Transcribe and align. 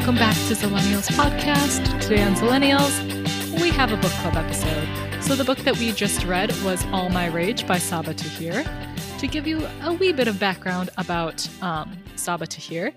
Welcome 0.00 0.16
back 0.16 0.34
to 0.48 0.54
Zillennials 0.54 1.08
Podcast. 1.08 2.00
Today 2.00 2.22
on 2.22 2.34
Zillennials, 2.34 3.60
we 3.60 3.68
have 3.68 3.92
a 3.92 3.98
book 3.98 4.10
club 4.12 4.34
episode. 4.34 4.88
So 5.22 5.34
the 5.36 5.44
book 5.44 5.58
that 5.58 5.76
we 5.76 5.92
just 5.92 6.24
read 6.24 6.50
was 6.62 6.82
All 6.86 7.10
My 7.10 7.26
Rage 7.26 7.66
by 7.66 7.76
Sabaa 7.76 8.16
Tahir. 8.16 8.64
To 9.18 9.26
give 9.26 9.46
you 9.46 9.68
a 9.82 9.92
wee 9.92 10.14
bit 10.14 10.26
of 10.26 10.40
background 10.40 10.88
about 10.96 11.46
um, 11.62 11.98
Sabaa 12.16 12.48
Tahir, 12.48 12.94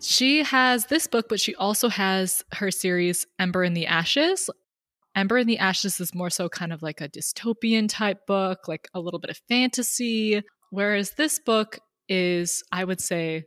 she 0.00 0.42
has 0.42 0.86
this 0.86 1.06
book, 1.06 1.26
but 1.28 1.38
she 1.38 1.54
also 1.54 1.88
has 1.88 2.42
her 2.50 2.72
series 2.72 3.24
Ember 3.38 3.62
in 3.62 3.74
the 3.74 3.86
Ashes. 3.86 4.50
Ember 5.14 5.38
in 5.38 5.46
the 5.46 5.58
Ashes 5.58 6.00
is 6.00 6.16
more 6.16 6.30
so 6.30 6.48
kind 6.48 6.72
of 6.72 6.82
like 6.82 7.00
a 7.00 7.08
dystopian 7.08 7.88
type 7.88 8.26
book, 8.26 8.66
like 8.66 8.88
a 8.92 8.98
little 8.98 9.20
bit 9.20 9.30
of 9.30 9.40
fantasy, 9.48 10.42
whereas 10.70 11.12
this 11.12 11.38
book 11.38 11.78
is, 12.08 12.64
I 12.72 12.82
would 12.82 13.00
say, 13.00 13.44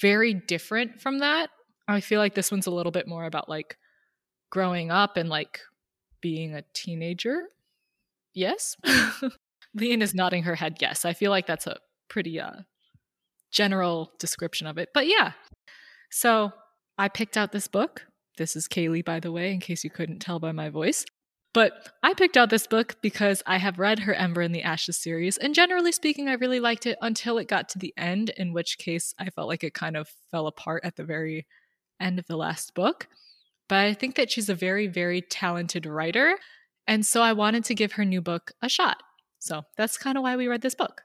very 0.00 0.32
different 0.32 1.02
from 1.02 1.18
that. 1.18 1.50
I 1.88 2.00
feel 2.00 2.20
like 2.20 2.34
this 2.34 2.50
one's 2.50 2.66
a 2.66 2.72
little 2.72 2.92
bit 2.92 3.06
more 3.06 3.24
about 3.24 3.48
like 3.48 3.76
growing 4.50 4.90
up 4.90 5.16
and 5.16 5.28
like 5.28 5.60
being 6.20 6.54
a 6.54 6.64
teenager. 6.74 7.44
Yes. 8.34 8.76
Lean 9.74 10.02
is 10.02 10.14
nodding 10.14 10.44
her 10.44 10.54
head 10.54 10.78
yes. 10.80 11.04
I 11.04 11.12
feel 11.12 11.30
like 11.30 11.46
that's 11.46 11.66
a 11.66 11.78
pretty 12.08 12.40
uh 12.40 12.62
general 13.50 14.12
description 14.18 14.66
of 14.66 14.78
it. 14.78 14.90
But 14.92 15.06
yeah. 15.06 15.32
So, 16.10 16.52
I 16.98 17.08
picked 17.08 17.36
out 17.36 17.52
this 17.52 17.68
book. 17.68 18.06
This 18.38 18.56
is 18.56 18.68
Kaylee 18.68 19.04
by 19.04 19.20
the 19.20 19.32
way 19.32 19.52
in 19.52 19.60
case 19.60 19.84
you 19.84 19.90
couldn't 19.90 20.18
tell 20.18 20.38
by 20.38 20.52
my 20.52 20.68
voice. 20.68 21.04
But 21.52 21.88
I 22.02 22.12
picked 22.12 22.36
out 22.36 22.50
this 22.50 22.66
book 22.66 22.96
because 23.00 23.42
I 23.46 23.56
have 23.56 23.78
read 23.78 24.00
her 24.00 24.12
Ember 24.12 24.42
in 24.42 24.52
the 24.52 24.62
Ashes 24.62 24.98
series, 24.98 25.38
and 25.38 25.54
generally 25.54 25.90
speaking, 25.90 26.28
I 26.28 26.34
really 26.34 26.60
liked 26.60 26.84
it 26.84 26.98
until 27.00 27.38
it 27.38 27.48
got 27.48 27.70
to 27.70 27.78
the 27.78 27.94
end, 27.96 28.28
in 28.36 28.52
which 28.52 28.76
case 28.76 29.14
I 29.18 29.30
felt 29.30 29.48
like 29.48 29.64
it 29.64 29.72
kind 29.72 29.96
of 29.96 30.06
fell 30.30 30.48
apart 30.48 30.84
at 30.84 30.96
the 30.96 31.04
very 31.04 31.46
end 32.00 32.18
of 32.18 32.26
the 32.26 32.36
last 32.36 32.74
book. 32.74 33.08
But 33.68 33.78
I 33.78 33.94
think 33.94 34.14
that 34.16 34.30
she's 34.30 34.48
a 34.48 34.54
very, 34.54 34.86
very 34.86 35.20
talented 35.20 35.86
writer, 35.86 36.38
and 36.86 37.04
so 37.04 37.22
I 37.22 37.32
wanted 37.32 37.64
to 37.64 37.74
give 37.74 37.92
her 37.92 38.04
new 38.04 38.20
book 38.20 38.52
a 38.62 38.68
shot. 38.68 38.98
So 39.38 39.62
that's 39.76 39.98
kind 39.98 40.16
of 40.16 40.22
why 40.22 40.36
we 40.36 40.48
read 40.48 40.62
this 40.62 40.74
book. 40.74 41.02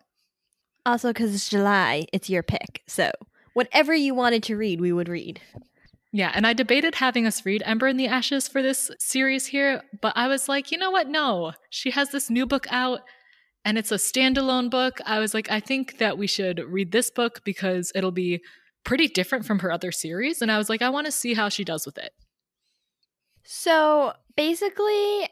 Also, 0.85 1.09
because 1.09 1.33
it's 1.33 1.49
July, 1.49 2.05
it's 2.11 2.29
your 2.29 2.43
pick. 2.43 2.81
So 2.87 3.11
whatever 3.53 3.93
you 3.93 4.13
wanted 4.13 4.43
to 4.43 4.57
read, 4.57 4.81
we 4.81 4.91
would 4.91 5.09
read. 5.09 5.41
Yeah, 6.13 6.31
and 6.33 6.45
I 6.45 6.53
debated 6.53 6.95
having 6.95 7.25
us 7.25 7.45
read 7.45 7.63
Ember 7.65 7.87
in 7.87 7.97
the 7.97 8.07
Ashes 8.07 8.47
for 8.47 8.61
this 8.61 8.91
series 8.99 9.45
here, 9.45 9.81
but 10.01 10.13
I 10.15 10.27
was 10.27 10.49
like, 10.49 10.71
you 10.71 10.77
know 10.77 10.91
what? 10.91 11.07
No. 11.07 11.53
She 11.69 11.91
has 11.91 12.09
this 12.09 12.29
new 12.29 12.45
book 12.45 12.67
out 12.69 13.01
and 13.63 13.77
it's 13.77 13.91
a 13.91 13.95
standalone 13.95 14.69
book. 14.69 14.99
I 15.05 15.19
was 15.19 15.33
like, 15.33 15.49
I 15.49 15.61
think 15.61 15.99
that 15.99 16.17
we 16.17 16.27
should 16.27 16.59
read 16.59 16.91
this 16.91 17.11
book 17.11 17.41
because 17.45 17.91
it'll 17.95 18.11
be 18.11 18.41
pretty 18.83 19.07
different 19.07 19.45
from 19.45 19.59
her 19.59 19.71
other 19.71 19.91
series. 19.91 20.41
And 20.41 20.51
I 20.51 20.57
was 20.57 20.69
like, 20.69 20.81
I 20.81 20.89
want 20.89 21.05
to 21.05 21.11
see 21.11 21.33
how 21.33 21.49
she 21.49 21.63
does 21.63 21.85
with 21.85 21.97
it. 21.97 22.13
So 23.43 24.13
basically, 24.35 25.27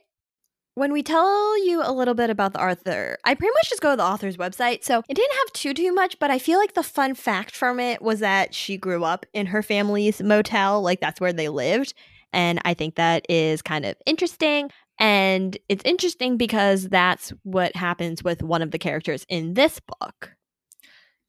when 0.75 0.93
we 0.93 1.03
tell 1.03 1.63
you 1.65 1.81
a 1.83 1.91
little 1.91 2.13
bit 2.13 2.29
about 2.29 2.53
the 2.53 2.63
author, 2.63 3.17
I 3.25 3.35
pretty 3.35 3.51
much 3.53 3.69
just 3.69 3.81
go 3.81 3.91
to 3.91 3.97
the 3.97 4.03
author's 4.03 4.37
website. 4.37 4.83
So 4.83 5.03
it 5.09 5.13
didn't 5.13 5.37
have 5.37 5.53
too 5.53 5.73
too 5.73 5.93
much, 5.93 6.17
but 6.19 6.31
I 6.31 6.39
feel 6.39 6.57
like 6.57 6.73
the 6.73 6.83
fun 6.83 7.15
fact 7.15 7.55
from 7.55 7.79
it 7.79 8.01
was 8.01 8.19
that 8.19 8.53
she 8.53 8.77
grew 8.77 9.03
up 9.03 9.25
in 9.33 9.47
her 9.47 9.61
family's 9.61 10.21
motel, 10.21 10.81
like 10.81 11.01
that's 11.01 11.19
where 11.19 11.33
they 11.33 11.49
lived. 11.49 11.93
And 12.31 12.61
I 12.63 12.73
think 12.73 12.95
that 12.95 13.25
is 13.29 13.61
kind 13.61 13.85
of 13.85 13.95
interesting. 14.05 14.69
And 14.99 15.57
it's 15.67 15.83
interesting 15.85 16.37
because 16.37 16.87
that's 16.89 17.33
what 17.43 17.75
happens 17.75 18.23
with 18.23 18.43
one 18.43 18.61
of 18.61 18.71
the 18.71 18.79
characters 18.79 19.25
in 19.29 19.53
this 19.53 19.79
book. 19.99 20.35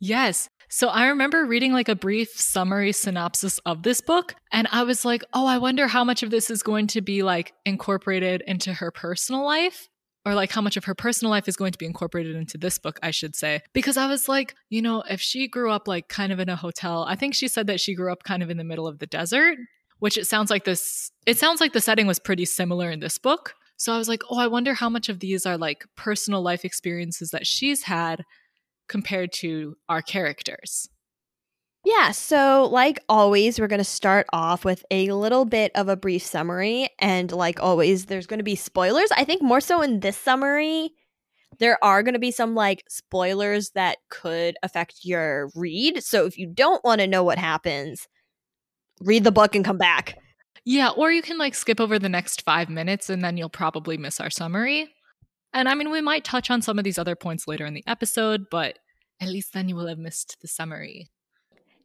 Yes. 0.00 0.48
So 0.68 0.88
I 0.88 1.08
remember 1.08 1.44
reading 1.44 1.72
like 1.72 1.88
a 1.88 1.96
brief 1.96 2.30
summary 2.30 2.92
synopsis 2.92 3.58
of 3.66 3.82
this 3.82 4.00
book, 4.00 4.34
and 4.52 4.68
I 4.70 4.84
was 4.84 5.04
like, 5.04 5.22
oh, 5.32 5.46
I 5.46 5.58
wonder 5.58 5.88
how 5.88 6.04
much 6.04 6.22
of 6.22 6.30
this 6.30 6.48
is 6.48 6.62
going 6.62 6.86
to 6.88 7.00
be 7.00 7.22
like 7.22 7.52
incorporated 7.66 8.42
into 8.46 8.72
her 8.72 8.90
personal 8.90 9.44
life. 9.44 9.88
Or 10.26 10.34
like 10.34 10.50
how 10.50 10.60
much 10.60 10.76
of 10.76 10.84
her 10.84 10.94
personal 10.94 11.30
life 11.30 11.48
is 11.48 11.56
going 11.56 11.72
to 11.72 11.78
be 11.78 11.86
incorporated 11.86 12.36
into 12.36 12.58
this 12.58 12.78
book, 12.78 13.00
I 13.02 13.10
should 13.10 13.34
say. 13.34 13.62
Because 13.72 13.96
I 13.96 14.06
was 14.06 14.28
like, 14.28 14.54
you 14.68 14.82
know, 14.82 15.02
if 15.08 15.18
she 15.18 15.48
grew 15.48 15.70
up 15.70 15.88
like 15.88 16.08
kind 16.08 16.30
of 16.30 16.38
in 16.38 16.50
a 16.50 16.56
hotel, 16.56 17.06
I 17.08 17.16
think 17.16 17.34
she 17.34 17.48
said 17.48 17.66
that 17.68 17.80
she 17.80 17.94
grew 17.94 18.12
up 18.12 18.22
kind 18.22 18.42
of 18.42 18.50
in 18.50 18.58
the 18.58 18.64
middle 18.64 18.86
of 18.86 18.98
the 18.98 19.06
desert, 19.06 19.56
which 19.98 20.18
it 20.18 20.26
sounds 20.26 20.50
like 20.50 20.64
this, 20.64 21.10
it 21.24 21.38
sounds 21.38 21.58
like 21.58 21.72
the 21.72 21.80
setting 21.80 22.06
was 22.06 22.18
pretty 22.18 22.44
similar 22.44 22.90
in 22.90 23.00
this 23.00 23.16
book. 23.16 23.54
So 23.78 23.94
I 23.94 23.98
was 23.98 24.10
like, 24.10 24.20
oh, 24.28 24.38
I 24.38 24.46
wonder 24.46 24.74
how 24.74 24.90
much 24.90 25.08
of 25.08 25.20
these 25.20 25.46
are 25.46 25.56
like 25.56 25.86
personal 25.96 26.42
life 26.42 26.66
experiences 26.66 27.30
that 27.30 27.46
she's 27.46 27.84
had 27.84 28.26
compared 28.90 29.32
to 29.32 29.76
our 29.88 30.02
characters. 30.02 30.88
Yeah, 31.84 32.10
so 32.10 32.68
like 32.70 32.98
always, 33.08 33.58
we're 33.58 33.68
going 33.68 33.78
to 33.78 33.84
start 33.84 34.26
off 34.34 34.66
with 34.66 34.84
a 34.90 35.10
little 35.12 35.46
bit 35.46 35.72
of 35.74 35.88
a 35.88 35.96
brief 35.96 36.22
summary. 36.22 36.90
And 36.98 37.32
like 37.32 37.62
always, 37.62 38.06
there's 38.06 38.26
going 38.26 38.40
to 38.40 38.44
be 38.44 38.56
spoilers. 38.56 39.10
I 39.16 39.24
think 39.24 39.40
more 39.40 39.62
so 39.62 39.80
in 39.80 40.00
this 40.00 40.18
summary, 40.18 40.90
there 41.58 41.82
are 41.82 42.02
going 42.02 42.14
to 42.14 42.20
be 42.20 42.32
some 42.32 42.54
like 42.54 42.84
spoilers 42.88 43.70
that 43.70 43.98
could 44.10 44.56
affect 44.62 45.04
your 45.04 45.50
read. 45.54 46.02
So 46.02 46.26
if 46.26 46.36
you 46.36 46.46
don't 46.46 46.84
want 46.84 47.00
to 47.00 47.06
know 47.06 47.24
what 47.24 47.38
happens, 47.38 48.08
read 49.00 49.24
the 49.24 49.32
book 49.32 49.54
and 49.54 49.64
come 49.64 49.78
back. 49.78 50.18
Yeah, 50.66 50.90
or 50.90 51.10
you 51.10 51.22
can 51.22 51.38
like 51.38 51.54
skip 51.54 51.80
over 51.80 51.98
the 51.98 52.10
next 52.10 52.42
five 52.42 52.68
minutes 52.68 53.08
and 53.08 53.24
then 53.24 53.38
you'll 53.38 53.48
probably 53.48 53.96
miss 53.96 54.20
our 54.20 54.30
summary. 54.30 54.90
And 55.52 55.68
I 55.68 55.74
mean, 55.74 55.90
we 55.90 56.00
might 56.00 56.24
touch 56.24 56.50
on 56.50 56.62
some 56.62 56.78
of 56.78 56.84
these 56.84 56.98
other 56.98 57.16
points 57.16 57.48
later 57.48 57.66
in 57.66 57.74
the 57.74 57.84
episode, 57.86 58.46
but 58.50 58.78
at 59.20 59.28
least 59.28 59.52
then 59.52 59.68
you 59.68 59.76
will 59.76 59.88
have 59.88 59.98
missed 59.98 60.36
the 60.40 60.48
summary. 60.48 61.10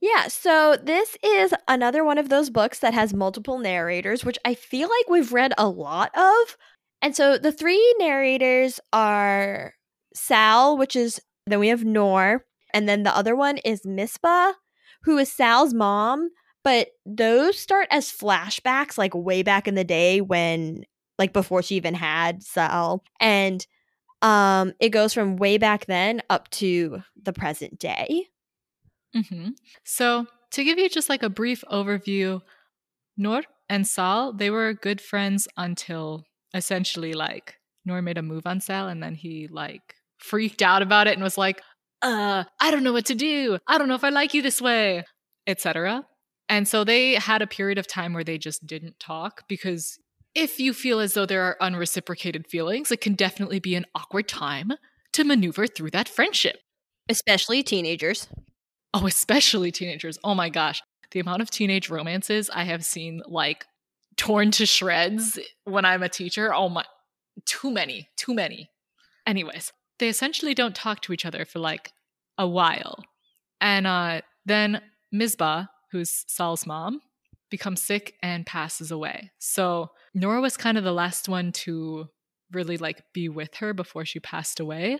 Yeah, 0.01 0.27
so 0.27 0.77
this 0.81 1.17
is 1.23 1.53
another 1.67 2.03
one 2.03 2.17
of 2.17 2.29
those 2.29 2.49
books 2.49 2.79
that 2.79 2.93
has 2.93 3.13
multiple 3.13 3.57
narrators, 3.57 4.23
which 4.23 4.37
I 4.45 4.53
feel 4.53 4.87
like 4.87 5.09
we've 5.09 5.33
read 5.33 5.53
a 5.57 5.67
lot 5.67 6.15
of. 6.15 6.57
And 7.01 7.15
so 7.15 7.37
the 7.37 7.51
three 7.51 7.95
narrators 7.97 8.79
are 8.93 9.73
Sal, 10.13 10.77
which 10.77 10.95
is 10.95 11.19
then 11.47 11.59
we 11.59 11.69
have 11.69 11.83
Noor, 11.83 12.45
and 12.73 12.87
then 12.89 13.03
the 13.03 13.15
other 13.15 13.35
one 13.35 13.57
is 13.59 13.81
Misbah, 13.85 14.53
who 15.03 15.17
is 15.17 15.31
Sal's 15.31 15.73
mom. 15.73 16.29
But 16.63 16.89
those 17.05 17.59
start 17.59 17.87
as 17.91 18.11
flashbacks, 18.11 18.97
like 18.97 19.13
way 19.13 19.43
back 19.43 19.67
in 19.67 19.75
the 19.75 19.83
day 19.83 20.21
when 20.21 20.83
like 21.17 21.33
before 21.33 21.61
she 21.61 21.75
even 21.75 21.93
had 21.93 22.43
Sal. 22.43 23.03
And 23.19 23.65
um 24.21 24.73
it 24.79 24.89
goes 24.89 25.13
from 25.13 25.37
way 25.37 25.57
back 25.57 25.85
then 25.85 26.21
up 26.29 26.49
to 26.51 27.01
the 27.21 27.33
present 27.33 27.79
day. 27.79 28.27
Mm-hmm. 29.15 29.49
So, 29.83 30.27
to 30.51 30.63
give 30.63 30.77
you 30.77 30.89
just 30.89 31.09
like 31.09 31.23
a 31.23 31.29
brief 31.29 31.63
overview, 31.71 32.41
Noor 33.17 33.43
and 33.69 33.87
Sal, 33.87 34.33
they 34.33 34.49
were 34.49 34.73
good 34.73 34.99
friends 34.99 35.47
until 35.57 36.25
essentially 36.53 37.13
like 37.13 37.55
Noor 37.85 38.01
made 38.01 38.17
a 38.17 38.21
move 38.21 38.45
on 38.45 38.59
Sal 38.59 38.87
and 38.87 39.01
then 39.01 39.15
he 39.15 39.47
like 39.47 39.95
freaked 40.17 40.61
out 40.61 40.81
about 40.81 41.07
it 41.07 41.13
and 41.13 41.23
was 41.23 41.37
like, 41.37 41.61
uh, 42.01 42.43
I 42.59 42.71
don't 42.71 42.83
know 42.83 42.93
what 42.93 43.05
to 43.05 43.15
do. 43.15 43.57
I 43.67 43.77
don't 43.77 43.87
know 43.87 43.95
if 43.95 44.03
I 44.03 44.09
like 44.09 44.33
you 44.33 44.41
this 44.41 44.61
way, 44.61 45.03
etc. 45.47 46.05
And 46.49 46.67
so 46.67 46.83
they 46.83 47.15
had 47.15 47.41
a 47.41 47.47
period 47.47 47.77
of 47.77 47.87
time 47.87 48.13
where 48.13 48.23
they 48.23 48.37
just 48.37 48.65
didn't 48.67 48.99
talk 48.99 49.47
because 49.47 49.97
if 50.35 50.59
you 50.59 50.73
feel 50.73 50.99
as 50.99 51.13
though 51.13 51.25
there 51.25 51.43
are 51.43 51.57
unreciprocated 51.61 52.45
feelings, 52.47 52.91
it 52.91 53.01
can 53.01 53.13
definitely 53.13 53.59
be 53.59 53.75
an 53.75 53.85
awkward 53.95 54.27
time 54.27 54.73
to 55.13 55.23
maneuver 55.23 55.65
through 55.65 55.91
that 55.91 56.09
friendship. 56.09 56.57
Especially 57.07 57.63
teenagers. 57.63 58.27
Oh, 58.93 59.07
especially 59.07 59.71
teenagers. 59.71 60.19
Oh 60.23 60.35
my 60.35 60.49
gosh. 60.49 60.81
The 61.11 61.19
amount 61.21 61.41
of 61.41 61.49
teenage 61.49 61.89
romances 61.89 62.49
I 62.49 62.63
have 62.63 62.83
seen 62.83 63.21
like 63.25 63.65
torn 64.17 64.51
to 64.51 64.65
shreds 64.65 65.39
when 65.63 65.85
I'm 65.85 66.03
a 66.03 66.09
teacher. 66.09 66.53
Oh 66.53 66.67
my, 66.67 66.83
too 67.45 67.71
many, 67.71 68.09
too 68.17 68.33
many. 68.33 68.69
Anyways, 69.25 69.71
they 69.99 70.09
essentially 70.09 70.53
don't 70.53 70.75
talk 70.75 71.01
to 71.01 71.13
each 71.13 71.25
other 71.25 71.45
for 71.45 71.59
like 71.59 71.91
a 72.37 72.47
while. 72.47 73.03
And 73.61 73.87
uh, 73.87 74.21
then 74.45 74.81
Misbah, 75.13 75.69
who's 75.91 76.25
Sal's 76.27 76.67
mom, 76.67 77.01
becomes 77.49 77.81
sick 77.81 78.15
and 78.21 78.45
passes 78.45 78.91
away. 78.91 79.31
So 79.39 79.91
Noor 80.15 80.39
was 80.41 80.57
kind 80.57 80.77
of 80.77 80.83
the 80.83 80.93
last 80.93 81.29
one 81.29 81.51
to 81.51 82.07
really 82.51 82.77
like 82.77 83.03
be 83.13 83.29
with 83.29 83.55
her 83.55 83.73
before 83.73 84.05
she 84.05 84.19
passed 84.19 84.59
away. 84.59 84.97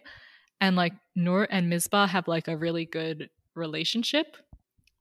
And 0.61 0.75
like 0.75 0.93
Noor 1.15 1.47
and 1.49 1.71
Misbah 1.71 2.09
have 2.09 2.27
like 2.27 2.47
a 2.47 2.57
really 2.57 2.85
good 2.85 3.29
relationship 3.55 4.37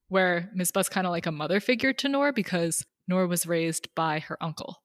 where 0.08 0.50
Misbah's 0.56 0.88
kind 0.88 1.06
of 1.06 1.11
like 1.11 1.26
a 1.26 1.32
mother 1.32 1.61
figure 1.61 1.93
to 1.93 2.08
Noor 2.08 2.32
because 2.32 2.84
Noor 3.08 3.26
was 3.26 3.46
raised 3.46 3.88
by 3.94 4.20
her 4.20 4.38
uncle. 4.40 4.82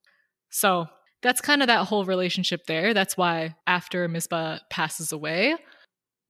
So 0.49 0.87
that's 1.21 1.41
kind 1.41 1.61
of 1.61 1.67
that 1.67 1.87
whole 1.87 2.05
relationship 2.05 2.65
there. 2.65 2.93
That's 2.93 3.15
why 3.15 3.55
after 3.67 4.07
Misbah 4.09 4.61
passes 4.69 5.11
away, 5.11 5.55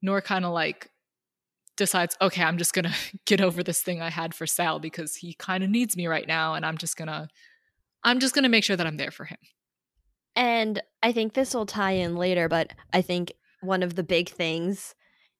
Noor 0.01 0.21
kind 0.21 0.45
of 0.45 0.51
like 0.51 0.89
decides, 1.77 2.17
okay, 2.21 2.43
I'm 2.43 2.57
just 2.57 2.73
gonna 2.73 2.93
get 3.25 3.41
over 3.41 3.63
this 3.63 3.81
thing 3.81 4.01
I 4.01 4.09
had 4.09 4.35
for 4.35 4.45
Sal 4.45 4.79
because 4.79 5.15
he 5.15 5.33
kind 5.33 5.63
of 5.63 5.69
needs 5.69 5.95
me 5.95 6.07
right 6.07 6.27
now, 6.27 6.53
and 6.53 6.65
I'm 6.65 6.77
just 6.77 6.97
gonna, 6.97 7.29
I'm 8.03 8.19
just 8.19 8.33
gonna 8.33 8.49
make 8.49 8.63
sure 8.63 8.75
that 8.75 8.87
I'm 8.87 8.97
there 8.97 9.11
for 9.11 9.25
him. 9.25 9.37
And 10.35 10.81
I 11.03 11.11
think 11.11 11.33
this 11.33 11.53
will 11.53 11.65
tie 11.65 11.91
in 11.91 12.15
later, 12.15 12.47
but 12.47 12.73
I 12.93 13.01
think 13.01 13.33
one 13.61 13.83
of 13.83 13.95
the 13.95 14.03
big 14.03 14.29
things 14.29 14.95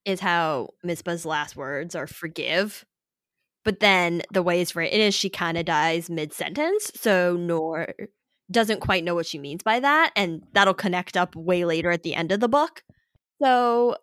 is 0.05 0.19
how 0.19 0.69
Misbah's 0.85 1.25
last 1.25 1.55
words 1.55 1.95
are 1.95 2.07
forgive. 2.07 2.85
But 3.63 3.79
then 3.79 4.23
the 4.31 4.43
way 4.43 4.61
it's 4.61 4.75
written 4.75 4.99
is 4.99 5.13
she 5.13 5.29
kind 5.29 5.57
of 5.57 5.65
dies 5.65 6.09
mid 6.09 6.33
sentence. 6.33 6.91
So 6.95 7.35
Noor 7.35 7.93
doesn't 8.51 8.79
quite 8.79 9.03
know 9.03 9.15
what 9.15 9.27
she 9.27 9.37
means 9.37 9.63
by 9.63 9.79
that. 9.79 10.11
And 10.15 10.43
that'll 10.53 10.73
connect 10.73 11.15
up 11.15 11.35
way 11.35 11.65
later 11.65 11.91
at 11.91 12.03
the 12.03 12.15
end 12.15 12.31
of 12.31 12.39
the 12.39 12.49
book. 12.49 12.83
So 13.41 13.97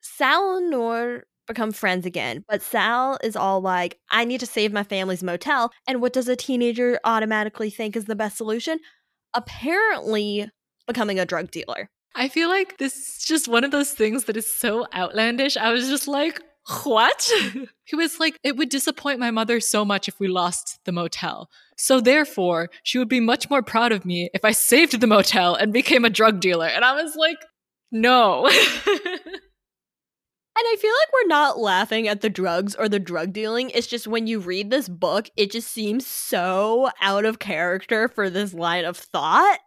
Sal 0.00 0.58
and 0.58 0.70
Noor 0.70 1.24
become 1.46 1.72
friends 1.72 2.06
again. 2.06 2.44
But 2.48 2.62
Sal 2.62 3.18
is 3.22 3.36
all 3.36 3.60
like, 3.60 3.98
I 4.10 4.24
need 4.24 4.40
to 4.40 4.46
save 4.46 4.72
my 4.72 4.82
family's 4.82 5.22
motel. 5.22 5.72
And 5.86 6.00
what 6.00 6.12
does 6.12 6.28
a 6.28 6.36
teenager 6.36 6.98
automatically 7.04 7.70
think 7.70 7.96
is 7.96 8.06
the 8.06 8.16
best 8.16 8.36
solution? 8.36 8.78
Apparently, 9.34 10.50
becoming 10.86 11.18
a 11.18 11.26
drug 11.26 11.50
dealer. 11.50 11.90
I 12.14 12.28
feel 12.28 12.48
like 12.48 12.78
this 12.78 12.96
is 12.96 13.24
just 13.24 13.48
one 13.48 13.64
of 13.64 13.70
those 13.70 13.92
things 13.92 14.24
that 14.24 14.36
is 14.36 14.50
so 14.50 14.86
outlandish. 14.94 15.56
I 15.56 15.70
was 15.70 15.88
just 15.88 16.08
like, 16.08 16.40
what? 16.84 17.30
he 17.84 17.96
was 17.96 18.18
like, 18.18 18.38
it 18.42 18.56
would 18.56 18.70
disappoint 18.70 19.20
my 19.20 19.30
mother 19.30 19.60
so 19.60 19.84
much 19.84 20.08
if 20.08 20.18
we 20.18 20.26
lost 20.26 20.80
the 20.84 20.92
motel. 20.92 21.50
So 21.76 22.00
therefore, 22.00 22.70
she 22.82 22.98
would 22.98 23.08
be 23.08 23.20
much 23.20 23.50
more 23.50 23.62
proud 23.62 23.92
of 23.92 24.04
me 24.04 24.30
if 24.34 24.44
I 24.44 24.52
saved 24.52 24.98
the 24.98 25.06
motel 25.06 25.54
and 25.54 25.72
became 25.72 26.04
a 26.04 26.10
drug 26.10 26.40
dealer. 26.40 26.66
And 26.66 26.84
I 26.84 27.00
was 27.00 27.14
like, 27.16 27.38
no. 27.92 28.50
And 30.58 30.64
I 30.72 30.76
feel 30.80 30.90
like 30.90 31.12
we're 31.12 31.28
not 31.28 31.58
laughing 31.58 32.08
at 32.08 32.22
the 32.22 32.30
drugs 32.30 32.74
or 32.74 32.88
the 32.88 32.98
drug 32.98 33.34
dealing. 33.34 33.70
It's 33.70 33.86
just 33.86 34.06
when 34.06 34.26
you 34.26 34.40
read 34.40 34.70
this 34.70 34.88
book, 34.88 35.28
it 35.36 35.50
just 35.50 35.70
seems 35.70 36.06
so 36.06 36.88
out 37.02 37.26
of 37.26 37.38
character 37.38 38.08
for 38.08 38.30
this 38.30 38.54
line 38.54 38.86
of 38.86 38.96
thought 38.96 39.58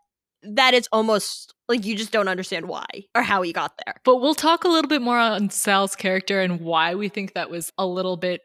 that 0.42 0.74
it's 0.74 0.90
almost 0.92 1.54
like 1.68 1.86
you 1.86 1.96
just 1.96 2.12
don't 2.12 2.28
understand 2.28 2.68
why 2.68 2.88
or 3.14 3.22
how 3.22 3.44
he 3.44 3.54
got 3.54 3.80
there. 3.86 3.96
But 4.04 4.18
we'll 4.18 4.34
talk 4.34 4.64
a 4.64 4.68
little 4.68 4.90
bit 4.90 5.04
more 5.04 5.20
on 5.20 5.52
Sal's 5.52 5.96
character 5.96 6.42
and 6.42 6.60
why 6.60 6.96
we 6.96 7.08
think 7.08 7.34
that 7.34 7.52
was 7.52 7.72
a 7.78 7.86
little 7.86 8.18
bit 8.18 8.42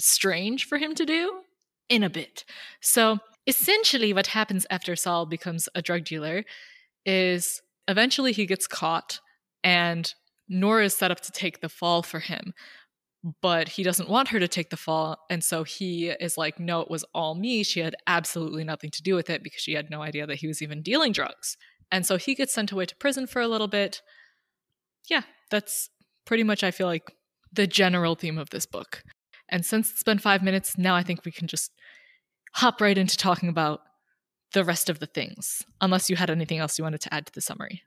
strange 0.00 0.66
for 0.66 0.78
him 0.78 0.94
to 0.94 1.04
do 1.04 1.40
in 1.90 2.02
a 2.02 2.08
bit. 2.08 2.46
So, 2.80 3.18
essentially, 3.46 4.14
what 4.14 4.28
happens 4.28 4.66
after 4.70 4.96
Sal 4.96 5.26
becomes 5.26 5.68
a 5.74 5.82
drug 5.82 6.04
dealer 6.04 6.44
is 7.04 7.60
eventually 7.88 8.32
he 8.32 8.46
gets 8.46 8.66
caught 8.66 9.20
and 9.62 10.14
Noor 10.48 10.82
is 10.82 10.94
set 10.94 11.10
up 11.10 11.20
to 11.20 11.32
take 11.32 11.60
the 11.60 11.68
fall 11.68 12.02
for 12.02 12.20
him. 12.20 12.52
But 13.40 13.68
he 13.70 13.82
doesn't 13.82 14.10
want 14.10 14.28
her 14.28 14.38
to 14.38 14.46
take 14.46 14.68
the 14.68 14.76
fall. 14.76 15.16
And 15.30 15.42
so 15.42 15.64
he 15.64 16.08
is 16.08 16.36
like, 16.36 16.60
no, 16.60 16.80
it 16.80 16.90
was 16.90 17.06
all 17.14 17.34
me. 17.34 17.62
She 17.62 17.80
had 17.80 17.96
absolutely 18.06 18.64
nothing 18.64 18.90
to 18.90 19.02
do 19.02 19.14
with 19.14 19.30
it 19.30 19.42
because 19.42 19.62
she 19.62 19.72
had 19.72 19.88
no 19.88 20.02
idea 20.02 20.26
that 20.26 20.36
he 20.36 20.46
was 20.46 20.60
even 20.60 20.82
dealing 20.82 21.12
drugs. 21.12 21.56
And 21.90 22.04
so 22.04 22.18
he 22.18 22.34
gets 22.34 22.52
sent 22.52 22.70
away 22.70 22.84
to 22.84 22.96
prison 22.96 23.26
for 23.26 23.40
a 23.40 23.48
little 23.48 23.68
bit. 23.68 24.02
Yeah, 25.08 25.22
that's 25.50 25.88
pretty 26.26 26.42
much, 26.42 26.62
I 26.62 26.70
feel 26.70 26.86
like, 26.86 27.14
the 27.50 27.66
general 27.66 28.14
theme 28.14 28.36
of 28.36 28.50
this 28.50 28.66
book. 28.66 29.02
And 29.48 29.64
since 29.64 29.90
it's 29.90 30.02
been 30.02 30.18
five 30.18 30.42
minutes, 30.42 30.76
now 30.76 30.94
I 30.94 31.02
think 31.02 31.24
we 31.24 31.32
can 31.32 31.46
just 31.46 31.70
hop 32.54 32.80
right 32.80 32.98
into 32.98 33.16
talking 33.16 33.48
about 33.48 33.80
the 34.52 34.64
rest 34.64 34.90
of 34.90 34.98
the 34.98 35.06
things, 35.06 35.62
unless 35.80 36.10
you 36.10 36.16
had 36.16 36.30
anything 36.30 36.58
else 36.58 36.78
you 36.78 36.84
wanted 36.84 37.00
to 37.02 37.14
add 37.14 37.26
to 37.26 37.32
the 37.32 37.40
summary. 37.40 37.82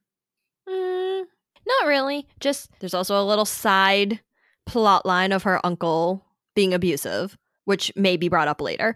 Not 1.68 1.88
really. 1.88 2.28
Just 2.40 2.70
there's 2.80 2.94
also 2.94 3.22
a 3.22 3.26
little 3.26 3.46
side 3.46 4.22
plot 4.66 5.06
line 5.06 5.32
of 5.32 5.44
her 5.44 5.66
uncle 5.66 6.26
being 6.56 6.74
abusive, 6.74 7.38
which 7.66 7.92
may 7.96 8.18
be 8.18 8.30
brought 8.30 8.48
up 8.48 8.62
later. 8.62 8.96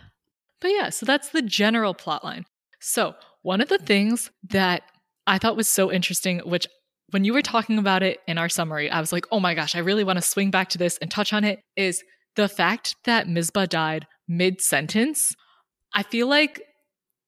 But 0.62 0.70
yeah, 0.70 0.90
so 0.90 1.06
that's 1.06 1.30
the 1.30 1.42
general 1.42 1.94
plot 1.94 2.24
line. 2.24 2.46
So, 2.80 3.16
one 3.42 3.62
of 3.62 3.70
the 3.70 3.78
things 3.78 4.32
that 4.50 4.84
I 5.28 5.38
thought 5.38 5.58
was 5.58 5.68
so 5.68 5.92
interesting, 5.92 6.40
which 6.40 6.68
when 7.10 7.26
you 7.26 7.34
were 7.34 7.42
talking 7.42 7.78
about 7.78 8.04
it 8.04 8.20
in 8.28 8.38
our 8.38 8.50
summary, 8.50 8.90
I 8.90 9.00
was 9.00 9.12
like, 9.12 9.26
oh 9.32 9.40
my 9.40 9.54
gosh, 9.54 9.76
I 9.76 9.80
really 9.80 10.04
want 10.04 10.18
to 10.18 10.22
swing 10.22 10.52
back 10.52 10.70
to 10.70 10.78
this 10.78 10.98
and 10.98 11.12
touch 11.12 11.34
on 11.34 11.44
it, 11.44 11.60
is 11.76 12.04
the 12.36 12.48
fact 12.48 12.96
that 13.06 13.28
Misbah 13.28 13.68
died 13.68 14.08
mid 14.28 14.62
sentence. 14.62 15.36
I 15.94 16.04
feel 16.04 16.28
like 16.28 16.62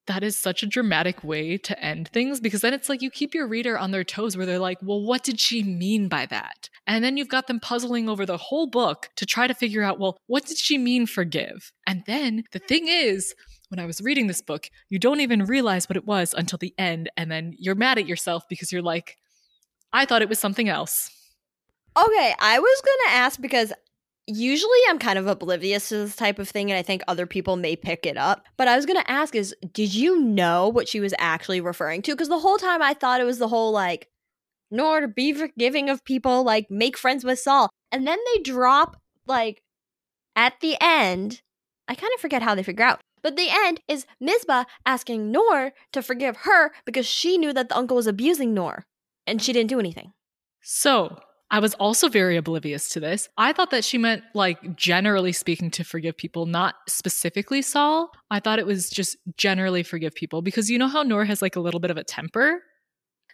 that 0.08 0.24
is 0.24 0.38
such 0.38 0.64
a 0.64 0.68
dramatic 0.68 1.24
way 1.24 1.58
to 1.58 1.80
end 1.84 2.10
things 2.10 2.40
because 2.40 2.62
then 2.62 2.74
it's 2.74 2.90
like 2.90 3.02
you 3.02 3.10
keep 3.10 3.34
your 3.34 3.48
reader 3.48 3.78
on 3.78 3.92
their 3.92 4.04
toes 4.04 4.36
where 4.36 4.46
they're 4.46 4.60
like, 4.60 4.78
well, 4.82 5.02
what 5.02 5.24
did 5.24 5.40
she 5.40 5.64
mean 5.64 6.08
by 6.10 6.26
that? 6.26 6.70
And 6.86 7.04
then 7.04 7.16
you've 7.16 7.30
got 7.30 7.48
them 7.48 7.60
puzzling 7.60 8.10
over 8.10 8.26
the 8.26 8.38
whole 8.38 8.68
book 8.68 9.10
to 9.16 9.26
try 9.26 9.48
to 9.48 9.54
figure 9.54 9.84
out, 9.84 10.00
well, 10.00 10.18
what 10.28 10.46
did 10.46 10.58
she 10.58 10.78
mean 10.78 11.06
forgive? 11.06 11.72
And 11.88 12.04
then 12.06 12.44
the 12.52 12.60
thing 12.60 12.88
is, 12.88 13.34
when 13.70 13.80
I 13.80 13.86
was 13.86 14.02
reading 14.02 14.28
this 14.28 14.42
book, 14.42 14.70
you 14.90 15.00
don't 15.00 15.22
even 15.22 15.46
realize 15.46 15.90
what 15.90 15.98
it 15.98 16.06
was 16.06 16.34
until 16.34 16.58
the 16.58 16.76
end. 16.78 17.10
And 17.18 17.32
then 17.32 17.56
you're 17.58 17.74
mad 17.74 17.98
at 17.98 18.08
yourself 18.08 18.44
because 18.50 18.72
you're 18.72 18.82
like, 18.82 19.18
I 19.92 20.06
thought 20.06 20.22
it 20.22 20.30
was 20.30 20.40
something 20.40 20.70
else. 20.70 21.10
Okay, 21.96 22.36
I 22.40 22.60
was 22.60 22.82
going 22.84 22.98
to 23.08 23.16
ask 23.16 23.40
because 23.40 23.72
usually 24.28 24.78
I'm 24.90 25.00
kind 25.00 25.20
of 25.20 25.28
oblivious 25.28 25.90
to 25.90 25.98
this 25.98 26.16
type 26.16 26.40
of 26.40 26.50
thing, 26.50 26.72
and 26.72 26.78
I 26.78 26.82
think 26.82 27.04
other 27.08 27.26
people 27.26 27.56
may 27.56 27.76
pick 27.76 28.06
it 28.06 28.18
up. 28.18 28.46
But 28.58 28.68
I 28.68 28.76
was 28.76 28.86
gonna 28.86 29.04
ask 29.08 29.36
is, 29.36 29.56
did 29.74 29.94
you 29.94 30.20
know 30.20 30.70
what 30.70 30.88
she 30.88 31.00
was 31.00 31.14
actually 31.20 31.62
referring 31.62 32.02
to? 32.04 32.12
Because 32.12 32.30
the 32.30 32.40
whole 32.40 32.58
time 32.58 32.82
I 32.82 32.94
thought 32.94 33.22
it 33.22 33.26
was 33.26 33.40
the 33.40 33.48
whole 33.48 33.72
like, 33.72 34.10
Noor 34.72 35.02
to 35.02 35.08
be 35.08 35.34
forgiving 35.34 35.90
of 35.90 36.04
people, 36.04 36.44
like 36.44 36.72
make 36.72 36.98
friends 36.98 37.24
with 37.24 37.40
Saul. 37.40 37.70
And 37.92 38.08
then 38.08 38.18
they 38.34 38.42
drop 38.42 39.00
like 39.28 39.62
at 40.36 40.60
the 40.62 40.76
end, 40.82 41.42
I 41.88 41.96
kind 41.96 42.12
of 42.16 42.22
forget 42.22 42.42
how 42.42 42.56
they 42.56 42.64
figure 42.64 42.86
out. 42.86 43.02
But 43.22 43.36
the 43.36 43.50
end 43.50 43.82
is 43.88 44.06
Misbah 44.22 44.66
asking 44.86 45.32
Noor 45.32 45.74
to 45.92 46.02
forgive 46.02 46.38
her 46.38 46.72
because 46.86 47.06
she 47.06 47.38
knew 47.38 47.54
that 47.54 47.70
the 47.70 47.78
uncle 47.78 47.96
was 47.96 48.08
abusing 48.08 48.54
Noor 48.54 48.86
and 49.28 49.42
she 49.42 49.54
didn't 49.54 49.70
do 49.70 49.80
anything. 49.80 50.14
So 50.62 51.20
I 51.54 51.60
was 51.60 51.76
also 51.76 52.10
very 52.10 52.36
oblivious 52.36 52.90
to 52.90 53.00
this. 53.00 53.30
I 53.38 53.54
thought 53.54 53.70
that 53.70 53.86
she 53.86 54.00
meant, 54.00 54.24
like, 54.34 54.76
generally 54.76 55.32
speaking, 55.32 55.70
to 55.72 55.84
forgive 55.84 56.18
people, 56.18 56.48
not 56.48 56.74
specifically 56.90 57.62
Saul. 57.62 58.10
I 58.32 58.40
thought 58.40 58.58
it 58.58 58.66
was 58.66 58.90
just 58.90 59.18
generally 59.38 59.84
forgive 59.84 60.16
people 60.16 60.42
because 60.42 60.72
you 60.72 60.80
know 60.80 60.88
how 60.88 61.04
Noor 61.04 61.26
has, 61.26 61.44
like, 61.44 61.56
a 61.56 61.60
little 61.60 61.80
bit 61.80 61.92
of 61.92 61.98
a 61.98 62.04
temper? 62.04 62.64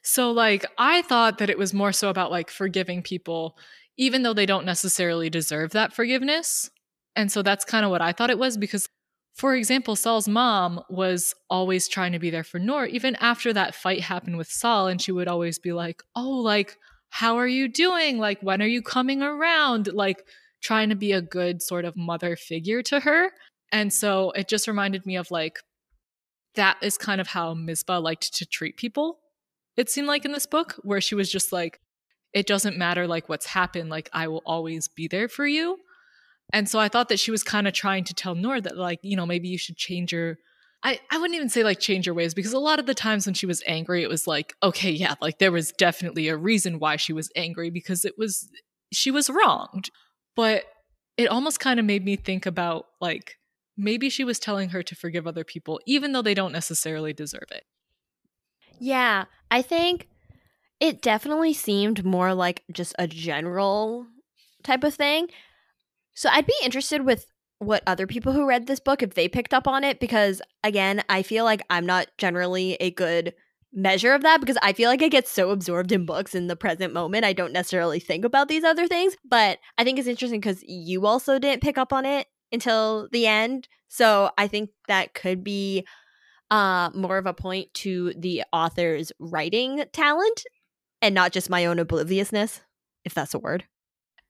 So, 0.04 0.32
like, 0.32 0.66
I 0.78 1.02
thought 1.02 1.38
that 1.38 1.50
it 1.50 1.58
was 1.58 1.74
more 1.74 1.94
so 1.94 2.10
about, 2.10 2.30
like, 2.30 2.50
forgiving 2.50 3.02
people, 3.02 3.58
even 3.96 4.24
though 4.24 4.34
they 4.34 4.46
don't 4.46 4.66
necessarily 4.66 5.30
deserve 5.30 5.72
that 5.72 5.94
forgiveness. 5.94 6.70
And 7.16 7.32
so 7.32 7.42
that's 7.42 7.64
kind 7.64 7.86
of 7.86 7.92
what 7.92 8.02
I 8.02 8.12
thought 8.12 8.30
it 8.30 8.38
was 8.38 8.58
because, 8.58 8.90
for 9.34 9.56
example, 9.56 9.96
Saul's 9.96 10.28
mom 10.28 10.82
was 10.90 11.34
always 11.50 11.88
trying 11.88 12.12
to 12.12 12.20
be 12.20 12.32
there 12.32 12.44
for 12.44 12.60
Noor, 12.60 12.86
even 12.86 13.16
after 13.22 13.54
that 13.54 13.76
fight 13.76 14.02
happened 14.02 14.36
with 14.36 14.52
Saul. 14.52 14.88
And 14.88 15.02
she 15.02 15.14
would 15.14 15.30
always 15.30 15.58
be 15.58 15.72
like, 15.72 16.04
oh, 16.18 16.32
like, 16.32 16.76
how 17.10 17.38
are 17.38 17.48
you 17.48 17.68
doing? 17.68 18.18
Like, 18.18 18.42
when 18.42 18.62
are 18.62 18.68
you 18.68 18.82
coming 18.82 19.22
around? 19.22 19.90
Like, 19.94 20.24
trying 20.62 20.90
to 20.90 20.96
be 20.96 21.12
a 21.12 21.22
good 21.22 21.62
sort 21.62 21.86
of 21.86 21.96
mother 21.96 22.36
figure 22.36 22.84
to 22.84 23.00
her. 23.00 23.32
And 23.72 23.94
so 23.94 24.32
it 24.32 24.48
just 24.48 24.68
reminded 24.68 25.06
me 25.06 25.16
of 25.16 25.32
like, 25.32 25.60
that 26.56 26.78
is 26.82 26.98
kind 26.98 27.22
of 27.22 27.28
how 27.28 27.54
Misbah 27.54 28.02
liked 28.02 28.36
to 28.36 28.46
treat 28.46 28.76
people. 28.76 29.20
It 29.78 29.90
seemed 29.90 30.08
like 30.08 30.26
in 30.26 30.32
this 30.32 30.46
book, 30.46 30.76
where 30.82 31.00
she 31.00 31.16
was 31.16 31.32
just 31.32 31.54
like, 31.54 31.80
it 32.34 32.46
doesn't 32.46 32.78
matter 32.78 33.08
like 33.08 33.30
what's 33.30 33.46
happened, 33.46 33.90
like, 33.90 34.10
I 34.12 34.28
will 34.28 34.44
always 34.46 34.88
be 34.88 35.08
there 35.08 35.30
for 35.30 35.48
you. 35.48 35.78
And 36.52 36.68
so 36.68 36.80
I 36.80 36.90
thought 36.90 37.10
that 37.10 37.20
she 37.20 37.32
was 37.32 37.44
kind 37.44 37.68
of 37.68 37.74
trying 37.74 38.04
to 38.06 38.14
tell 38.14 38.36
Noor 38.36 38.60
that, 38.60 38.78
like, 38.78 39.00
you 39.02 39.16
know, 39.16 39.26
maybe 39.26 39.48
you 39.48 39.58
should 39.58 39.78
change 39.78 40.12
your 40.12 40.38
I, 40.84 41.00
I 41.12 41.18
wouldn't 41.18 41.36
even 41.36 41.50
say 41.50 41.64
like 41.64 41.80
change 41.80 42.06
her 42.06 42.14
ways 42.14 42.34
because 42.34 42.54
a 42.54 42.60
lot 42.60 42.80
of 42.80 42.86
the 42.86 42.94
times 42.94 43.26
when 43.26 43.34
she 43.34 43.46
was 43.46 43.62
angry, 43.68 44.02
it 44.02 44.10
was 44.10 44.28
like, 44.28 44.54
okay, 44.64 44.92
yeah, 44.92 45.16
like 45.22 45.40
there 45.40 45.52
was 45.52 45.72
definitely 45.74 46.30
a 46.30 46.38
reason 46.38 46.80
why 46.80 46.96
she 46.96 47.12
was 47.12 47.30
angry 47.36 47.70
because 47.70 48.06
it 48.06 48.18
was, 48.18 48.50
she 48.94 49.12
was 49.12 49.30
wronged. 49.30 49.90
But 50.36 50.64
it 51.18 51.28
almost 51.28 51.60
kind 51.60 51.80
of 51.80 51.86
made 51.86 52.06
me 52.06 52.16
think 52.16 52.46
about 52.46 52.86
like, 53.02 53.36
maybe 53.76 54.10
she 54.10 54.24
was 54.24 54.40
telling 54.40 54.70
her 54.70 54.82
to 54.84 54.96
forgive 54.96 55.28
other 55.28 55.44
people, 55.44 55.82
even 55.86 56.12
though 56.14 56.22
they 56.22 56.34
don't 56.34 56.54
necessarily 56.54 57.14
deserve 57.14 57.48
it. 57.52 57.64
Yeah, 58.80 59.26
I 59.52 59.62
think 59.62 60.08
it 60.80 61.02
definitely 61.02 61.54
seemed 61.54 62.06
more 62.06 62.34
like 62.34 62.64
just 62.72 62.96
a 62.98 63.08
general 63.08 64.08
type 64.64 64.84
of 64.84 64.94
thing. 64.94 65.28
So 66.14 66.30
I'd 66.30 66.46
be 66.46 66.56
interested 66.64 67.06
with 67.06 67.26
what 67.60 67.84
other 67.86 68.08
people 68.08 68.32
who 68.32 68.48
read 68.48 68.68
this 68.68 68.80
book 68.80 69.04
if 69.04 69.14
they 69.14 69.28
picked 69.28 69.54
up 69.54 69.68
on 69.68 69.84
it 69.84 70.00
because 70.00 70.42
again 70.64 71.04
i 71.10 71.22
feel 71.22 71.44
like 71.44 71.62
i'm 71.70 71.86
not 71.86 72.08
generally 72.18 72.76
a 72.80 72.90
good 72.92 73.34
measure 73.72 74.14
of 74.14 74.24
that 74.24 74.40
because 74.40 74.58
i 74.64 74.74
feel 74.74 74.90
like 74.90 75.04
i 75.04 75.10
get 75.10 75.28
so 75.28 75.52
absorbed 75.52 75.92
in 75.92 76.06
books 76.06 76.34
in 76.34 76.48
the 76.48 76.56
present 76.56 76.94
moment 76.94 77.26
i 77.26 77.34
don't 77.34 77.54
necessarily 77.54 78.00
think 78.00 78.26
about 78.26 78.48
these 78.48 78.64
other 78.64 78.88
things 78.88 79.16
but 79.24 79.60
i 79.78 79.84
think 79.84 80.00
it's 80.00 80.08
interesting 80.08 80.40
because 80.40 80.64
you 80.64 81.06
also 81.06 81.38
didn't 81.38 81.62
pick 81.62 81.78
up 81.78 81.94
on 81.94 82.06
it 82.06 82.28
until 82.52 83.08
the 83.12 83.28
end 83.28 83.68
so 83.90 84.32
i 84.38 84.48
think 84.48 84.70
that 84.88 85.14
could 85.14 85.44
be 85.44 85.86
uh 86.50 86.90
more 86.96 87.18
of 87.18 87.28
a 87.28 87.34
point 87.34 87.72
to 87.74 88.14
the 88.18 88.44
author's 88.52 89.12
writing 89.20 89.84
talent 89.92 90.46
and 91.02 91.14
not 91.14 91.32
just 91.32 91.50
my 91.50 91.66
own 91.66 91.78
obliviousness 91.78 92.62
if 93.06 93.14
that's 93.14 93.34
a 93.34 93.40
word 93.40 93.66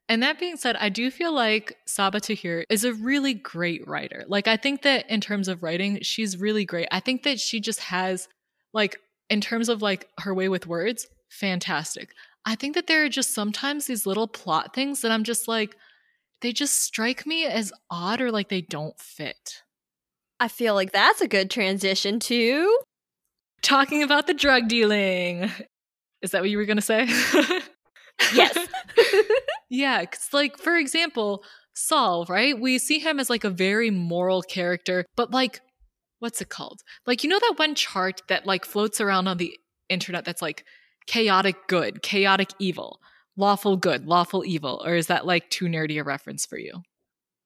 and 0.09 0.23
that 0.23 0.39
being 0.39 0.57
said, 0.57 0.75
I 0.77 0.89
do 0.89 1.11
feel 1.11 1.31
like 1.31 1.77
Sabaa 1.87 2.19
Tahir 2.19 2.65
is 2.69 2.83
a 2.83 2.93
really 2.93 3.35
great 3.35 3.87
writer. 3.87 4.25
Like, 4.27 4.47
I 4.47 4.57
think 4.57 4.81
that 4.81 5.09
in 5.09 5.21
terms 5.21 5.47
of 5.47 5.61
writing, 5.63 5.99
she's 6.01 6.35
really 6.35 6.65
great. 6.65 6.87
I 6.91 6.99
think 6.99 7.23
that 7.23 7.39
she 7.39 7.59
just 7.59 7.79
has, 7.81 8.27
like, 8.73 8.97
in 9.29 9.39
terms 9.39 9.69
of 9.69 9.81
like 9.81 10.09
her 10.19 10.33
way 10.33 10.49
with 10.49 10.67
words, 10.67 11.07
fantastic. 11.29 12.13
I 12.45 12.55
think 12.55 12.73
that 12.75 12.87
there 12.87 13.05
are 13.05 13.09
just 13.09 13.33
sometimes 13.35 13.85
these 13.85 14.07
little 14.07 14.27
plot 14.27 14.73
things 14.73 15.01
that 15.01 15.11
I'm 15.11 15.23
just 15.23 15.47
like, 15.47 15.75
they 16.41 16.51
just 16.51 16.81
strike 16.81 17.27
me 17.27 17.45
as 17.45 17.71
odd 17.91 18.21
or 18.21 18.31
like 18.31 18.49
they 18.49 18.61
don't 18.61 18.99
fit. 18.99 19.61
I 20.39 20.47
feel 20.47 20.73
like 20.73 20.91
that's 20.91 21.21
a 21.21 21.27
good 21.27 21.51
transition 21.51 22.19
to 22.21 22.79
talking 23.61 24.03
about 24.03 24.25
the 24.25 24.33
drug 24.33 24.67
dealing. 24.67 25.51
Is 26.21 26.31
that 26.31 26.41
what 26.41 26.49
you 26.49 26.57
were 26.57 26.65
going 26.65 26.77
to 26.77 26.81
say? 26.81 27.07
yes. 28.33 28.57
yeah, 29.69 30.05
cuz 30.05 30.29
like 30.33 30.57
for 30.57 30.75
example, 30.75 31.43
Saul, 31.73 32.25
right? 32.27 32.59
We 32.59 32.77
see 32.77 32.99
him 32.99 33.19
as 33.19 33.29
like 33.29 33.43
a 33.43 33.49
very 33.49 33.89
moral 33.89 34.41
character, 34.41 35.05
but 35.15 35.31
like 35.31 35.61
what's 36.19 36.41
it 36.41 36.49
called? 36.49 36.81
Like 37.05 37.23
you 37.23 37.29
know 37.29 37.39
that 37.39 37.55
one 37.57 37.75
chart 37.75 38.21
that 38.27 38.45
like 38.45 38.65
floats 38.65 39.01
around 39.01 39.27
on 39.27 39.38
the 39.38 39.57
internet 39.89 40.25
that's 40.25 40.41
like 40.41 40.65
chaotic 41.07 41.55
good, 41.67 42.01
chaotic 42.03 42.49
evil, 42.59 42.99
lawful 43.35 43.77
good, 43.77 44.05
lawful 44.05 44.45
evil, 44.45 44.81
or 44.85 44.95
is 44.95 45.07
that 45.07 45.25
like 45.25 45.49
too 45.49 45.65
nerdy 45.65 45.99
a 45.99 46.03
reference 46.03 46.45
for 46.45 46.57
you? 46.57 46.83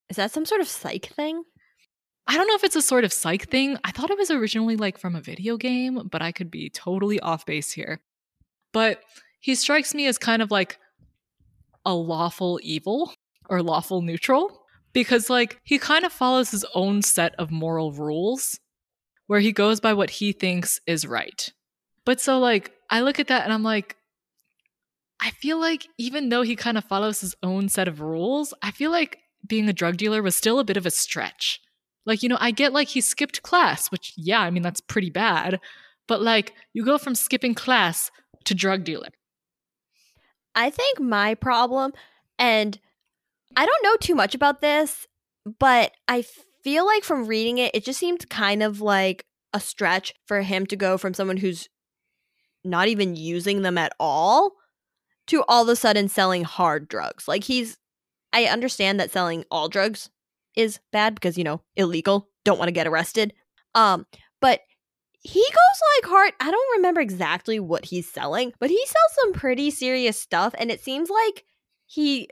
Is 0.10 0.18
that 0.18 0.32
some 0.32 0.46
sort 0.46 0.62
of 0.62 0.68
psych 0.68 1.06
thing? 1.08 1.44
I 2.28 2.38
don't 2.38 2.48
know 2.48 2.56
if 2.56 2.64
it's 2.64 2.76
a 2.76 2.82
sort 2.82 3.04
of 3.04 3.12
psych 3.12 3.50
thing. 3.50 3.78
I 3.84 3.92
thought 3.92 4.10
it 4.10 4.18
was 4.18 4.32
originally 4.32 4.76
like 4.76 4.98
from 4.98 5.16
a 5.16 5.22
video 5.22 5.58
game, 5.58 6.08
but 6.10 6.22
I 6.22 6.32
could 6.32 6.50
be 6.50 6.70
totally 6.70 7.20
off 7.20 7.46
base 7.46 7.72
here. 7.72 8.00
But 8.72 9.02
he 9.44 9.56
strikes 9.56 9.94
me 9.94 10.08
as 10.08 10.18
kind 10.18 10.42
of 10.42 10.52
like 10.52 10.80
a 11.86 11.94
lawful 11.94 12.62
evil 12.64 13.14
or 13.50 13.62
lawful 13.62 14.02
neutral 14.02 14.64
because 14.94 15.30
like 15.30 15.60
he 15.66 15.78
kind 15.78 16.06
of 16.06 16.14
follows 16.14 16.50
his 16.50 16.66
own 16.74 17.02
set 17.02 17.36
of 17.36 17.52
moral 17.52 17.92
rules 17.92 18.58
where 19.28 19.42
he 19.42 19.52
goes 19.52 19.82
by 19.82 19.94
what 19.94 20.10
he 20.10 20.32
thinks 20.32 20.80
is 20.88 21.06
right. 21.06 21.52
But 22.06 22.22
so 22.22 22.40
like 22.40 22.72
I 22.90 23.02
look 23.02 23.20
at 23.20 23.28
that 23.28 23.44
and 23.44 23.52
I'm 23.52 23.64
like 23.64 23.98
I 25.20 25.32
feel 25.32 25.60
like 25.60 25.88
even 25.98 26.30
though 26.30 26.44
he 26.44 26.56
kind 26.56 26.78
of 26.78 26.86
follows 26.86 27.20
his 27.20 27.36
own 27.44 27.68
set 27.68 27.90
of 27.90 28.00
rules, 28.00 28.54
I 28.62 28.72
feel 28.72 28.92
like 28.92 29.20
being 29.46 29.68
a 29.68 29.74
drug 29.74 29.98
dealer 29.98 30.24
was 30.24 30.38
still 30.38 30.58
a 30.58 30.64
bit 30.64 30.78
of 30.78 30.86
a 30.86 30.92
stretch. 30.92 31.60
Like, 32.06 32.24
you 32.24 32.30
know, 32.30 32.38
I 32.40 32.52
get 32.52 32.72
like 32.72 32.88
he 32.88 33.02
skipped 33.02 33.44
class, 33.44 33.92
which, 33.92 34.14
yeah, 34.16 34.40
I 34.40 34.52
mean, 34.52 34.64
that's 34.64 34.82
pretty 34.82 35.10
bad. 35.10 35.60
But 36.08 36.22
like, 36.22 36.54
you 36.74 36.86
go 36.86 36.98
from 36.98 37.16
skipping 37.16 37.56
class 37.56 38.10
to 38.46 38.56
drug 38.56 38.86
dealer. 38.86 39.10
I 40.56 40.70
think 40.70 41.00
my 41.00 41.36
problem, 41.36 41.94
and 42.38 42.80
I 43.56 43.66
don't 43.66 43.84
know 43.84 43.96
too 43.98 44.16
much 44.16 44.36
about 44.36 44.62
this, 44.62 45.08
but 45.60 45.92
I 46.08 46.24
feel 46.64 46.86
like 46.86 47.04
from 47.04 47.28
reading 47.28 47.58
it, 47.58 47.72
it 47.74 47.84
just 47.84 48.00
seemed 48.00 48.30
kind 48.30 48.64
of 48.64 48.82
like 48.82 49.26
a 49.54 49.60
stretch 49.60 50.14
for 50.26 50.42
him 50.42 50.66
to 50.68 50.76
go 50.76 50.98
from 50.98 51.14
someone 51.14 51.38
who's 51.38 51.70
not 52.64 52.88
even 52.88 53.16
using 53.16 53.62
them 53.62 53.78
at 53.78 53.94
all 54.00 54.54
to 55.28 55.44
all 55.48 55.64
of 55.64 55.70
a 55.70 55.76
sudden 55.76 56.08
selling 56.08 56.44
hard 56.44 56.88
drugs. 56.88 57.28
Like 57.28 57.44
he's 57.44 57.78
I 58.34 58.46
understand 58.46 59.00
that 59.00 59.12
selling 59.12 59.46
all 59.52 59.70
drugs 59.70 60.10
is 60.56 60.80
bad 60.92 61.14
because, 61.14 61.38
you 61.38 61.44
know, 61.44 61.62
illegal, 61.76 62.30
don't 62.44 62.58
want 62.58 62.68
to 62.68 62.74
get 62.74 62.88
arrested. 62.88 63.34
Um, 63.76 64.08
but 64.42 64.62
he 65.24 65.40
goes 65.40 65.82
like 65.98 66.12
hard. 66.12 66.34
I 66.40 66.52
don't 66.52 66.78
remember 66.78 67.02
exactly 67.02 67.60
what 67.60 67.86
he's 67.86 68.10
selling, 68.10 68.54
but 68.60 68.70
he 68.70 68.86
sells 68.86 69.16
some 69.22 69.34
pretty 69.34 69.72
serious 69.72 70.20
stuff 70.20 70.54
and 70.58 70.70
it 70.70 70.84
seems 70.84 71.10
like 71.10 71.46
he 71.86 72.30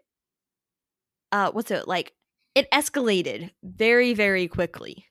uh 1.31 1.51
what's 1.51 1.71
it 1.71 1.87
like 1.87 2.13
it 2.53 2.69
escalated 2.71 3.51
very 3.63 4.13
very 4.13 4.47
quickly. 4.47 5.05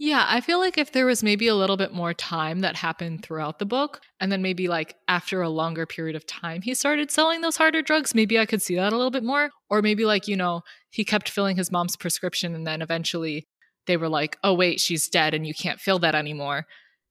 Yeah, 0.00 0.24
I 0.28 0.40
feel 0.40 0.60
like 0.60 0.78
if 0.78 0.92
there 0.92 1.06
was 1.06 1.24
maybe 1.24 1.48
a 1.48 1.56
little 1.56 1.76
bit 1.76 1.92
more 1.92 2.14
time 2.14 2.60
that 2.60 2.76
happened 2.76 3.24
throughout 3.24 3.58
the 3.58 3.66
book, 3.66 4.00
and 4.20 4.30
then 4.30 4.42
maybe 4.42 4.68
like 4.68 4.94
after 5.08 5.42
a 5.42 5.48
longer 5.48 5.86
period 5.86 6.14
of 6.14 6.24
time, 6.24 6.62
he 6.62 6.72
started 6.74 7.10
selling 7.10 7.40
those 7.40 7.56
harder 7.56 7.82
drugs, 7.82 8.14
maybe 8.14 8.38
I 8.38 8.46
could 8.46 8.62
see 8.62 8.76
that 8.76 8.92
a 8.92 8.96
little 8.96 9.10
bit 9.10 9.24
more. 9.24 9.50
Or 9.68 9.82
maybe 9.82 10.04
like, 10.04 10.28
you 10.28 10.36
know, 10.36 10.62
he 10.90 11.04
kept 11.04 11.28
filling 11.28 11.56
his 11.56 11.72
mom's 11.72 11.96
prescription 11.96 12.54
and 12.54 12.64
then 12.64 12.80
eventually 12.80 13.48
they 13.88 13.96
were 13.96 14.08
like, 14.08 14.38
oh, 14.44 14.54
wait, 14.54 14.78
she's 14.78 15.08
dead 15.08 15.34
and 15.34 15.44
you 15.44 15.52
can't 15.52 15.80
fill 15.80 15.98
that 15.98 16.14
anymore. 16.14 16.66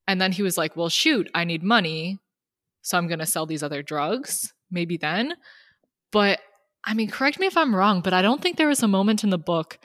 And 0.07 0.21
then 0.21 0.31
he 0.31 0.43
was 0.43 0.57
like, 0.57 0.75
well, 0.75 0.89
shoot, 0.89 1.29
I 1.35 1.43
need 1.43 1.63
money. 1.63 2.19
So 2.81 2.97
I'm 2.97 3.07
going 3.07 3.19
to 3.19 3.25
sell 3.25 3.45
these 3.45 3.63
other 3.63 3.83
drugs. 3.83 4.53
Maybe 4.71 4.97
then. 4.97 5.33
But 6.11 6.39
I 6.83 6.93
mean, 6.93 7.09
correct 7.09 7.39
me 7.39 7.47
if 7.47 7.57
I'm 7.57 7.75
wrong, 7.75 8.01
but 8.01 8.13
I 8.13 8.21
don't 8.21 8.41
think 8.41 8.55
there 8.55 8.67
was 8.67 8.83
a 8.83 8.87
moment 8.87 9.23
in 9.23 9.29
the 9.29 9.37
book 9.37 9.77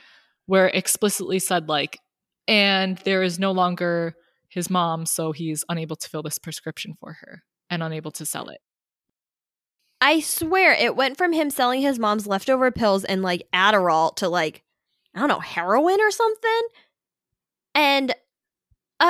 where 0.46 0.68
it 0.68 0.76
explicitly 0.76 1.38
said, 1.38 1.68
like, 1.68 1.98
and 2.46 2.98
there 2.98 3.22
is 3.22 3.38
no 3.38 3.52
longer 3.52 4.14
his 4.48 4.70
mom, 4.70 5.06
so 5.06 5.32
he's 5.32 5.64
unable 5.68 5.96
to 5.96 6.08
fill 6.08 6.22
this 6.22 6.38
prescription 6.38 6.94
for 7.00 7.14
her 7.20 7.42
and 7.70 7.82
unable 7.82 8.10
to 8.12 8.26
sell 8.26 8.48
it. 8.48 8.60
I 10.00 10.20
swear 10.20 10.72
it 10.72 10.96
went 10.96 11.16
from 11.16 11.32
him 11.32 11.48
selling 11.48 11.80
his 11.80 11.98
mom's 11.98 12.26
leftover 12.26 12.70
pills 12.70 13.04
and 13.04 13.22
like 13.22 13.46
Adderall 13.54 14.14
to 14.16 14.28
like, 14.28 14.62
I 15.14 15.20
don't 15.20 15.28
know, 15.28 15.40
heroin 15.40 16.00
or 16.00 16.10
something. 16.10 16.60
And 17.74 18.14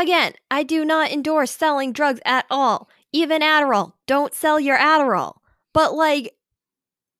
again, 0.00 0.32
I 0.50 0.62
do 0.62 0.84
not 0.84 1.11
endorse 1.11 1.50
selling 1.50 1.92
drugs 1.92 2.20
at 2.25 2.46
all. 2.50 2.88
Even 3.12 3.42
Adderall. 3.42 3.92
Don't 4.06 4.34
sell 4.34 4.58
your 4.58 4.78
Adderall. 4.78 5.37
But 5.72 5.94
like, 5.94 6.34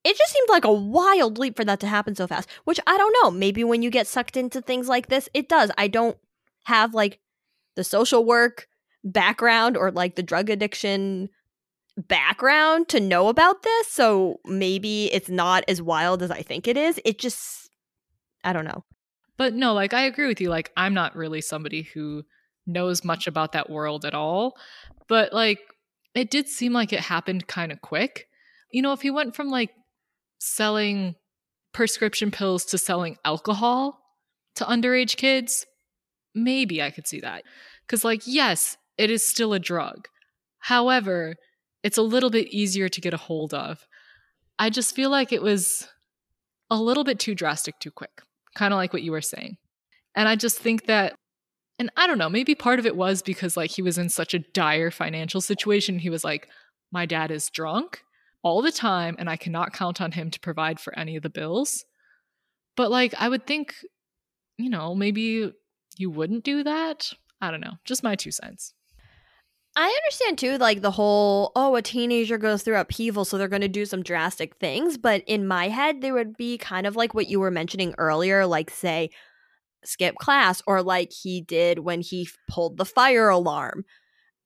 it 0.05 0.17
just 0.17 0.33
seemed 0.33 0.49
like 0.49 0.64
a 0.64 0.73
wild 0.73 1.38
leap 1.38 1.57
for 1.57 1.64
that 1.64 1.81
to 1.81 1.87
happen 1.87 2.14
so 2.14 2.26
fast, 2.26 2.49
which 2.64 2.81
I 2.87 2.97
don't 2.97 3.14
know. 3.23 3.31
Maybe 3.31 3.62
when 3.62 3.83
you 3.83 3.91
get 3.91 4.07
sucked 4.07 4.37
into 4.37 4.61
things 4.61 4.88
like 4.88 5.09
this, 5.09 5.29
it 5.33 5.49
does. 5.49 5.71
I 5.79 5.88
don't 5.88 6.17
have 6.64 6.95
like 6.95 7.21
the 7.76 7.85
social 7.85 8.25
work 8.25 8.69
background 9.05 9.76
or 9.76 9.91
like 9.91 10.17
the 10.17 10.23
drug 10.23 10.50
addiction 10.50 11.29
background 11.97 12.88
to 12.88 13.00
know 13.00 13.29
about 13.29 13.62
this. 13.62 13.88
So 13.88 14.41
maybe 14.45 15.12
it's 15.12 15.29
not 15.29 15.64
as 15.69 15.83
wild 15.83 16.23
as 16.23 16.31
I 16.31 16.43
think 16.43 16.67
it 16.67 16.76
is. 16.76 17.00
It 17.05 17.19
just, 17.19 17.71
I 18.43 18.52
don't 18.52 18.64
know. 18.64 18.85
But 19.37 19.55
no, 19.55 19.73
like 19.73 19.93
I 19.93 20.02
agree 20.02 20.26
with 20.26 20.41
you. 20.41 20.49
Like 20.49 20.73
I'm 20.76 20.95
not 20.95 21.17
really 21.17 21.41
somebody 21.41 21.83
who 21.83 22.25
knows 22.66 23.04
much 23.04 23.26
about 23.26 23.52
that 23.52 23.71
world 23.71 24.04
at 24.04 24.14
all. 24.14 24.57
But 25.09 25.33
like 25.33 25.61
it 26.14 26.31
did 26.31 26.49
seem 26.49 26.73
like 26.73 26.92
it 26.92 27.00
happened 27.00 27.47
kind 27.47 27.73
of 27.73 27.81
quick. 27.81 28.28
You 28.71 28.83
know, 28.83 28.92
if 28.92 29.02
he 29.02 29.11
went 29.11 29.35
from 29.35 29.49
like 29.49 29.71
selling 30.38 31.14
prescription 31.73 32.31
pills 32.31 32.64
to 32.66 32.78
selling 32.78 33.16
alcohol 33.25 33.99
to 34.57 34.64
underage 34.64 35.16
kids, 35.16 35.66
maybe 36.35 36.83
I 36.83 36.90
could 36.90 37.07
see 37.07 37.21
that. 37.21 37.45
Because, 37.87 38.04
like, 38.04 38.23
yes, 38.26 38.76
it 38.99 39.11
is 39.11 39.25
still 39.25 39.52
a 39.52 39.59
drug. 39.59 40.09
However, 40.59 41.37
it's 41.83 41.99
a 41.99 42.02
little 42.02 42.31
bit 42.31 42.49
easier 42.49 42.88
to 42.88 43.00
get 43.00 43.14
a 43.14 43.19
hold 43.19 43.54
of. 43.54 43.87
I 44.59 44.71
just 44.71 44.95
feel 44.95 45.11
like 45.11 45.33
it 45.33 45.42
was 45.42 45.88
a 46.71 46.76
little 46.76 47.04
bit 47.04 47.19
too 47.19 47.35
drastic 47.35 47.78
too 47.78 47.90
quick, 47.90 48.23
kind 48.54 48.73
of 48.73 48.78
like 48.78 48.92
what 48.92 49.02
you 49.02 49.12
were 49.12 49.21
saying. 49.21 49.57
And 50.14 50.28
I 50.28 50.37
just 50.37 50.59
think 50.59 50.87
that, 50.87 51.14
and 51.79 51.91
I 51.97 52.07
don't 52.07 52.19
know, 52.19 52.29
maybe 52.29 52.55
part 52.55 52.79
of 52.79 52.87
it 52.87 52.97
was 52.97 53.23
because, 53.23 53.57
like, 53.57 53.71
he 53.71 53.83
was 53.83 53.99
in 53.99 54.09
such 54.09 54.35
a 54.35 54.38
dire 54.38 54.91
financial 54.91 55.41
situation. 55.41 55.99
He 55.99 56.11
was 56.11 56.25
like, 56.25 56.49
my 56.93 57.07
dad 57.07 57.31
is 57.31 57.50
drunk 57.50 58.02
all 58.43 58.62
the 58.62 58.73
time 58.73 59.17
and 59.19 59.31
I 59.31 59.37
cannot 59.37 59.73
count 59.73 60.00
on 60.00 60.12
him 60.12 60.31
to 60.31 60.41
provide 60.41 60.79
for 60.79 60.97
any 60.99 61.17
of 61.17 61.23
the 61.23 61.31
bills. 61.31 61.85
But 62.76 62.91
like 62.91 63.14
I 63.19 63.29
would 63.29 63.47
think, 63.47 63.75
you 64.59 64.71
know, 64.71 64.95
maybe 64.95 65.52
you 65.97 66.11
wouldn't 66.11 66.45
do 66.45 66.64
that. 66.64 67.12
I 67.41 67.50
don't 67.50 67.61
know. 67.61 67.75
Just 67.85 68.02
my 68.02 68.14
two 68.14 68.31
cents. 68.31 68.75
I 69.75 69.87
understand 69.87 70.38
too, 70.38 70.59
like 70.59 70.83
the 70.83 70.91
whole, 70.91 71.52
oh, 71.57 71.76
a 71.76 71.83
teenager 71.83 72.37
goes 72.37 72.62
through 72.62 72.76
upheaval, 72.76 73.25
so 73.25 73.38
they're 73.38 73.49
going 73.49 73.62
to 73.62 73.69
do 73.69 73.87
some 73.87 74.02
drastic 74.02 74.57
things. 74.57 74.99
But 74.99 75.25
in 75.26 75.47
my 75.47 75.69
head, 75.69 76.02
they 76.02 76.12
would 76.12 76.37
be 76.37 76.59
kind 76.59 76.87
of 76.87 76.95
like 76.95 77.14
what 77.14 77.29
you 77.29 77.41
were 77.41 77.50
mentioning 77.50 77.95
earlier, 77.97 78.45
like, 78.45 78.69
say, 78.69 79.11
skip 79.85 80.17
class, 80.17 80.62
or 80.67 80.83
like 80.83 81.12
he 81.12 81.41
did 81.41 81.81
when 81.81 82.01
he 82.01 82.29
pulled 82.49 82.77
the 82.77 82.85
fire 82.85 83.29
alarm. 83.29 83.85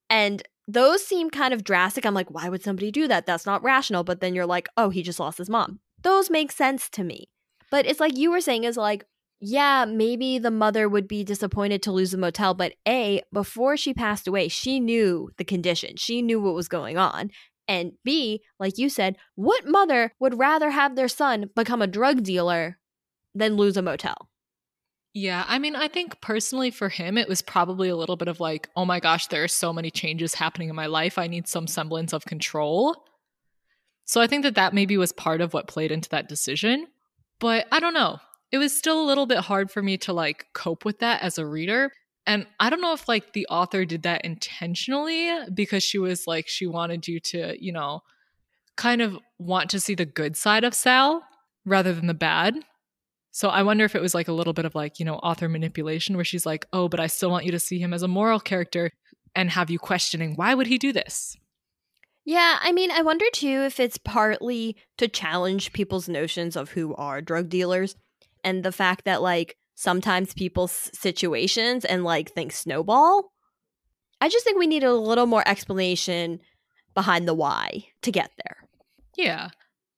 And 0.08 0.42
those 0.68 1.04
seem 1.04 1.30
kind 1.30 1.54
of 1.54 1.64
drastic. 1.64 2.04
I'm 2.04 2.14
like, 2.14 2.30
why 2.30 2.48
would 2.48 2.62
somebody 2.62 2.90
do 2.90 3.08
that? 3.08 3.26
That's 3.26 3.46
not 3.46 3.62
rational. 3.62 4.04
But 4.04 4.20
then 4.20 4.34
you're 4.34 4.46
like, 4.46 4.68
oh, 4.76 4.90
he 4.90 5.02
just 5.02 5.20
lost 5.20 5.38
his 5.38 5.50
mom. 5.50 5.80
Those 6.02 6.30
make 6.30 6.52
sense 6.52 6.88
to 6.90 7.04
me. 7.04 7.28
But 7.70 7.86
it's 7.86 8.00
like 8.00 8.16
you 8.16 8.30
were 8.30 8.40
saying, 8.40 8.64
is 8.64 8.76
like, 8.76 9.04
yeah, 9.40 9.84
maybe 9.84 10.38
the 10.38 10.50
mother 10.50 10.88
would 10.88 11.06
be 11.06 11.22
disappointed 11.22 11.82
to 11.82 11.92
lose 11.92 12.10
the 12.12 12.18
motel, 12.18 12.54
but 12.54 12.72
A, 12.88 13.22
before 13.32 13.76
she 13.76 13.92
passed 13.92 14.26
away, 14.26 14.48
she 14.48 14.80
knew 14.80 15.28
the 15.36 15.44
condition. 15.44 15.96
She 15.96 16.22
knew 16.22 16.40
what 16.40 16.54
was 16.54 16.68
going 16.68 16.96
on. 16.96 17.30
And 17.68 17.92
B, 18.04 18.42
like 18.58 18.78
you 18.78 18.88
said, 18.88 19.16
what 19.34 19.66
mother 19.66 20.12
would 20.20 20.38
rather 20.38 20.70
have 20.70 20.96
their 20.96 21.08
son 21.08 21.50
become 21.54 21.82
a 21.82 21.86
drug 21.86 22.22
dealer 22.22 22.78
than 23.34 23.56
lose 23.56 23.76
a 23.76 23.82
motel? 23.82 24.28
Yeah, 25.16 25.46
I 25.48 25.58
mean, 25.58 25.74
I 25.74 25.88
think 25.88 26.20
personally 26.20 26.70
for 26.70 26.90
him, 26.90 27.16
it 27.16 27.26
was 27.26 27.40
probably 27.40 27.88
a 27.88 27.96
little 27.96 28.16
bit 28.16 28.28
of 28.28 28.38
like, 28.38 28.68
oh 28.76 28.84
my 28.84 29.00
gosh, 29.00 29.28
there 29.28 29.42
are 29.42 29.48
so 29.48 29.72
many 29.72 29.90
changes 29.90 30.34
happening 30.34 30.68
in 30.68 30.76
my 30.76 30.84
life. 30.84 31.16
I 31.16 31.26
need 31.26 31.48
some 31.48 31.66
semblance 31.66 32.12
of 32.12 32.26
control. 32.26 32.94
So 34.04 34.20
I 34.20 34.26
think 34.26 34.42
that 34.42 34.56
that 34.56 34.74
maybe 34.74 34.98
was 34.98 35.12
part 35.12 35.40
of 35.40 35.54
what 35.54 35.68
played 35.68 35.90
into 35.90 36.10
that 36.10 36.28
decision. 36.28 36.88
But 37.40 37.66
I 37.72 37.80
don't 37.80 37.94
know. 37.94 38.18
It 38.52 38.58
was 38.58 38.76
still 38.76 39.00
a 39.00 39.06
little 39.08 39.24
bit 39.24 39.38
hard 39.38 39.70
for 39.70 39.82
me 39.82 39.96
to 39.96 40.12
like 40.12 40.48
cope 40.52 40.84
with 40.84 40.98
that 40.98 41.22
as 41.22 41.38
a 41.38 41.46
reader. 41.46 41.92
And 42.26 42.46
I 42.60 42.68
don't 42.68 42.82
know 42.82 42.92
if 42.92 43.08
like 43.08 43.32
the 43.32 43.46
author 43.46 43.86
did 43.86 44.02
that 44.02 44.22
intentionally 44.22 45.30
because 45.54 45.82
she 45.82 45.96
was 45.96 46.26
like, 46.26 46.46
she 46.46 46.66
wanted 46.66 47.08
you 47.08 47.20
to, 47.20 47.56
you 47.58 47.72
know, 47.72 48.02
kind 48.76 49.00
of 49.00 49.16
want 49.38 49.70
to 49.70 49.80
see 49.80 49.94
the 49.94 50.04
good 50.04 50.36
side 50.36 50.62
of 50.62 50.74
Sal 50.74 51.22
rather 51.64 51.94
than 51.94 52.06
the 52.06 52.12
bad 52.12 52.54
So 53.36 53.50
I 53.50 53.64
wonder 53.64 53.84
if 53.84 53.94
it 53.94 54.00
was 54.00 54.14
like 54.14 54.28
a 54.28 54.32
little 54.32 54.54
bit 54.54 54.64
of 54.64 54.74
like, 54.74 54.98
you 54.98 55.04
know, 55.04 55.16
author 55.16 55.46
manipulation 55.46 56.16
where 56.16 56.24
she's 56.24 56.46
like, 56.46 56.64
oh, 56.72 56.88
but 56.88 57.00
I 57.00 57.06
still 57.06 57.30
want 57.30 57.44
you 57.44 57.50
to 57.50 57.58
see 57.58 57.78
him 57.78 57.92
as 57.92 58.02
a 58.02 58.08
moral 58.08 58.40
character 58.40 58.90
and 59.34 59.50
have 59.50 59.68
you 59.68 59.78
questioning 59.78 60.36
why 60.36 60.54
would 60.54 60.66
he 60.66 60.78
do 60.78 60.90
this? 60.90 61.36
Yeah, 62.24 62.58
I 62.62 62.72
mean, 62.72 62.90
I 62.90 63.02
wonder 63.02 63.26
too 63.34 63.64
if 63.66 63.78
it's 63.78 63.98
partly 63.98 64.74
to 64.96 65.06
challenge 65.06 65.74
people's 65.74 66.08
notions 66.08 66.56
of 66.56 66.70
who 66.70 66.94
are 66.94 67.20
drug 67.20 67.50
dealers 67.50 67.94
and 68.42 68.62
the 68.64 68.72
fact 68.72 69.04
that 69.04 69.20
like 69.20 69.58
sometimes 69.74 70.32
people's 70.32 70.90
situations 70.94 71.84
and 71.84 72.04
like 72.04 72.30
things 72.32 72.54
snowball. 72.54 73.34
I 74.18 74.30
just 74.30 74.46
think 74.46 74.58
we 74.58 74.66
need 74.66 74.82
a 74.82 74.94
little 74.94 75.26
more 75.26 75.46
explanation 75.46 76.40
behind 76.94 77.28
the 77.28 77.34
why 77.34 77.84
to 78.00 78.10
get 78.10 78.30
there. 78.42 78.66
Yeah. 79.14 79.50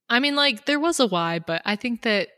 I 0.09 0.19
mean, 0.19 0.35
like, 0.35 0.67
there 0.67 0.81
was 0.81 0.99
a 0.99 1.07
why, 1.07 1.39
but 1.39 1.63
I 1.65 1.77
think 1.77 2.03
that, 2.03 2.31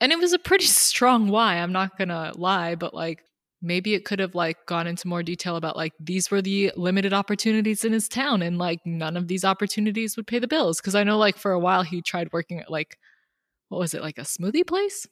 and 0.00 0.12
it 0.12 0.18
was 0.18 0.32
a 0.32 0.38
pretty 0.38 0.64
strong 0.66 1.28
why, 1.28 1.56
I'm 1.56 1.72
not 1.72 1.98
gonna 1.98 2.32
lie, 2.36 2.74
but 2.74 2.94
like, 2.94 3.22
maybe 3.62 3.94
it 3.94 4.04
could 4.04 4.18
have 4.18 4.34
like 4.34 4.64
gone 4.66 4.86
into 4.86 5.06
more 5.06 5.22
detail 5.22 5.56
about 5.56 5.76
like 5.76 5.92
these 6.00 6.30
were 6.30 6.40
the 6.40 6.72
limited 6.76 7.12
opportunities 7.12 7.84
in 7.84 7.92
his 7.92 8.08
town 8.08 8.42
and 8.42 8.58
like 8.58 8.80
none 8.86 9.16
of 9.16 9.28
these 9.28 9.44
opportunities 9.44 10.16
would 10.16 10.26
pay 10.26 10.38
the 10.38 10.48
bills. 10.48 10.80
Because 10.80 10.94
i 10.94 11.04
know 11.04 11.18
like 11.18 11.36
for 11.36 11.52
a 11.52 11.58
while 11.58 11.82
he 11.82 12.00
tried 12.02 12.32
working 12.32 12.58
at 12.58 12.70
like 12.70 12.98
what 13.68 13.78
was 13.78 13.94
it 13.94 14.02
like 14.02 14.18
a 14.18 14.22
smoothie 14.22 14.66
place? 14.66 15.06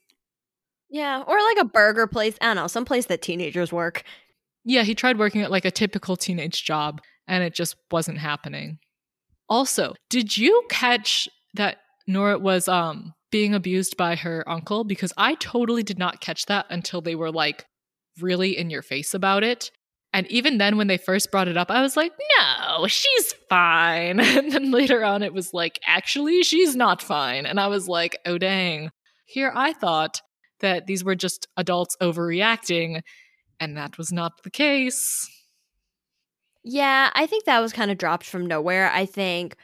Yeah 0.91 1.23
or 1.27 1.37
like 1.43 1.59
a 1.59 1.67
burger 1.67 2.07
place 2.07 2.37
i 2.41 2.47
don't 2.47 2.57
know 2.57 2.67
some 2.67 2.85
place 2.85 3.07
that 3.07 3.23
teenagers 3.23 3.73
work. 3.73 4.03
Yeah 4.65 4.83
he 4.83 4.95
tried 4.95 5.19
working 5.19 5.43
at 5.43 5.51
like 5.51 5.65
a 5.65 5.71
typical 5.71 6.17
teenage 6.17 6.65
job 6.65 7.01
and 7.27 7.45
it 7.45 7.55
just 7.55 7.77
wasn't 7.91 8.19
happening. 8.19 8.79
Also 9.49 9.95
did 10.09 10.37
you 10.37 10.65
catch 10.71 11.29
that 11.55 11.79
Nora 12.07 12.39
was 12.39 12.67
um 12.69 13.13
being 13.31 13.55
abused 13.55 13.97
by 13.97 14.17
her 14.17 14.49
uncle 14.49 14.85
because 14.85 15.13
I 15.17 15.35
totally 15.35 15.83
did 15.83 15.99
not 15.99 16.21
catch 16.21 16.47
that 16.47 16.67
until 16.71 17.01
they 17.01 17.15
were 17.15 17.31
like 17.31 17.67
really 18.21 18.57
in 18.57 18.71
your 18.71 18.83
face 18.83 19.15
about 19.15 19.45
it. 19.45 19.71
And 20.13 20.27
even 20.29 20.57
then, 20.57 20.79
when 20.79 20.87
they 20.87 20.97
first 20.97 21.31
brought 21.31 21.49
it 21.49 21.59
up, 21.59 21.71
I 21.71 21.83
was 21.83 21.97
like, 21.97 22.13
no, 22.39 22.87
she's 22.87 23.35
fine. 23.49 24.21
And 24.39 24.51
then 24.51 24.71
later 24.71 25.05
on, 25.05 25.23
it 25.23 25.35
was 25.35 25.53
like, 25.53 25.79
actually, 25.87 26.43
she's 26.43 26.75
not 26.75 27.03
fine. 27.03 27.45
And 27.45 27.61
I 27.61 27.67
was 27.67 27.89
like, 27.89 28.19
oh, 28.25 28.39
dang. 28.39 28.91
Here 29.27 29.53
I 29.55 29.75
thought 29.75 30.23
that 30.61 30.87
these 30.87 31.05
were 31.05 31.15
just 31.15 31.47
adults 31.57 31.97
overreacting, 32.01 33.03
and 33.61 33.77
that 33.77 33.99
was 33.99 34.11
not 34.11 34.43
the 34.43 34.51
case. 34.51 35.29
Yeah, 36.65 37.11
I 37.15 37.27
think 37.27 37.45
that 37.45 37.61
was 37.61 37.73
kind 37.73 37.91
of 37.91 37.99
dropped 37.99 38.25
from 38.25 38.47
nowhere. 38.47 38.91
I 38.91 39.07
think 39.07 39.57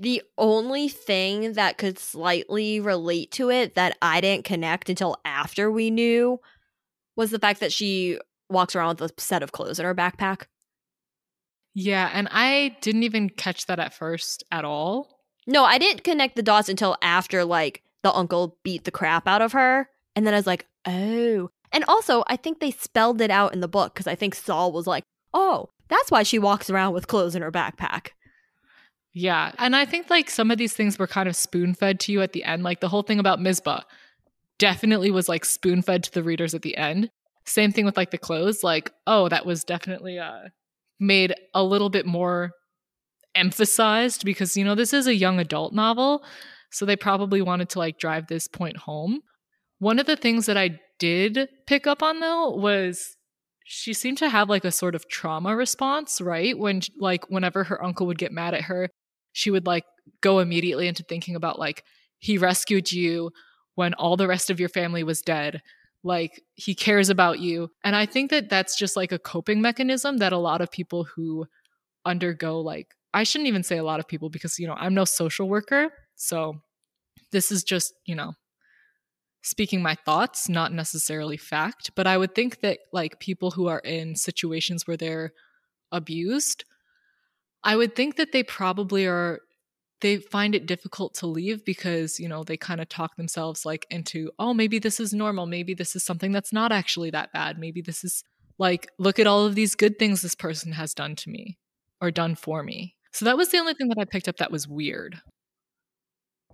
the 0.00 0.22
only 0.38 0.88
thing 0.88 1.52
that 1.52 1.76
could 1.76 1.98
slightly 1.98 2.80
relate 2.80 3.30
to 3.32 3.50
it 3.50 3.74
that 3.74 3.98
I 4.00 4.22
didn't 4.22 4.46
connect 4.46 4.88
until 4.88 5.16
after 5.26 5.70
we 5.70 5.90
knew 5.90 6.40
was 7.16 7.30
the 7.30 7.38
fact 7.38 7.60
that 7.60 7.72
she 7.72 8.18
walks 8.48 8.74
around 8.74 8.98
with 8.98 9.12
a 9.16 9.20
set 9.20 9.42
of 9.42 9.52
clothes 9.52 9.78
in 9.78 9.84
her 9.84 9.94
backpack. 9.94 10.44
Yeah, 11.74 12.10
and 12.12 12.28
I 12.30 12.76
didn't 12.80 13.02
even 13.02 13.28
catch 13.28 13.66
that 13.66 13.78
at 13.78 13.92
first 13.92 14.42
at 14.50 14.64
all. 14.64 15.20
No, 15.46 15.64
I 15.64 15.76
didn't 15.76 16.02
connect 16.02 16.34
the 16.34 16.42
dots 16.42 16.70
until 16.70 16.96
after 17.02 17.44
like 17.44 17.82
the 18.02 18.12
uncle 18.12 18.58
beat 18.64 18.84
the 18.84 18.90
crap 18.90 19.28
out 19.28 19.42
of 19.42 19.52
her. 19.52 19.90
And 20.16 20.26
then 20.26 20.32
I 20.32 20.38
was 20.38 20.46
like, 20.46 20.66
oh. 20.86 21.50
And 21.72 21.84
also, 21.86 22.24
I 22.26 22.36
think 22.36 22.58
they 22.58 22.70
spelled 22.70 23.20
it 23.20 23.30
out 23.30 23.52
in 23.52 23.60
the 23.60 23.68
book 23.68 23.94
because 23.94 24.06
I 24.06 24.14
think 24.14 24.34
Saul 24.34 24.72
was 24.72 24.86
like, 24.86 25.04
oh, 25.34 25.68
that's 25.88 26.10
why 26.10 26.22
she 26.22 26.38
walks 26.38 26.70
around 26.70 26.94
with 26.94 27.06
clothes 27.06 27.34
in 27.34 27.42
her 27.42 27.52
backpack. 27.52 28.08
Yeah. 29.12 29.52
And 29.58 29.74
I 29.74 29.84
think 29.84 30.08
like 30.08 30.30
some 30.30 30.50
of 30.50 30.58
these 30.58 30.72
things 30.72 30.98
were 30.98 31.06
kind 31.06 31.28
of 31.28 31.34
spoon 31.34 31.74
fed 31.74 31.98
to 32.00 32.12
you 32.12 32.22
at 32.22 32.32
the 32.32 32.44
end. 32.44 32.62
Like 32.62 32.80
the 32.80 32.88
whole 32.88 33.02
thing 33.02 33.18
about 33.18 33.40
Misbah 33.40 33.82
definitely 34.58 35.10
was 35.10 35.28
like 35.28 35.44
spoon 35.44 35.82
fed 35.82 36.04
to 36.04 36.12
the 36.12 36.22
readers 36.22 36.54
at 36.54 36.62
the 36.62 36.76
end. 36.76 37.10
Same 37.44 37.72
thing 37.72 37.84
with 37.84 37.96
like 37.96 38.10
the 38.10 38.18
clothes. 38.18 38.62
Like, 38.62 38.92
oh, 39.06 39.28
that 39.28 39.46
was 39.46 39.64
definitely 39.64 40.18
uh 40.18 40.48
made 41.00 41.34
a 41.54 41.64
little 41.64 41.90
bit 41.90 42.06
more 42.06 42.52
emphasized 43.34 44.24
because, 44.24 44.56
you 44.56 44.64
know, 44.64 44.74
this 44.74 44.92
is 44.92 45.06
a 45.06 45.14
young 45.14 45.40
adult 45.40 45.72
novel. 45.72 46.22
So 46.70 46.84
they 46.84 46.96
probably 46.96 47.42
wanted 47.42 47.68
to 47.70 47.78
like 47.78 47.98
drive 47.98 48.28
this 48.28 48.46
point 48.46 48.76
home. 48.76 49.20
One 49.78 49.98
of 49.98 50.06
the 50.06 50.16
things 50.16 50.46
that 50.46 50.56
I 50.56 50.78
did 50.98 51.48
pick 51.66 51.86
up 51.86 52.02
on 52.02 52.20
though 52.20 52.50
was 52.50 53.16
she 53.64 53.92
seemed 53.92 54.18
to 54.18 54.28
have 54.28 54.48
like 54.48 54.64
a 54.64 54.70
sort 54.70 54.94
of 54.94 55.08
trauma 55.08 55.56
response, 55.56 56.20
right? 56.20 56.56
When 56.56 56.82
like 56.98 57.28
whenever 57.30 57.64
her 57.64 57.82
uncle 57.82 58.06
would 58.06 58.18
get 58.18 58.30
mad 58.32 58.54
at 58.54 58.62
her, 58.62 58.88
she 59.32 59.50
would 59.50 59.66
like 59.66 59.84
go 60.20 60.38
immediately 60.38 60.88
into 60.88 61.02
thinking 61.02 61.36
about 61.36 61.58
like 61.58 61.84
he 62.18 62.38
rescued 62.38 62.92
you 62.92 63.30
when 63.74 63.94
all 63.94 64.16
the 64.16 64.28
rest 64.28 64.50
of 64.50 64.60
your 64.60 64.68
family 64.68 65.02
was 65.02 65.22
dead. 65.22 65.62
Like 66.02 66.42
he 66.54 66.74
cares 66.74 67.08
about 67.08 67.40
you. 67.40 67.70
And 67.84 67.94
i 67.96 68.06
think 68.06 68.30
that 68.30 68.48
that's 68.48 68.76
just 68.78 68.96
like 68.96 69.12
a 69.12 69.18
coping 69.18 69.60
mechanism 69.60 70.18
that 70.18 70.32
a 70.32 70.38
lot 70.38 70.60
of 70.60 70.70
people 70.70 71.04
who 71.04 71.46
undergo 72.06 72.60
like 72.60 72.94
i 73.12 73.22
shouldn't 73.22 73.48
even 73.48 73.62
say 73.62 73.76
a 73.76 73.84
lot 73.84 74.00
of 74.00 74.08
people 74.08 74.30
because 74.30 74.58
you 74.58 74.66
know 74.66 74.74
i'm 74.78 74.94
no 74.94 75.04
social 75.04 75.48
worker. 75.48 75.90
So 76.16 76.60
this 77.32 77.52
is 77.52 77.62
just 77.64 77.92
you 78.06 78.14
know 78.14 78.32
speaking 79.42 79.82
my 79.82 79.94
thoughts 79.94 80.48
not 80.48 80.72
necessarily 80.72 81.36
fact. 81.36 81.90
But 81.94 82.06
i 82.06 82.16
would 82.16 82.34
think 82.34 82.60
that 82.60 82.78
like 82.92 83.20
people 83.20 83.50
who 83.50 83.68
are 83.68 83.80
in 83.80 84.16
situations 84.16 84.86
where 84.86 84.96
they're 84.96 85.32
abused 85.92 86.64
I 87.62 87.76
would 87.76 87.94
think 87.94 88.16
that 88.16 88.32
they 88.32 88.42
probably 88.42 89.06
are 89.06 89.40
they 90.00 90.16
find 90.16 90.54
it 90.54 90.66
difficult 90.66 91.14
to 91.14 91.26
leave 91.26 91.64
because, 91.64 92.18
you 92.18 92.28
know, 92.28 92.42
they 92.42 92.56
kind 92.56 92.80
of 92.80 92.88
talk 92.88 93.16
themselves 93.16 93.66
like 93.66 93.86
into, 93.90 94.30
oh, 94.38 94.54
maybe 94.54 94.78
this 94.78 94.98
is 94.98 95.12
normal, 95.12 95.46
maybe 95.46 95.74
this 95.74 95.94
is 95.94 96.02
something 96.02 96.32
that's 96.32 96.52
not 96.52 96.72
actually 96.72 97.10
that 97.10 97.32
bad. 97.32 97.58
Maybe 97.58 97.82
this 97.82 98.02
is 98.02 98.24
like 98.58 98.88
look 98.98 99.18
at 99.18 99.26
all 99.26 99.44
of 99.46 99.54
these 99.54 99.74
good 99.74 99.98
things 99.98 100.22
this 100.22 100.34
person 100.34 100.72
has 100.72 100.94
done 100.94 101.16
to 101.16 101.30
me 101.30 101.58
or 102.00 102.10
done 102.10 102.34
for 102.34 102.62
me. 102.62 102.94
So 103.12 103.24
that 103.24 103.36
was 103.36 103.50
the 103.50 103.58
only 103.58 103.74
thing 103.74 103.88
that 103.88 103.98
I 103.98 104.04
picked 104.04 104.28
up 104.28 104.38
that 104.38 104.52
was 104.52 104.68
weird. 104.68 105.20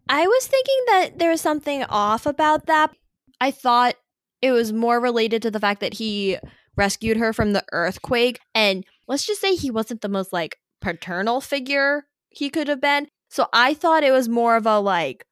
I 0.09 0.27
was 0.27 0.47
thinking 0.47 0.85
that 0.87 1.19
there 1.19 1.31
was 1.31 1.41
something 1.41 1.85
off 1.85 2.27
about 2.27 2.67
that. 2.67 2.93
I 3.41 3.51
thought 3.51 3.97
it 4.41 4.53
was 4.53 4.73
more 4.73 5.01
related 5.01 5.43
to 5.43 5.51
the 5.51 5.61
fact 5.61 5.81
that 5.81 5.95
he 5.95 6.39
rescued 6.77 7.17
her 7.17 7.33
from 7.33 7.53
the 7.53 7.65
earthquake 7.73 8.39
and 8.55 8.85
let's 9.09 9.27
just 9.27 9.41
say 9.41 9.55
he 9.55 9.71
wasn't 9.71 10.03
the 10.03 10.09
most 10.09 10.33
like 10.33 10.59
paternal 10.81 11.41
figure 11.41 12.07
he 12.29 12.51
could 12.51 12.69
have 12.69 12.81
been. 12.81 13.09
So 13.29 13.47
I 13.53 13.75
thought 13.75 14.05
it 14.05 14.13
was 14.13 14.29
more 14.29 14.57
of 14.57 14.67
a 14.67 14.79
like, 14.79 15.25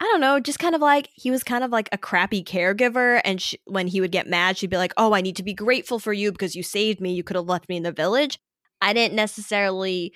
I 0.00 0.04
don't 0.04 0.20
know, 0.20 0.38
just 0.38 0.58
kind 0.58 0.74
of 0.74 0.80
like 0.80 1.08
he 1.12 1.30
was 1.30 1.42
kind 1.42 1.64
of 1.64 1.70
like 1.70 1.88
a 1.90 1.98
crappy 1.98 2.44
caregiver. 2.44 3.20
And 3.24 3.42
she, 3.42 3.58
when 3.66 3.88
he 3.88 4.00
would 4.00 4.12
get 4.12 4.28
mad, 4.28 4.56
she'd 4.56 4.70
be 4.70 4.76
like, 4.76 4.94
Oh, 4.96 5.12
I 5.12 5.20
need 5.20 5.36
to 5.36 5.42
be 5.42 5.54
grateful 5.54 5.98
for 5.98 6.12
you 6.12 6.30
because 6.32 6.54
you 6.54 6.62
saved 6.62 7.00
me. 7.00 7.12
You 7.12 7.24
could 7.24 7.36
have 7.36 7.46
left 7.46 7.68
me 7.68 7.76
in 7.76 7.82
the 7.82 7.92
village. 7.92 8.38
I 8.80 8.92
didn't 8.92 9.14
necessarily 9.14 10.12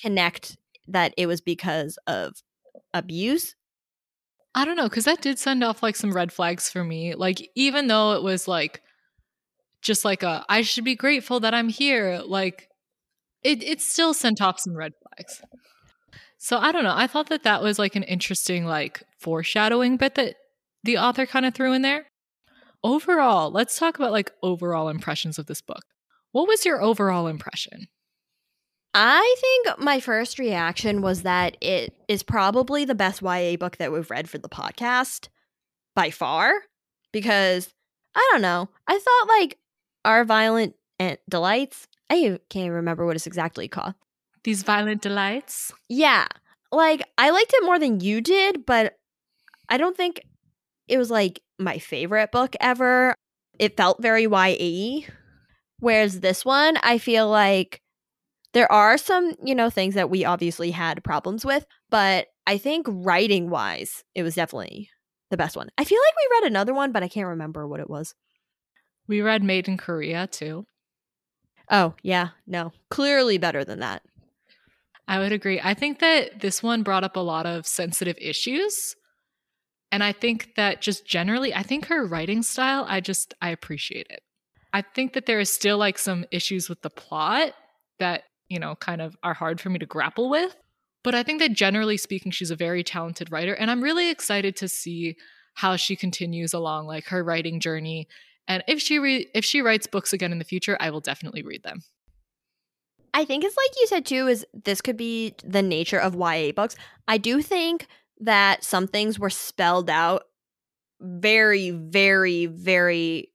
connect 0.00 0.56
that 0.88 1.12
it 1.16 1.26
was 1.26 1.40
because 1.40 1.98
of 2.06 2.42
abuse. 2.94 3.54
I 4.54 4.64
don't 4.64 4.76
know, 4.76 4.88
because 4.88 5.04
that 5.04 5.20
did 5.20 5.38
send 5.38 5.62
off 5.62 5.82
like 5.82 5.94
some 5.94 6.12
red 6.12 6.32
flags 6.32 6.70
for 6.70 6.82
me. 6.82 7.14
Like, 7.14 7.48
even 7.54 7.86
though 7.86 8.12
it 8.12 8.22
was 8.22 8.48
like, 8.48 8.82
just 9.82 10.04
like 10.04 10.22
a, 10.22 10.44
I 10.48 10.62
should 10.62 10.84
be 10.84 10.96
grateful 10.96 11.40
that 11.40 11.54
I'm 11.54 11.68
here. 11.68 12.22
Like, 12.24 12.67
it 13.42 13.62
it 13.62 13.80
still 13.80 14.14
sent 14.14 14.40
off 14.40 14.60
some 14.60 14.76
red 14.76 14.92
flags. 15.02 15.42
So 16.38 16.58
I 16.58 16.72
don't 16.72 16.84
know. 16.84 16.94
I 16.94 17.06
thought 17.06 17.28
that 17.28 17.42
that 17.42 17.62
was 17.62 17.78
like 17.78 17.96
an 17.96 18.04
interesting 18.04 18.64
like 18.64 19.02
foreshadowing 19.18 19.96
bit 19.96 20.14
that 20.14 20.36
the 20.84 20.98
author 20.98 21.26
kind 21.26 21.44
of 21.44 21.54
threw 21.54 21.72
in 21.72 21.82
there. 21.82 22.06
Overall, 22.84 23.50
let's 23.50 23.78
talk 23.78 23.98
about 23.98 24.12
like 24.12 24.30
overall 24.42 24.88
impressions 24.88 25.38
of 25.38 25.46
this 25.46 25.60
book. 25.60 25.82
What 26.30 26.46
was 26.46 26.64
your 26.64 26.80
overall 26.80 27.26
impression? 27.26 27.88
I 28.94 29.36
think 29.40 29.78
my 29.80 30.00
first 30.00 30.38
reaction 30.38 31.02
was 31.02 31.22
that 31.22 31.56
it 31.60 31.92
is 32.08 32.22
probably 32.22 32.84
the 32.84 32.94
best 32.94 33.20
YA 33.20 33.56
book 33.56 33.76
that 33.78 33.92
we've 33.92 34.10
read 34.10 34.30
for 34.30 34.38
the 34.38 34.48
podcast 34.48 35.28
by 35.94 36.10
far 36.10 36.52
because 37.12 37.68
I 38.14 38.28
don't 38.32 38.42
know. 38.42 38.68
I 38.86 38.98
thought 38.98 39.28
like 39.28 39.58
our 40.04 40.24
violent 40.24 40.74
delights 41.28 41.88
I 42.10 42.38
can't 42.48 42.72
remember 42.72 43.04
what 43.06 43.16
it's 43.16 43.26
exactly 43.26 43.68
called. 43.68 43.94
These 44.44 44.62
violent 44.62 45.02
delights? 45.02 45.72
Yeah. 45.88 46.26
Like 46.72 47.02
I 47.16 47.30
liked 47.30 47.52
it 47.54 47.64
more 47.64 47.78
than 47.78 48.00
you 48.00 48.20
did, 48.20 48.64
but 48.66 48.94
I 49.68 49.76
don't 49.76 49.96
think 49.96 50.22
it 50.86 50.98
was 50.98 51.10
like 51.10 51.40
my 51.58 51.78
favorite 51.78 52.32
book 52.32 52.56
ever. 52.60 53.14
It 53.58 53.76
felt 53.76 54.00
very 54.02 54.24
YA. 54.24 55.06
Whereas 55.80 56.20
this 56.20 56.44
one, 56.44 56.76
I 56.82 56.98
feel 56.98 57.28
like 57.28 57.80
there 58.52 58.70
are 58.72 58.98
some, 58.98 59.34
you 59.44 59.54
know, 59.54 59.70
things 59.70 59.94
that 59.94 60.10
we 60.10 60.24
obviously 60.24 60.70
had 60.70 61.04
problems 61.04 61.44
with, 61.44 61.66
but 61.90 62.28
I 62.46 62.58
think 62.58 62.86
writing 62.88 63.50
wise, 63.50 64.02
it 64.14 64.22
was 64.22 64.34
definitely 64.34 64.90
the 65.30 65.36
best 65.36 65.56
one. 65.56 65.68
I 65.76 65.84
feel 65.84 65.98
like 65.98 66.14
we 66.16 66.36
read 66.36 66.50
another 66.50 66.72
one, 66.72 66.92
but 66.92 67.02
I 67.02 67.08
can't 67.08 67.28
remember 67.28 67.66
what 67.66 67.80
it 67.80 67.90
was. 67.90 68.14
We 69.06 69.20
read 69.20 69.42
Made 69.42 69.68
in 69.68 69.76
Korea 69.76 70.26
too. 70.26 70.64
Oh, 71.70 71.94
yeah. 72.02 72.30
No. 72.46 72.72
Clearly 72.90 73.38
better 73.38 73.64
than 73.64 73.80
that. 73.80 74.02
I 75.06 75.18
would 75.18 75.32
agree. 75.32 75.60
I 75.62 75.74
think 75.74 76.00
that 76.00 76.40
this 76.40 76.62
one 76.62 76.82
brought 76.82 77.04
up 77.04 77.16
a 77.16 77.20
lot 77.20 77.46
of 77.46 77.66
sensitive 77.66 78.16
issues. 78.20 78.94
And 79.90 80.04
I 80.04 80.12
think 80.12 80.54
that 80.56 80.82
just 80.82 81.06
generally, 81.06 81.54
I 81.54 81.62
think 81.62 81.86
her 81.86 82.06
writing 82.06 82.42
style, 82.42 82.84
I 82.86 83.00
just, 83.00 83.32
I 83.40 83.50
appreciate 83.50 84.06
it. 84.10 84.20
I 84.72 84.82
think 84.82 85.14
that 85.14 85.24
there 85.24 85.40
is 85.40 85.50
still 85.50 85.78
like 85.78 85.98
some 85.98 86.26
issues 86.30 86.68
with 86.68 86.82
the 86.82 86.90
plot 86.90 87.54
that, 87.98 88.24
you 88.50 88.58
know, 88.58 88.74
kind 88.76 89.00
of 89.00 89.16
are 89.22 89.32
hard 89.32 89.60
for 89.60 89.70
me 89.70 89.78
to 89.78 89.86
grapple 89.86 90.28
with. 90.28 90.54
But 91.02 91.14
I 91.14 91.22
think 91.22 91.38
that 91.40 91.52
generally 91.52 91.96
speaking, 91.96 92.32
she's 92.32 92.50
a 92.50 92.56
very 92.56 92.84
talented 92.84 93.32
writer. 93.32 93.54
And 93.54 93.70
I'm 93.70 93.82
really 93.82 94.10
excited 94.10 94.56
to 94.56 94.68
see 94.68 95.16
how 95.54 95.76
she 95.76 95.96
continues 95.96 96.52
along 96.52 96.86
like 96.86 97.06
her 97.06 97.24
writing 97.24 97.60
journey. 97.60 98.08
And 98.48 98.64
if 98.66 98.80
she 98.80 98.98
re- 98.98 99.28
if 99.34 99.44
she 99.44 99.60
writes 99.60 99.86
books 99.86 100.12
again 100.12 100.32
in 100.32 100.38
the 100.38 100.44
future, 100.44 100.76
I 100.80 100.90
will 100.90 101.00
definitely 101.00 101.42
read 101.42 101.62
them. 101.62 101.82
I 103.14 103.24
think 103.24 103.44
it's 103.44 103.56
like 103.56 103.80
you 103.80 103.86
said 103.86 104.06
too, 104.06 104.26
is 104.26 104.46
this 104.64 104.80
could 104.80 104.96
be 104.96 105.34
the 105.44 105.62
nature 105.62 105.98
of 105.98 106.14
YA 106.14 106.52
books. 106.52 106.74
I 107.06 107.18
do 107.18 107.42
think 107.42 107.86
that 108.20 108.64
some 108.64 108.86
things 108.86 109.18
were 109.18 109.30
spelled 109.30 109.90
out 109.90 110.24
very, 111.00 111.70
very, 111.70 112.46
very 112.46 113.30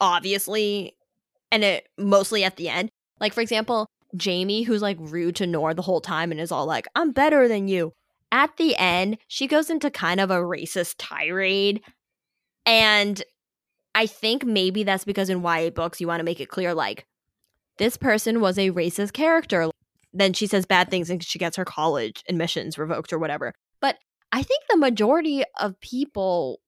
obviously, 0.00 0.96
and 1.50 1.64
it 1.64 1.88
mostly 1.96 2.44
at 2.44 2.56
the 2.56 2.68
end. 2.68 2.90
Like, 3.20 3.32
for 3.32 3.40
example, 3.40 3.86
Jamie, 4.16 4.62
who's 4.62 4.82
like 4.82 4.98
rude 5.00 5.36
to 5.36 5.46
Noor 5.46 5.72
the 5.74 5.82
whole 5.82 6.00
time 6.00 6.32
and 6.32 6.40
is 6.40 6.52
all 6.52 6.66
like, 6.66 6.86
I'm 6.94 7.12
better 7.12 7.48
than 7.48 7.68
you. 7.68 7.92
At 8.30 8.56
the 8.56 8.76
end, 8.76 9.18
she 9.28 9.46
goes 9.46 9.70
into 9.70 9.90
kind 9.90 10.20
of 10.20 10.30
a 10.30 10.36
racist 10.36 10.96
tirade. 10.98 11.82
And 12.66 13.22
I 13.94 14.06
think 14.06 14.44
maybe 14.44 14.84
that's 14.84 15.04
because 15.04 15.28
in 15.28 15.42
YA 15.42 15.70
books, 15.70 16.00
you 16.00 16.06
want 16.06 16.20
to 16.20 16.24
make 16.24 16.40
it 16.40 16.48
clear 16.48 16.74
like, 16.74 17.06
this 17.78 17.96
person 17.96 18.40
was 18.40 18.58
a 18.58 18.70
racist 18.70 19.12
character. 19.12 19.70
Then 20.12 20.32
she 20.32 20.46
says 20.46 20.66
bad 20.66 20.90
things 20.90 21.10
and 21.10 21.22
she 21.22 21.38
gets 21.38 21.56
her 21.56 21.64
college 21.64 22.22
admissions 22.28 22.78
revoked 22.78 23.12
or 23.12 23.18
whatever. 23.18 23.54
But 23.80 23.96
I 24.30 24.42
think 24.42 24.62
the 24.68 24.76
majority 24.76 25.42
of 25.58 25.80
people, 25.80 26.60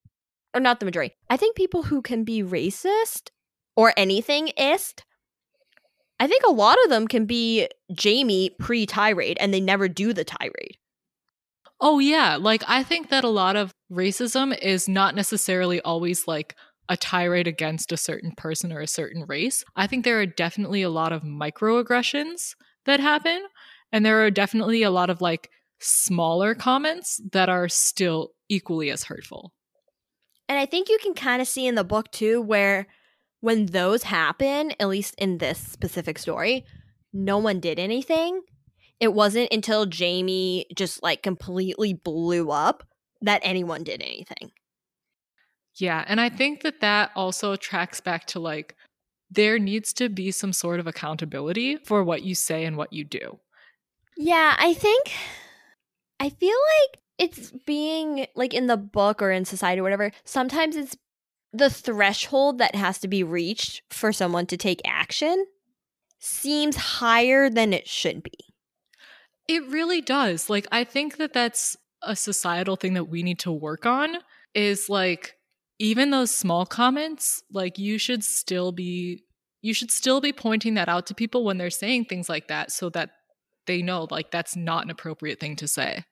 or 0.55 0.61
not 0.61 0.81
the 0.81 0.87
majority, 0.87 1.15
I 1.29 1.37
think 1.37 1.57
people 1.57 1.85
who 1.85 2.03
can 2.03 2.25
be 2.25 2.43
racist 2.43 3.31
or 3.77 3.93
anything 3.97 4.49
ist, 4.57 5.05
I 6.21 6.27
think 6.27 6.45
a 6.45 6.53
lot 6.53 6.79
of 6.85 6.91
them 6.91 7.09
can 7.09 7.27
be 7.27 7.69
Jamie 7.93 8.51
pre 8.59 8.87
tirade 8.87 9.37
and 9.41 9.53
they 9.53 9.61
never 9.61 9.89
do 9.89 10.13
the 10.13 10.25
tirade. 10.25 10.79
Oh, 11.81 11.99
yeah. 11.99 12.37
Like, 12.41 12.63
I 12.69 12.83
think 12.83 13.11
that 13.11 13.25
a 13.25 13.29
lot 13.29 13.57
of 13.57 13.75
racism 13.93 14.57
is 14.57 14.89
not 14.89 15.15
necessarily 15.15 15.81
always 15.83 16.27
like 16.27 16.55
a 16.89 16.97
tirade 16.97 17.47
against 17.47 17.93
a 17.93 17.97
certain 17.97 18.33
person 18.37 18.73
or 18.73 18.81
a 18.81 18.87
certain 18.87 19.25
race. 19.27 19.65
I 19.77 19.87
think 19.87 20.05
there 20.05 20.21
are 20.21 20.27
definitely 20.27 20.83
a 20.83 20.91
lot 20.91 21.13
of 21.13 21.23
microaggressions 21.23 22.55
that 22.85 23.01
happen. 23.01 23.43
And 23.93 24.05
there 24.05 24.25
are 24.25 24.31
definitely 24.31 24.83
a 24.83 24.91
lot 24.91 25.11
of 25.11 25.21
like 25.21 25.51
smaller 25.81 26.55
comments 26.55 27.21
that 27.33 27.49
are 27.49 27.69
still 27.69 28.31
equally 28.49 28.91
as 28.91 29.05
hurtful. 29.05 29.53
And 30.49 30.59
I 30.59 30.67
think 30.67 30.89
you 30.89 30.99
can 31.03 31.15
kind 31.15 31.41
of 31.41 31.49
see 31.49 31.67
in 31.67 31.75
the 31.75 31.85
book 31.85 32.11
too, 32.11 32.43
where 32.43 32.87
when 33.41 33.67
those 33.67 34.03
happen, 34.05 34.73
at 34.79 34.89
least 34.89 35.15
in 35.19 35.39
this 35.39 35.59
specific 35.59 36.19
story, 36.19 36.65
no 37.13 37.39
one 37.39 37.61
did 37.61 37.79
anything. 37.79 38.41
It 39.01 39.15
wasn't 39.15 39.53
until 39.53 39.87
Jamie 39.87 40.67
just 40.75 41.03
like 41.03 41.23
completely 41.23 41.95
blew 41.95 42.51
up 42.51 42.87
that 43.23 43.41
anyone 43.43 43.85
did 43.85 44.03
anything. 44.03 44.53
Yeah. 45.77 46.05
And 46.07 46.21
I 46.21 46.29
think 46.29 46.63
that 46.63 46.81
that 46.81 47.11
also 47.15 47.57
tracks 47.57 48.01
back 48.01 48.27
to 48.27 48.39
like, 48.39 48.77
there 49.31 49.59
needs 49.59 49.93
to 49.95 50.09
be 50.09 50.31
some 50.31 50.53
sort 50.53 50.79
of 50.79 50.87
accountability 50.87 51.77
for 51.79 52.05
what 52.05 52.23
you 52.23 52.35
say 52.35 52.65
and 52.65 52.77
what 52.77 52.93
you 52.93 53.05
do. 53.05 53.41
Yeah, 54.17 54.55
I 54.59 54.75
think 54.75 55.11
I 56.21 56.29
feel 56.29 56.57
like 56.81 57.01
it's 57.19 57.51
being 57.67 58.27
like 58.37 58.55
in 58.55 58.67
the 58.67 58.77
book 58.77 59.21
or 59.21 59.31
in 59.31 59.45
society 59.45 59.81
or 59.81 59.83
whatever, 59.83 60.13
sometimes 60.25 60.77
it's 60.77 60.97
the 61.53 61.71
threshold 61.71 62.59
that 62.59 62.75
has 62.75 62.99
to 62.99 63.09
be 63.09 63.23
reached 63.23 63.83
for 63.91 64.13
someone 64.13 64.47
to 64.47 64.57
take 64.57 64.81
action 64.85 65.47
seems 66.19 66.77
higher 66.77 67.51
than 67.51 67.73
it 67.73 67.89
should 67.89 68.23
be. 68.23 68.33
It 69.47 69.67
really 69.69 70.01
does. 70.01 70.49
Like 70.49 70.67
I 70.73 70.85
think 70.85 71.17
that 71.17 71.33
that's 71.33 71.77
a 72.03 72.17
societal 72.17 72.77
thing 72.77 72.95
that 72.95 73.09
we 73.09 73.23
need 73.23 73.39
to 73.41 73.53
work 73.53 73.87
on 73.87 74.17
is 74.55 74.89
like 74.89 75.35
even 75.79 76.11
those 76.11 76.31
small 76.31 76.67
comments, 76.67 77.43
like 77.53 77.79
you 77.79 77.99
should 77.99 78.25
still 78.25 78.73
be 78.73 79.25
you 79.63 79.73
should 79.73 79.91
still 79.91 80.21
be 80.21 80.33
pointing 80.33 80.75
that 80.75 80.91
out 80.91 81.07
to 81.07 81.15
people 81.15 81.43
when 81.43 81.57
they're 81.57 81.71
saying 81.71 82.05
things 82.05 82.29
like 82.29 82.49
that 82.49 82.71
so 82.71 82.91
that 82.91 83.11
they 83.67 83.81
know 83.81 84.07
like 84.11 84.31
that's 84.31 84.55
not 84.55 84.85
an 84.85 84.91
appropriate 84.91 85.41
thing 85.41 85.57
to 85.57 85.67
say. 85.67 86.05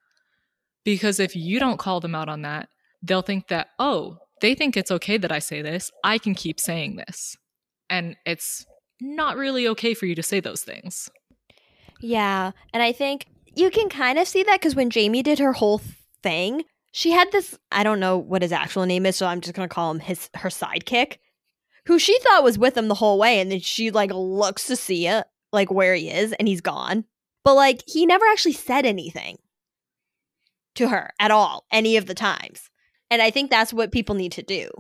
Because 0.85 1.21
if 1.21 1.37
you 1.37 1.61
don't 1.61 1.79
call 1.79 2.01
them 2.01 2.15
out 2.15 2.31
on 2.31 2.43
that, 2.43 2.69
they'll 3.03 3.23
think 3.23 3.49
that, 3.49 3.69
"Oh, 3.79 4.19
they 4.41 4.55
think 4.55 4.77
it's 4.77 4.91
okay 4.91 5.19
that 5.19 5.31
I 5.31 5.39
say 5.39 5.63
this. 5.63 5.91
I 6.03 6.19
can 6.19 6.35
keep 6.35 6.59
saying 6.59 6.97
this." 6.97 7.37
And 7.91 8.17
it's 8.25 8.65
not 9.01 9.37
really 9.37 9.69
okay 9.69 9.95
for 9.95 10.07
you 10.07 10.15
to 10.15 10.23
say 10.23 10.41
those 10.41 10.63
things. 10.63 11.11
Yeah, 12.01 12.53
and 12.73 12.83
I 12.83 12.93
think 12.93 13.27
you 13.55 13.71
can 13.71 13.89
kind 13.89 14.19
of 14.19 14.27
see 14.27 14.43
that 14.45 14.61
cuz 14.63 14.75
when 14.75 14.91
Jamie 14.91 15.23
did 15.23 15.39
her 15.39 15.53
whole 15.53 15.83
thing, 16.23 16.65
she 16.93 17.11
had 17.11 17.33
this 17.33 17.59
I 17.73 17.83
don't 17.83 18.01
know 18.01 18.17
what 18.17 18.43
his 18.43 18.53
actual 18.53 18.87
name 18.87 19.05
is, 19.07 19.17
so 19.17 19.27
I'm 19.27 19.41
just 19.41 19.55
gonna 19.55 19.69
call 19.69 19.91
him 19.91 20.01
his 20.01 20.31
her 20.35 20.49
sidekick, 20.49 21.17
who 21.87 21.99
she 21.99 22.19
thought 22.21 22.45
was 22.45 22.59
with 22.59 22.77
him 22.77 22.89
the 22.89 22.95
whole 22.95 23.19
way, 23.19 23.41
and 23.41 23.51
then 23.51 23.61
she 23.61 23.91
like 23.91 24.13
looks 24.13 24.67
to 24.67 24.77
see 24.77 25.09
it, 25.09 25.27
like 25.53 25.71
where 25.71 25.95
he 25.95 26.11
is, 26.11 26.33
and 26.35 26.47
he's 26.47 26.61
gone. 26.61 27.05
But 27.45 27.55
like 27.55 27.83
he 27.87 28.07
never 28.07 28.25
actually 28.27 28.53
said 28.53 28.87
anything 28.87 29.39
to 30.77 30.89
her 30.89 31.11
at 31.19 31.31
all, 31.31 31.65
any 31.73 31.97
of 31.97 32.07
the 32.07 32.15
times. 32.15 32.71
And 33.11 33.21
I 33.21 33.31
think 33.31 33.51
that's 33.51 33.73
what 33.73 33.93
people 33.93 34.15
need 34.15 34.33
to 34.33 34.43
do. 34.43 34.71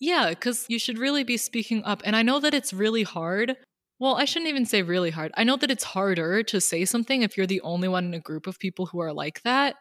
Yeah, 0.00 0.30
because 0.30 0.66
you 0.68 0.78
should 0.78 0.98
really 0.98 1.22
be 1.22 1.36
speaking 1.36 1.84
up. 1.84 2.02
And 2.04 2.16
I 2.16 2.22
know 2.22 2.40
that 2.40 2.54
it's 2.54 2.72
really 2.72 3.02
hard. 3.02 3.56
Well, 3.98 4.16
I 4.16 4.24
shouldn't 4.24 4.48
even 4.48 4.66
say 4.66 4.82
really 4.82 5.10
hard. 5.10 5.32
I 5.36 5.44
know 5.44 5.56
that 5.56 5.70
it's 5.70 5.84
harder 5.84 6.42
to 6.42 6.60
say 6.60 6.84
something 6.84 7.22
if 7.22 7.36
you're 7.36 7.46
the 7.46 7.60
only 7.60 7.88
one 7.88 8.06
in 8.06 8.14
a 8.14 8.20
group 8.20 8.46
of 8.46 8.58
people 8.58 8.86
who 8.86 9.00
are 9.00 9.12
like 9.12 9.42
that. 9.42 9.76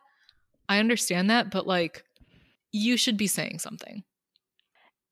I 0.71 0.79
understand 0.79 1.29
that, 1.29 1.51
but 1.51 1.67
like 1.67 2.05
you 2.71 2.95
should 2.95 3.17
be 3.17 3.27
saying 3.27 3.59
something. 3.59 4.03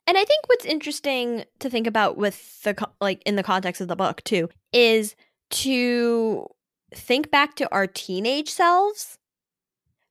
And 0.07 0.17
I 0.17 0.23
think 0.23 0.47
what's 0.47 0.63
interesting 0.63 1.43
to 1.59 1.69
think 1.69 1.85
about 1.85 2.15
with 2.15 2.63
the 2.63 2.87
like 3.01 3.21
in 3.25 3.35
the 3.35 3.43
context 3.43 3.81
of 3.81 3.89
the 3.89 3.97
book 3.97 4.23
too 4.23 4.47
is 4.71 5.17
to 5.49 6.47
think 6.95 7.29
back 7.29 7.55
to 7.55 7.69
our 7.73 7.87
teenage 7.87 8.49
selves 8.49 9.17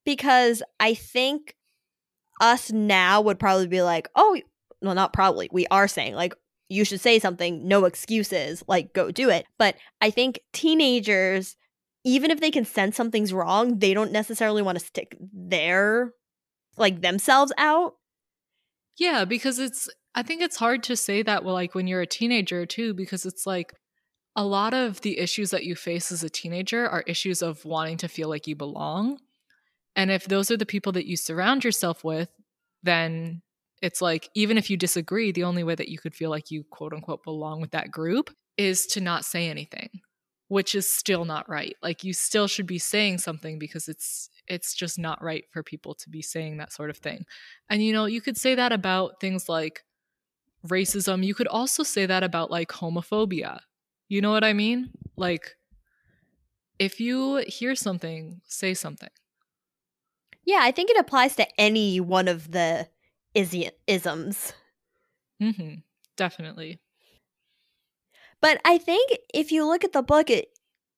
because 0.05 0.63
I 0.79 0.93
think 0.93 1.57
us 2.43 2.71
now 2.71 3.23
would 3.23 3.39
probably 3.39 3.69
be 3.69 3.81
like, 3.81 4.07
"Oh, 4.15 4.39
well 4.83 4.95
not 4.95 5.15
probably. 5.15 5.49
We 5.51 5.67
are 5.69 5.89
saying 5.89 6.15
like 6.15 6.35
you 6.69 6.85
should 6.85 7.01
say 7.01 7.19
something, 7.19 7.67
no 7.67 7.87
excuses, 7.87 8.63
like 8.69 8.93
go 8.93 9.11
do 9.11 9.31
it." 9.31 9.47
But 9.59 9.77
I 10.03 10.11
think 10.11 10.41
teenagers 10.53 11.57
even 12.05 12.31
if 12.31 12.41
they 12.41 12.51
can 12.51 12.65
sense 12.65 12.97
something's 12.97 13.33
wrong, 13.33 13.79
they 13.79 13.95
don't 13.95 14.13
necessarily 14.13 14.63
want 14.63 14.79
to 14.79 14.85
stick 14.85 15.17
their 15.21 16.13
like 16.77 17.01
themselves 17.01 17.53
out. 17.59 17.95
Yeah, 18.99 19.25
because 19.25 19.59
it's 19.59 19.89
I 20.15 20.23
think 20.23 20.43
it's 20.43 20.57
hard 20.57 20.83
to 20.85 20.97
say 20.97 21.23
that 21.23 21.45
well 21.45 21.55
like 21.55 21.75
when 21.75 21.87
you're 21.87 22.01
a 22.01 22.07
teenager 22.07 22.67
too 22.67 22.95
because 22.95 23.27
it's 23.27 23.47
like 23.47 23.73
a 24.37 24.45
lot 24.45 24.75
of 24.75 25.01
the 25.01 25.19
issues 25.19 25.51
that 25.51 25.65
you 25.65 25.75
face 25.75 26.13
as 26.13 26.23
a 26.23 26.31
teenager 26.31 26.89
are 26.89 27.03
issues 27.07 27.43
of 27.43 27.65
wanting 27.65 27.97
to 27.99 28.09
feel 28.09 28.29
like 28.29 28.47
you 28.47 28.55
belong. 28.55 29.19
And 29.97 30.11
if 30.11 30.27
those 30.27 30.51
are 30.51 30.57
the 30.57 30.67
people 30.67 30.93
that 30.93 31.07
you 31.07 31.17
surround 31.17 31.65
yourself 31.65 32.05
with, 32.05 32.29
then 32.85 33.43
it's 33.83 34.01
like 34.01 34.29
even 34.35 34.57
if 34.57 34.71
you 34.71 34.77
disagree, 34.77 35.33
the 35.33 35.45
only 35.45 35.65
way 35.65 35.75
that 35.75 35.89
you 35.89 35.99
could 35.99 36.15
feel 36.15 36.31
like 36.31 36.51
you 36.51 36.65
quote 36.71 36.93
unquote 36.93 37.25
belong 37.25 37.61
with 37.61 37.73
that 37.73 37.91
group 37.91 38.31
is 38.57 38.87
to 38.87 39.01
not 39.01 39.25
say 39.25 39.49
anything 39.49 39.89
which 40.49 40.75
is 40.75 40.93
still 40.93 41.25
not 41.25 41.49
right. 41.49 41.77
Like 41.83 42.05
you 42.05 42.13
still 42.13 42.49
should 42.49 42.67
be 42.67 42.79
saying 42.79 43.19
something 43.19 43.59
because 43.59 43.89
it's 43.89 44.31
it's 44.47 44.75
just 44.75 44.99
not 44.99 45.23
right 45.23 45.45
for 45.51 45.63
people 45.63 45.95
to 45.95 46.09
be 46.09 46.23
saying 46.23 46.57
that 46.57 46.73
sort 46.73 46.91
of 46.91 46.97
thing. 46.97 47.25
And 47.69 47.83
you 47.83 47.93
know, 47.93 48.07
you 48.07 48.21
could 48.21 48.37
say 48.37 48.55
that 48.55 48.73
about 48.73 49.21
things 49.21 49.49
like 49.49 49.85
racism. 50.67 51.25
You 51.25 51.35
could 51.35 51.47
also 51.47 51.83
say 51.83 52.07
that 52.07 52.23
about 52.23 52.51
like 52.51 52.71
homophobia. 52.71 53.61
You 54.09 54.23
know 54.23 54.31
what 54.31 54.45
I 54.45 54.55
mean? 54.55 54.91
Like 55.17 55.57
if 56.79 56.99
you 56.99 57.45
hear 57.47 57.75
something, 57.75 58.41
say 58.45 58.73
something. 58.75 59.11
Yeah, 60.45 60.61
I 60.63 60.71
think 60.71 60.91
it 60.91 60.99
applies 60.99 61.37
to 61.37 61.47
any 61.61 62.01
one 62.01 62.27
of 62.27 62.53
the 62.53 62.89
isms. 63.35 64.55
Mm-hmm. 65.43 65.75
Definitely. 66.17 66.81
But 68.41 68.61
I 68.65 68.79
think 68.79 69.11
if 69.35 69.51
you 69.53 69.67
look 69.67 69.85
at 69.85 69.93
the 69.93 70.03
book, 70.03 70.31
it 70.31 70.49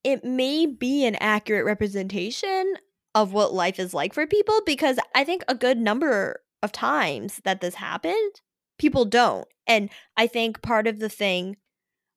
it 0.03 0.25
may 0.25 0.67
be 0.67 1.05
an 1.05 1.17
accurate 1.17 1.67
representation 1.67 2.75
of 3.15 3.33
what 3.33 3.53
life 3.53 3.79
is 3.79 3.93
like 3.93 4.15
for 4.15 4.27
people 4.27 4.61
because 4.65 4.99
I 5.15 5.25
think 5.25 5.43
a 5.47 5.55
good 5.55 5.79
number 5.79 6.41
of 6.63 6.73
times 6.73 7.41
that 7.45 7.61
this 7.61 7.75
happened, 7.75 8.41
people 8.79 9.05
don't. 9.05 9.47
And 9.67 9.91
I 10.17 10.27
think 10.27 10.63
part 10.63 10.87
of 10.87 10.99
the 10.99 11.09
thing 11.09 11.57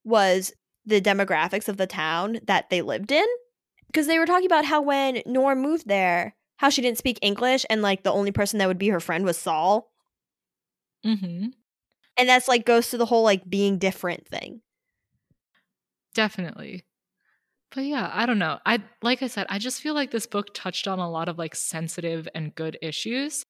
was 0.03 0.53
the 0.86 1.01
demographics 1.01 1.67
of 1.67 1.77
the 1.77 1.88
town 1.88 2.39
that 2.45 2.69
they 2.69 2.81
lived 2.81 3.12
in. 3.12 3.25
Because 3.88 4.07
they 4.07 4.17
were 4.17 4.25
talking 4.25 4.47
about 4.47 4.65
how 4.65 4.81
when 4.81 5.21
Noor 5.25 5.55
moved 5.55 5.88
there, 5.88 6.36
how 6.57 6.69
she 6.69 6.81
didn't 6.81 6.97
speak 6.97 7.19
English 7.21 7.63
and 7.69 7.81
like 7.81 8.03
the 8.03 8.12
only 8.12 8.31
person 8.31 8.57
that 8.59 8.67
would 8.67 8.79
be 8.79 8.89
her 8.89 8.99
friend 8.99 9.23
was 9.23 9.38
Saul. 9.38 9.91
Mm-hmm. 11.05 11.47
And 12.17 12.29
that's 12.29 12.47
like 12.47 12.65
goes 12.65 12.89
to 12.89 12.97
the 12.97 13.05
whole 13.05 13.23
like 13.23 13.47
being 13.47 13.77
different 13.77 14.27
thing. 14.27 14.62
Definitely. 16.13 16.86
But 17.73 17.86
yeah, 17.86 18.10
I 18.13 18.26
don't 18.26 18.39
know. 18.39 18.60
I 18.65 18.80
like 19.02 19.23
I 19.23 19.28
said, 19.28 19.47
I 19.49 19.58
just 19.58 19.82
feel 19.82 19.93
like 19.93 20.12
this 20.12 20.28
book 20.28 20.54
touched 20.54 20.88
on 20.88 20.99
a 20.99 21.10
lot 21.10 21.28
of 21.28 21.38
like 21.38 21.56
sensitive 21.56 22.28
and 22.36 22.54
good 22.54 22.78
issues. 22.82 23.45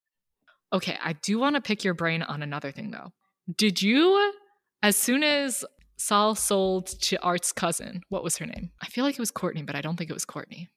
Okay, 0.72 0.98
I 1.04 1.14
do 1.14 1.40
want 1.40 1.56
to 1.56 1.62
pick 1.62 1.84
your 1.84 1.94
brain 1.94 2.22
on 2.24 2.42
another 2.42 2.72
thing 2.72 2.92
though. 2.92 3.12
Did 3.58 3.82
you 3.82 4.34
as 4.82 4.96
soon 4.96 5.24
as 5.24 5.66
Saul 5.98 6.36
sold 6.36 6.88
to 6.88 7.22
Art's 7.22 7.52
cousin, 7.52 8.02
what 8.10 8.24
was 8.24 8.38
her 8.38 8.46
name? 8.46 8.72
I 8.82 8.88
feel 8.88 9.06
like 9.06 9.16
it 9.16 9.20
was 9.20 9.32
Courtney, 9.32 9.64
but 9.64 9.76
I 9.76 9.82
don't 9.82 9.96
think 9.96 10.10
it 10.10 10.14
was 10.14 10.26
Courtney. 10.26 10.70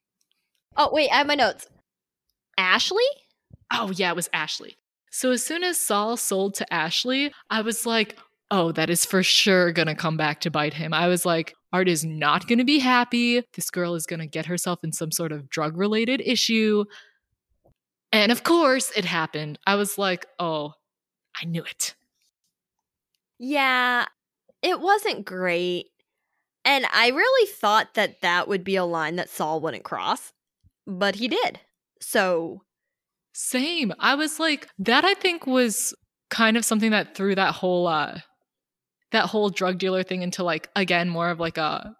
Oh, 0.76 0.90
wait, 0.92 1.10
I 1.10 1.16
have 1.16 1.26
my 1.26 1.34
notes. 1.34 1.66
Ashley? 2.58 3.02
Oh, 3.72 3.90
yeah, 3.94 4.10
it 4.10 4.16
was 4.16 4.28
Ashley. 4.32 4.76
So 5.10 5.32
as 5.32 5.42
soon 5.42 5.64
as 5.64 5.78
Saul 5.78 6.16
sold 6.16 6.54
to 6.54 6.72
Ashley, 6.72 7.32
I 7.50 7.62
was 7.62 7.86
like, 7.86 8.16
oh, 8.50 8.72
that 8.72 8.90
is 8.90 9.04
for 9.04 9.22
sure 9.22 9.72
going 9.72 9.88
to 9.88 9.94
come 9.94 10.16
back 10.16 10.40
to 10.40 10.50
bite 10.50 10.74
him. 10.74 10.94
I 10.94 11.08
was 11.08 11.26
like, 11.26 11.54
Art 11.72 11.88
is 11.88 12.04
not 12.04 12.46
going 12.46 12.58
to 12.58 12.64
be 12.64 12.78
happy. 12.78 13.42
This 13.54 13.70
girl 13.70 13.94
is 13.94 14.06
going 14.06 14.20
to 14.20 14.26
get 14.26 14.46
herself 14.46 14.84
in 14.84 14.92
some 14.92 15.10
sort 15.10 15.32
of 15.32 15.48
drug 15.48 15.76
related 15.76 16.22
issue. 16.24 16.84
And 18.12 18.30
of 18.30 18.44
course, 18.44 18.92
it 18.96 19.04
happened. 19.04 19.58
I 19.66 19.74
was 19.74 19.98
like, 19.98 20.26
oh, 20.38 20.72
I 21.40 21.44
knew 21.44 21.64
it. 21.64 21.94
Yeah, 23.38 24.06
it 24.62 24.80
wasn't 24.80 25.26
great. 25.26 25.86
And 26.64 26.86
I 26.92 27.08
really 27.08 27.50
thought 27.50 27.94
that 27.94 28.22
that 28.22 28.48
would 28.48 28.64
be 28.64 28.76
a 28.76 28.84
line 28.84 29.16
that 29.16 29.30
Saul 29.30 29.60
wouldn't 29.60 29.84
cross, 29.84 30.32
but 30.86 31.16
he 31.16 31.28
did. 31.28 31.60
So. 32.00 32.62
Same. 33.32 33.92
I 33.98 34.14
was 34.14 34.40
like, 34.40 34.68
that 34.78 35.04
I 35.04 35.14
think 35.14 35.46
was 35.46 35.94
kind 36.30 36.56
of 36.56 36.64
something 36.64 36.90
that 36.92 37.14
threw 37.14 37.34
that 37.34 37.54
whole, 37.54 37.86
uh, 37.86 38.18
that 39.16 39.30
whole 39.30 39.48
drug 39.48 39.78
dealer 39.78 40.02
thing 40.02 40.22
into 40.22 40.44
like, 40.44 40.68
again, 40.76 41.08
more 41.08 41.30
of 41.30 41.40
like 41.40 41.58
a, 41.58 41.96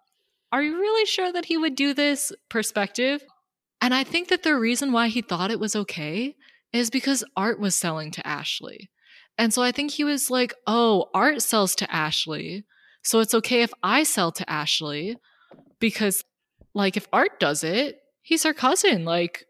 are 0.51 0.61
you 0.61 0.79
really 0.79 1.05
sure 1.05 1.31
that 1.33 1.45
he 1.45 1.57
would 1.57 1.75
do 1.75 1.93
this 1.93 2.31
perspective? 2.49 3.23
And 3.81 3.93
I 3.93 4.03
think 4.03 4.29
that 4.29 4.43
the 4.43 4.55
reason 4.55 4.91
why 4.91 5.07
he 5.07 5.21
thought 5.21 5.51
it 5.51 5.59
was 5.59 5.75
okay 5.75 6.35
is 6.71 6.89
because 6.89 7.23
art 7.35 7.59
was 7.59 7.75
selling 7.75 8.11
to 8.11 8.25
Ashley. 8.25 8.89
And 9.37 9.53
so 9.53 9.61
I 9.61 9.71
think 9.71 9.91
he 9.91 10.03
was 10.03 10.29
like, 10.29 10.53
oh, 10.65 11.09
art 11.13 11.41
sells 11.41 11.75
to 11.75 11.91
Ashley. 11.93 12.65
So 13.03 13.19
it's 13.19 13.33
okay 13.33 13.61
if 13.61 13.73
I 13.83 14.03
sell 14.03 14.31
to 14.33 14.49
Ashley 14.49 15.17
because, 15.79 16.23
like, 16.73 16.97
if 16.97 17.07
art 17.13 17.39
does 17.39 17.63
it, 17.63 17.99
he's 18.21 18.43
her 18.43 18.53
cousin. 18.53 19.05
Like, 19.05 19.45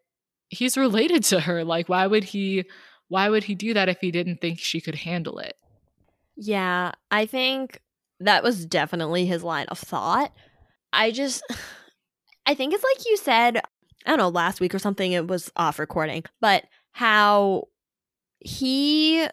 he's 0.49 0.77
related 0.77 1.23
to 1.25 1.39
her. 1.41 1.63
Like, 1.63 1.89
why 1.89 2.05
would 2.05 2.25
he? 2.25 2.65
Why 3.07 3.29
would 3.29 3.45
he 3.45 3.55
do 3.55 3.73
that 3.73 3.87
if 3.87 3.99
he 4.01 4.11
didn't 4.11 4.41
think 4.41 4.59
she 4.59 4.81
could 4.81 4.95
handle 4.95 5.39
it? 5.39 5.55
Yeah, 6.37 6.91
I 7.11 7.25
think 7.25 7.81
that 8.19 8.43
was 8.43 8.65
definitely 8.65 9.25
his 9.25 9.43
line 9.43 9.65
of 9.67 9.79
thought. 9.79 10.31
I 10.93 11.11
just, 11.11 11.43
I 12.45 12.53
think 12.53 12.73
it's 12.73 12.83
like 12.83 13.05
you 13.05 13.17
said, 13.17 13.57
I 14.05 14.09
don't 14.11 14.19
know, 14.19 14.29
last 14.29 14.61
week 14.61 14.73
or 14.73 14.79
something, 14.79 15.11
it 15.11 15.27
was 15.27 15.51
off 15.57 15.79
recording, 15.79 16.23
but 16.39 16.63
how 16.91 17.67
he 18.39 19.27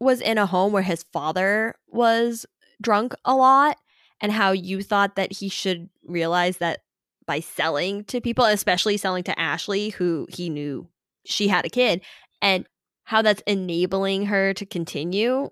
was 0.00 0.20
in 0.20 0.36
a 0.36 0.46
home 0.46 0.72
where 0.72 0.82
his 0.82 1.04
father 1.12 1.74
was 1.86 2.44
drunk 2.82 3.14
a 3.24 3.34
lot 3.34 3.76
and 4.20 4.32
how 4.32 4.52
you 4.52 4.82
thought 4.82 5.16
that 5.16 5.32
he 5.32 5.48
should 5.48 5.88
realize 6.04 6.58
that 6.58 6.80
by 7.26 7.40
selling 7.40 8.04
to 8.04 8.20
people, 8.20 8.44
especially 8.44 8.96
selling 8.96 9.22
to 9.24 9.38
Ashley, 9.38 9.90
who 9.90 10.26
he 10.30 10.50
knew 10.50 10.88
she 11.24 11.48
had 11.48 11.64
a 11.64 11.70
kid, 11.70 12.02
and 12.42 12.66
how 13.04 13.22
that's 13.22 13.42
enabling 13.46 14.26
her 14.26 14.52
to 14.54 14.66
continue. 14.66 15.48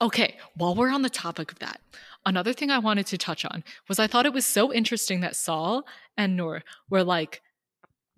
Okay, 0.00 0.36
while 0.54 0.74
we're 0.74 0.92
on 0.92 1.02
the 1.02 1.10
topic 1.10 1.50
of 1.50 1.58
that, 1.60 1.80
another 2.26 2.52
thing 2.52 2.70
I 2.70 2.78
wanted 2.78 3.06
to 3.06 3.18
touch 3.18 3.44
on 3.46 3.64
was 3.88 3.98
I 3.98 4.06
thought 4.06 4.26
it 4.26 4.34
was 4.34 4.44
so 4.44 4.72
interesting 4.72 5.20
that 5.20 5.36
Saul 5.36 5.84
and 6.16 6.36
Nora 6.36 6.62
were 6.90 7.02
like 7.02 7.40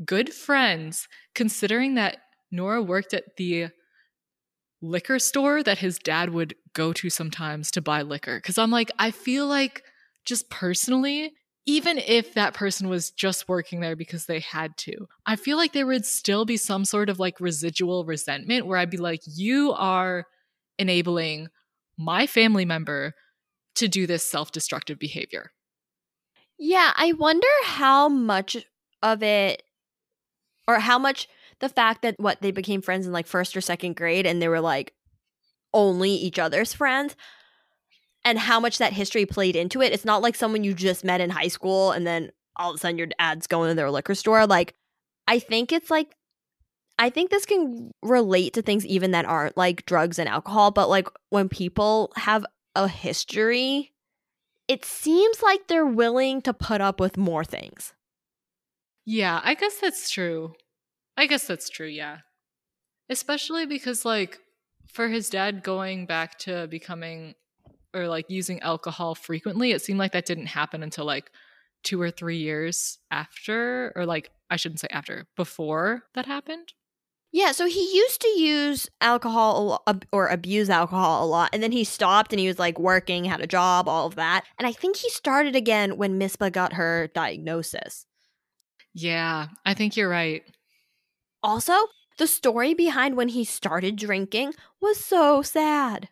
good 0.05 0.33
friends, 0.33 1.09
considering 1.35 1.95
that 1.95 2.19
Nora 2.51 2.83
worked 2.83 3.15
at 3.15 3.37
the 3.37 3.69
liquor 4.81 5.19
store 5.19 5.63
that 5.63 5.79
his 5.79 5.99
dad 5.99 6.31
would 6.31 6.55
go 6.73 6.93
to 6.93 7.11
sometimes 7.11 7.71
to 7.73 7.81
buy 7.81 8.03
liquor. 8.03 8.41
Cause 8.41 8.59
I'm 8.59 8.71
like, 8.71 8.91
I 8.99 9.11
feel 9.11 9.47
like 9.47 9.83
just 10.25 10.51
personally, 10.51 11.33
even 11.67 11.99
if 11.99 12.35
that 12.35 12.55
person 12.55 12.89
was 12.89 13.11
just 13.11 13.49
working 13.49 13.81
there 13.81 13.97
because 13.97 14.27
they 14.27 14.41
had 14.41 14.77
to, 14.79 15.07
I 15.27 15.37
feel 15.37 15.57
like 15.57 15.73
there 15.73 15.87
would 15.87 16.07
still 16.07 16.45
be 16.45 16.57
some 16.57 16.85
sort 16.85 17.09
of 17.09 17.19
like 17.19 17.41
residual 17.41 18.05
resentment 18.05 18.67
where 18.67 18.79
I'd 18.79 18.91
be 18.91 18.97
like, 18.97 19.21
you 19.27 19.73
are 19.73 20.27
enabling 20.79 21.49
my 21.99 22.27
family 22.27 22.65
member 22.65 23.15
to 23.75 23.89
do 23.89 24.07
this 24.07 24.25
self 24.25 24.53
destructive 24.53 24.99
behavior. 24.99 25.53
Yeah, 26.59 26.93
I 26.97 27.13
wonder 27.13 27.47
how 27.65 28.09
much 28.09 28.57
of 29.03 29.23
it 29.23 29.63
or 30.67 30.81
how 30.81 30.99
much 30.99 31.29
the 31.61 31.69
fact 31.69 32.03
that 32.03 32.19
what 32.19 32.41
they 32.41 32.51
became 32.51 32.83
friends 32.83 33.07
in 33.07 33.13
like 33.13 33.27
first 33.27 33.57
or 33.57 33.61
second 33.61 33.97
grade 33.97 34.27
and 34.27 34.41
they 34.41 34.49
were 34.49 34.61
like 34.61 34.95
only 35.75 36.11
each 36.11 36.39
other's 36.39 36.73
friends 36.73 37.17
and 38.25 38.39
how 38.39 38.61
much 38.61 38.79
that 38.79 38.93
history 38.93 39.27
played 39.27 39.57
into 39.57 39.83
it. 39.83 39.93
It's 39.93 40.05
not 40.05 40.23
like 40.23 40.35
someone 40.35 40.65
you 40.65 40.75
just 40.75 41.05
met 41.05 41.21
in 41.21 41.31
high 41.31 41.49
school 41.49 41.93
and 41.93 42.07
then 42.07 42.31
all 42.57 42.71
of 42.71 42.77
a 42.77 42.79
sudden 42.79 42.99
your 42.99 43.09
dad's 43.19 43.47
going 43.47 43.71
to 43.71 43.75
their 43.75 43.91
liquor 43.91 44.15
store. 44.15 44.47
Like, 44.47 44.75
I 45.27 45.39
think 45.39 45.73
it's 45.73 45.91
like, 45.91 46.15
I 46.99 47.11
think 47.11 47.31
this 47.31 47.47
can 47.47 47.93
relate 48.03 48.55
to 48.55 48.63
things 48.63 48.85
even 48.85 49.13
that 49.13 49.25
aren't 49.25 49.57
like 49.57 49.87
drugs 49.87 50.19
and 50.19 50.29
alcohol, 50.29 50.73
but 50.73 50.89
like 50.89 51.09
when 51.31 51.49
people 51.49 52.13
have 52.17 52.45
a 52.75 52.89
history, 52.89 53.93
it 54.67 54.85
seems 54.85 55.43
like 55.43 55.69
they're 55.69 55.87
willing 55.87 56.43
to 56.43 56.53
put 56.53 56.81
up 56.81 56.99
with 57.01 57.17
more 57.17 57.45
things. 57.45 57.95
Yeah, 59.07 59.41
I 59.43 59.55
guess 59.55 59.79
that's 59.81 60.11
true. 60.11 60.55
I 61.17 61.27
guess 61.27 61.47
that's 61.47 61.71
true, 61.71 61.87
yeah. 61.87 62.19
Especially 63.09 63.65
because, 63.65 64.05
like, 64.05 64.39
for 64.93 65.09
his 65.09 65.31
dad 65.31 65.63
going 65.63 66.05
back 66.05 66.39
to 66.41 66.67
becoming 66.67 67.35
or 67.95 68.07
like 68.07 68.27
using 68.29 68.61
alcohol 68.61 69.15
frequently, 69.15 69.73
it 69.73 69.81
seemed 69.83 69.99
like 69.99 70.13
that 70.13 70.27
didn't 70.27 70.47
happen 70.47 70.83
until 70.83 71.07
like 71.07 71.31
two 71.85 72.01
or 72.01 72.11
three 72.11 72.37
years 72.37 72.99
after, 73.11 73.93
or 73.97 74.05
like, 74.05 74.31
I 74.51 74.57
shouldn't 74.57 74.81
say 74.81 74.89
after, 74.91 75.27
before 75.37 76.03
that 76.15 76.27
happened. 76.27 76.73
Yeah, 77.31 77.53
so 77.53 77.67
he 77.67 77.95
used 77.95 78.23
to 78.23 78.29
use 78.29 78.89
alcohol 79.03 79.85
or 80.13 80.29
abuse 80.29 80.71
alcohol 80.71 81.25
a 81.25 81.29
lot, 81.29 81.51
and 81.53 81.63
then 81.63 81.73
he 81.73 81.85
stopped 81.85 82.33
and 82.33 82.41
he 82.41 82.49
was 82.49 82.59
like 82.59 82.79
working, 82.79 83.25
had 83.25 83.43
a 83.43 83.47
job, 83.47 83.87
all 83.87 84.07
of 84.07 84.15
that. 84.15 84.45
And 84.59 84.67
I 84.67 84.73
think 84.73 84.97
he 84.97 85.11
started 85.11 85.55
again 85.55 85.99
when 85.99 86.19
Misbah 86.19 86.53
got 86.53 86.73
her 86.75 87.09
diagnosis. 87.15 88.07
Yeah, 88.95 89.49
I 89.67 89.75
think 89.75 89.97
you're 89.97 90.09
right. 90.09 90.43
Also, 91.43 91.75
the 92.17 92.27
story 92.27 92.75
behind 92.75 93.17
when 93.17 93.29
he 93.29 93.45
started 93.45 93.97
drinking 93.97 94.55
was 94.81 94.99
so 94.99 95.43
sad. 95.43 96.09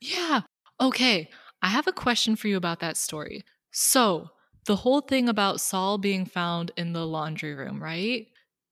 Yeah. 0.00 0.42
Okay. 0.80 1.28
I 1.62 1.68
have 1.68 1.86
a 1.86 1.92
question 1.92 2.36
for 2.36 2.48
you 2.48 2.56
about 2.56 2.80
that 2.80 2.96
story. 2.96 3.42
So, 3.72 4.30
the 4.66 4.76
whole 4.76 5.00
thing 5.00 5.28
about 5.28 5.60
Saul 5.60 5.98
being 5.98 6.24
found 6.24 6.70
in 6.76 6.92
the 6.92 7.06
laundry 7.06 7.54
room, 7.54 7.82
right? 7.82 8.26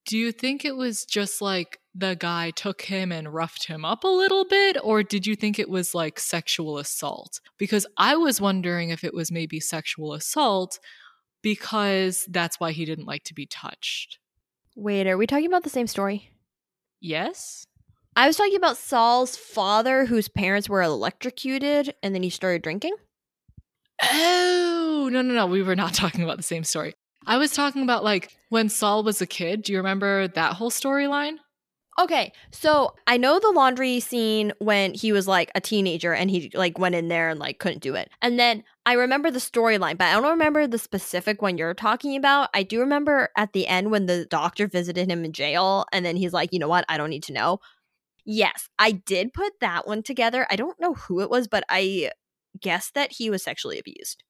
Do 0.06 0.18
you 0.18 0.32
think 0.32 0.64
it 0.64 0.76
was 0.76 1.04
just 1.04 1.40
like 1.40 1.78
the 1.94 2.16
guy 2.16 2.50
took 2.50 2.82
him 2.82 3.12
and 3.12 3.32
roughed 3.32 3.66
him 3.66 3.84
up 3.84 4.04
a 4.04 4.08
little 4.08 4.44
bit, 4.44 4.76
or 4.82 5.02
did 5.02 5.26
you 5.26 5.36
think 5.36 5.58
it 5.58 5.68
was 5.68 5.94
like 5.94 6.18
sexual 6.18 6.78
assault? 6.78 7.40
Because 7.58 7.86
I 7.96 8.16
was 8.16 8.40
wondering 8.40 8.90
if 8.90 9.04
it 9.04 9.14
was 9.14 9.30
maybe 9.30 9.60
sexual 9.60 10.12
assault 10.12 10.78
because 11.42 12.26
that's 12.30 12.58
why 12.58 12.72
he 12.72 12.84
didn't 12.84 13.06
like 13.06 13.24
to 13.24 13.34
be 13.34 13.46
touched. 13.46 14.18
Wait, 14.74 15.06
are 15.06 15.18
we 15.18 15.26
talking 15.26 15.46
about 15.46 15.64
the 15.64 15.70
same 15.70 15.86
story? 15.86 16.30
Yes. 17.00 17.66
I 18.14 18.26
was 18.26 18.36
talking 18.36 18.56
about 18.56 18.76
Saul's 18.76 19.36
father, 19.36 20.06
whose 20.06 20.28
parents 20.28 20.68
were 20.68 20.82
electrocuted, 20.82 21.94
and 22.02 22.14
then 22.14 22.22
he 22.22 22.30
started 22.30 22.62
drinking. 22.62 22.94
Oh, 24.02 25.08
no, 25.10 25.22
no, 25.22 25.34
no. 25.34 25.46
We 25.46 25.62
were 25.62 25.76
not 25.76 25.94
talking 25.94 26.22
about 26.22 26.36
the 26.36 26.42
same 26.42 26.64
story. 26.64 26.94
I 27.26 27.38
was 27.38 27.52
talking 27.52 27.82
about 27.82 28.04
like 28.04 28.36
when 28.48 28.68
Saul 28.68 29.02
was 29.02 29.20
a 29.20 29.26
kid. 29.26 29.62
Do 29.62 29.72
you 29.72 29.78
remember 29.78 30.28
that 30.28 30.54
whole 30.54 30.70
storyline? 30.70 31.36
Okay, 32.00 32.32
so 32.50 32.94
I 33.06 33.18
know 33.18 33.38
the 33.38 33.50
laundry 33.50 34.00
scene 34.00 34.52
when 34.58 34.94
he 34.94 35.12
was 35.12 35.28
like 35.28 35.50
a 35.54 35.60
teenager 35.60 36.14
and 36.14 36.30
he 36.30 36.50
like 36.54 36.78
went 36.78 36.94
in 36.94 37.08
there 37.08 37.28
and 37.28 37.38
like 37.38 37.58
couldn't 37.58 37.82
do 37.82 37.94
it. 37.94 38.08
And 38.22 38.38
then 38.38 38.64
I 38.86 38.94
remember 38.94 39.30
the 39.30 39.38
storyline, 39.38 39.98
but 39.98 40.06
I 40.06 40.14
don't 40.14 40.30
remember 40.30 40.66
the 40.66 40.78
specific 40.78 41.42
one 41.42 41.58
you're 41.58 41.74
talking 41.74 42.16
about. 42.16 42.48
I 42.54 42.62
do 42.62 42.80
remember 42.80 43.28
at 43.36 43.52
the 43.52 43.66
end 43.66 43.90
when 43.90 44.06
the 44.06 44.24
doctor 44.24 44.66
visited 44.66 45.10
him 45.10 45.22
in 45.22 45.32
jail 45.34 45.84
and 45.92 46.04
then 46.04 46.16
he's 46.16 46.32
like, 46.32 46.48
"You 46.52 46.58
know 46.58 46.68
what? 46.68 46.86
I 46.88 46.96
don't 46.96 47.10
need 47.10 47.24
to 47.24 47.32
know." 47.32 47.58
Yes, 48.24 48.68
I 48.78 48.92
did 48.92 49.34
put 49.34 49.52
that 49.60 49.86
one 49.86 50.02
together. 50.02 50.46
I 50.50 50.56
don't 50.56 50.80
know 50.80 50.94
who 50.94 51.20
it 51.20 51.30
was, 51.30 51.48
but 51.48 51.64
I 51.68 52.12
guess 52.60 52.90
that 52.92 53.12
he 53.12 53.30
was 53.30 53.42
sexually 53.44 53.78
abused. 53.78 54.22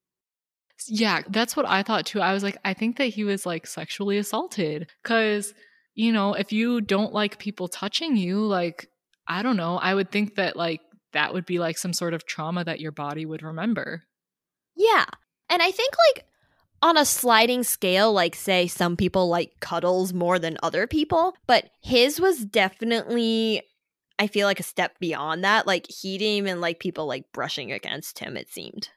Yeah, 0.89 1.23
that's 1.29 1.57
what 1.57 1.67
I 1.67 1.83
thought 1.83 2.07
too. 2.07 2.21
I 2.21 2.33
was 2.33 2.43
like, 2.43 2.57
I 2.65 2.75
think 2.75 2.97
that 2.99 3.07
he 3.07 3.25
was 3.25 3.47
like 3.47 3.67
sexually 3.67 4.19
assaulted 4.19 4.91
cuz 5.03 5.55
you 5.95 6.13
know, 6.13 6.35
if 6.35 6.53
you 6.53 6.81
don't 6.81 7.13
like 7.13 7.39
people 7.39 7.69
touching 7.69 8.17
you, 8.17 8.45
like, 8.47 8.89
I 9.29 9.43
don't 9.43 9.57
know, 9.57 9.77
I 9.77 9.95
would 9.95 10.11
think 10.11 10.37
that, 10.37 10.57
like, 10.57 10.81
that 11.13 11.35
would 11.35 11.45
be 11.45 11.59
like 11.59 11.77
some 11.77 11.93
sort 11.93 12.15
of 12.15 12.25
trauma 12.25 12.65
that 12.65 12.81
your 12.81 12.93
body 12.93 13.27
would 13.27 13.43
remember. 13.43 14.03
Yeah. 14.75 15.05
And 15.51 15.63
I 15.63 15.71
think, 15.71 15.93
like, 16.09 16.25
on 16.81 16.97
a 16.97 17.05
sliding 17.05 17.63
scale, 17.63 18.13
like, 18.13 18.35
say, 18.35 18.67
some 18.67 18.97
people 18.97 19.29
like 19.29 19.53
cuddles 19.61 20.15
more 20.15 20.39
than 20.39 20.57
other 20.63 20.87
people, 20.87 21.35
but 21.47 21.69
his 21.83 22.19
was 22.19 22.45
definitely, 22.45 23.63
I 24.19 24.27
feel 24.27 24.47
like, 24.47 24.61
a 24.61 24.65
step 24.65 24.99
beyond 24.99 25.45
that. 25.45 25.67
Like, 25.67 25.87
he 25.91 26.17
didn't 26.17 26.39
even 26.39 26.61
like 26.61 26.81
people 26.81 27.07
like 27.07 27.31
brushing 27.33 27.71
against 27.71 28.19
him, 28.19 28.37
it 28.37 28.49
seemed. 28.49 28.89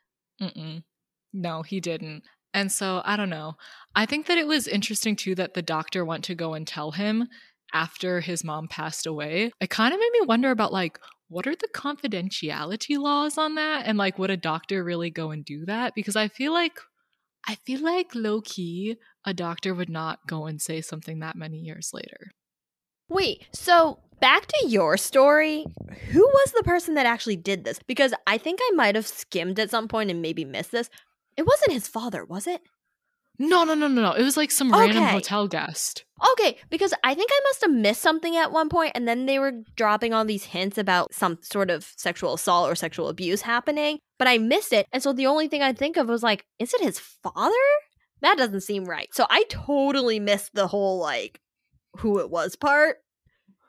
Mm-mm. 0.42 0.84
No, 1.36 1.62
he 1.62 1.82
didn't. 1.82 2.24
And 2.54 2.72
so 2.72 3.02
I 3.04 3.18
don't 3.18 3.30
know. 3.30 3.56
I 3.94 4.06
think 4.06 4.28
that 4.28 4.38
it 4.38 4.48
was 4.48 4.68
interesting 4.68 5.18
too 5.18 5.36
that 5.36 5.54
the 5.54 5.62
doctor 5.62 6.06
went 6.06 6.24
to 6.26 6.36
go 6.36 6.54
and 6.54 6.66
tell 6.66 6.92
him 6.92 7.28
after 7.74 8.22
his 8.22 8.44
mom 8.44 8.70
passed 8.70 9.06
away. 9.06 9.52
It 9.60 9.70
kind 9.70 9.94
of 9.94 10.00
made 10.00 10.12
me 10.14 10.26
wonder 10.26 10.52
about 10.52 10.72
like, 10.72 10.98
what 11.28 11.46
are 11.46 11.56
the 11.56 11.68
confidentiality 11.76 12.98
laws 12.98 13.38
on 13.38 13.56
that? 13.56 13.86
And 13.86 13.98
like, 13.98 14.18
would 14.18 14.30
a 14.30 14.38
doctor 14.38 14.84
really 14.84 15.10
go 15.10 15.32
and 15.32 15.44
do 15.44 15.66
that? 15.66 15.94
Because 15.94 16.16
I 16.16 16.30
feel 16.30 16.54
like, 16.54 16.80
I 17.46 17.56
feel 17.66 17.82
like 17.82 18.16
low 18.16 18.40
key, 18.40 18.96
a 19.26 19.34
doctor 19.34 19.74
would 19.74 19.90
not 19.90 20.20
go 20.26 20.46
and 20.46 20.62
say 20.62 20.80
something 20.80 21.20
that 21.20 21.36
many 21.36 21.58
years 21.58 21.92
later. 21.94 22.32
Wait, 23.10 23.48
so 23.52 24.00
back 24.22 24.48
to 24.48 24.68
your 24.68 24.96
story, 24.98 25.66
who 26.12 26.22
was 26.22 26.54
the 26.56 26.64
person 26.64 26.94
that 26.94 27.06
actually 27.06 27.36
did 27.36 27.66
this? 27.66 27.80
Because 27.86 28.14
I 28.26 28.38
think 28.38 28.60
I 28.62 28.72
might 28.76 28.96
have 28.96 29.08
skimmed 29.08 29.60
at 29.60 29.70
some 29.70 29.88
point 29.88 30.10
and 30.10 30.22
maybe 30.22 30.46
missed 30.46 30.72
this. 30.72 30.90
It 31.38 31.46
wasn't 31.46 31.74
his 31.74 31.88
father, 31.88 32.24
was 32.24 32.48
it? 32.48 32.62
No, 33.38 33.66
no, 33.66 33.74
no, 33.74 33.88
no, 33.88 34.02
no. 34.02 34.12
It 34.14 34.24
was 34.24 34.38
like 34.38 34.52
some 34.52 34.72
random 34.72 35.04
hotel 35.04 35.48
guest. 35.48 36.06
Okay, 36.32 36.58
because 36.70 36.94
I 37.04 37.14
think 37.14 37.30
I 37.34 37.42
must 37.44 37.62
have 37.62 37.72
missed 37.72 38.02
something 38.02 38.38
at 38.38 38.52
one 38.52 38.70
point, 38.70 38.94
and 38.96 39.08
then 39.08 39.26
they 39.26 39.40
were 39.40 39.52
dropping 39.76 40.14
all 40.14 40.24
these 40.24 40.46
hints 40.46 40.78
about 40.78 41.14
some 41.14 41.40
sort 41.42 41.70
of 41.70 41.92
sexual 41.98 42.36
assault 42.36 42.72
or 42.72 42.76
sexual 42.76 43.10
abuse 43.10 43.42
happening, 43.42 44.00
but 44.18 44.28
I 44.28 44.38
missed 44.38 44.72
it. 44.72 44.88
And 44.94 45.04
so 45.04 45.12
the 45.12 45.28
only 45.28 45.50
thing 45.50 45.62
I 45.62 45.74
think 45.74 45.98
of 45.98 46.08
was 46.08 46.24
like, 46.24 46.46
is 46.60 46.74
it 46.74 46.82
his 46.82 47.00
father? 47.00 47.52
That 48.22 48.38
doesn't 48.38 48.62
seem 48.62 48.86
right. 48.86 49.10
So 49.14 49.26
I 49.30 49.44
totally 49.50 50.20
missed 50.20 50.54
the 50.54 50.68
whole 50.68 51.00
like 51.00 51.42
who 51.98 52.20
it 52.20 52.30
was 52.30 52.56
part. 52.56 52.98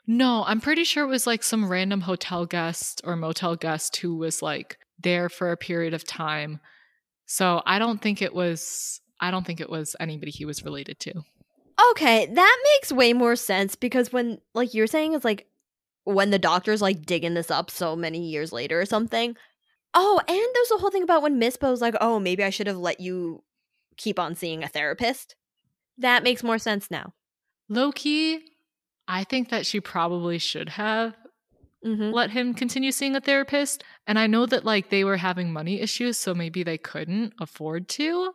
No, 0.07 0.44
I'm 0.46 0.61
pretty 0.61 0.85
sure 0.85 1.02
it 1.02 1.09
was 1.09 1.26
like 1.26 1.42
some 1.42 1.68
random 1.68 2.02
hotel 2.02 2.46
guest 2.46 3.00
or 3.02 3.16
motel 3.16 3.57
guest 3.57 3.96
who 3.96 4.16
was 4.16 4.40
like 4.40 4.79
there 5.02 5.29
for 5.29 5.50
a 5.50 5.57
period 5.57 5.94
of 5.94 6.05
time 6.05 6.61
so 7.27 7.62
I 7.67 7.79
don't 7.79 8.01
think 8.01 8.23
it 8.23 8.35
was 8.35 9.01
I 9.21 9.31
don't 9.31 9.47
think 9.47 9.61
it 9.61 9.71
was 9.71 9.97
anybody 10.01 10.31
he 10.31 10.45
was 10.45 10.65
related 10.65 10.99
to. 11.01 11.12
Okay, 11.91 12.27
that 12.27 12.59
makes 12.75 12.93
way 12.93 13.12
more 13.12 13.37
sense 13.37 13.75
because 13.75 14.12
when 14.12 14.39
like 14.55 14.73
you're 14.73 14.87
saying 14.87 15.12
it's 15.12 15.25
like 15.25 15.47
when 16.05 16.31
the 16.31 16.39
doctor's 16.39 16.81
like 16.81 17.05
digging 17.05 17.35
this 17.35 17.51
up 17.51 17.71
so 17.71 17.97
many 17.97 18.29
years 18.29 18.53
later 18.53 18.81
or 18.81 18.87
something. 18.87 19.37
Oh, 19.93 20.21
and 20.29 20.47
there's 20.55 20.71
a 20.71 20.79
whole 20.79 20.91
thing 20.91 21.03
about 21.03 21.23
when 21.23 21.41
Misbah's 21.41 21.81
like, 21.81 21.95
"Oh, 22.01 22.19
maybe 22.21 22.45
I 22.45 22.51
should 22.51 22.67
have 22.67 22.77
let 22.77 23.01
you 23.01 23.43
keep 23.97 24.19
on 24.19 24.35
seeing 24.35 24.62
a 24.62 24.69
therapist." 24.69 25.37
That 25.99 26.23
makes 26.23 26.43
more 26.43 26.59
sense 26.59 26.91
now. 26.91 27.15
Low 27.69 27.93
key, 27.93 28.41
I 29.09 29.25
think 29.25 29.49
that 29.51 29.67
she 29.67 29.81
probably 29.81 30.39
should 30.39 30.69
have 30.71 31.15
mm-hmm. 31.87 32.11
let 32.11 32.31
him 32.31 32.53
continue 32.53 32.90
seeing 32.90 33.14
a 33.14 33.20
therapist. 33.20 33.85
And 34.07 34.18
I 34.18 34.27
know 34.27 34.46
that 34.46 34.64
like 34.64 34.90
they 34.90 35.05
were 35.05 35.16
having 35.16 35.53
money 35.53 35.81
issues, 35.81 36.18
so 36.18 36.35
maybe 36.35 36.62
they 36.62 36.79
couldn't 36.79 37.35
afford 37.40 37.88
to. 37.90 38.33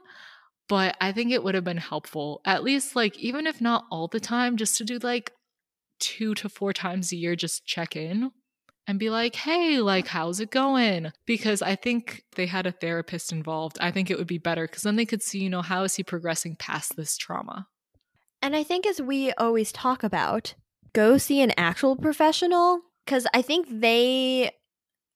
But 0.69 0.95
I 1.01 1.11
think 1.11 1.31
it 1.31 1.43
would 1.43 1.55
have 1.55 1.65
been 1.65 1.77
helpful, 1.77 2.41
at 2.45 2.63
least 2.63 2.95
like 2.95 3.17
even 3.19 3.45
if 3.45 3.59
not 3.59 3.85
all 3.91 4.07
the 4.07 4.21
time, 4.21 4.55
just 4.55 4.77
to 4.77 4.85
do 4.85 4.99
like 4.99 5.33
two 5.99 6.33
to 6.35 6.49
four 6.49 6.71
times 6.73 7.11
a 7.11 7.17
year, 7.17 7.35
just 7.35 7.65
check 7.65 7.95
in 7.95 8.31
and 8.87 8.99
be 8.99 9.09
like, 9.09 9.35
hey, 9.35 9.79
like, 9.79 10.07
how's 10.07 10.39
it 10.39 10.49
going? 10.49 11.11
Because 11.25 11.61
I 11.61 11.75
think 11.75 12.23
they 12.35 12.47
had 12.47 12.65
a 12.65 12.71
therapist 12.71 13.31
involved. 13.31 13.77
I 13.79 13.91
think 13.91 14.09
it 14.09 14.17
would 14.17 14.27
be 14.27 14.37
better 14.37 14.65
because 14.65 14.83
then 14.83 14.95
they 14.95 15.05
could 15.05 15.21
see, 15.21 15.39
you 15.39 15.49
know, 15.49 15.61
how 15.61 15.83
is 15.83 15.95
he 15.95 16.03
progressing 16.03 16.55
past 16.55 16.95
this 16.95 17.17
trauma? 17.17 17.67
And 18.41 18.55
I 18.55 18.63
think, 18.63 18.87
as 18.87 19.01
we 19.01 19.31
always 19.33 19.71
talk 19.71 20.03
about, 20.03 20.55
go 20.93 21.17
see 21.17 21.41
an 21.41 21.53
actual 21.57 21.95
professional 21.95 22.81
because 23.11 23.27
I 23.33 23.41
think 23.41 23.67
they, 23.69 24.51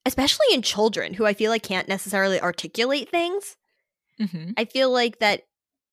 especially 0.05 0.47
in 0.51 0.61
children 0.61 1.13
who 1.13 1.25
I 1.25 1.33
feel 1.33 1.49
like 1.49 1.63
can't 1.63 1.87
necessarily 1.87 2.41
articulate 2.41 3.09
things, 3.09 3.55
mm-hmm. 4.19 4.51
I 4.57 4.65
feel 4.65 4.91
like 4.91 5.19
that 5.19 5.43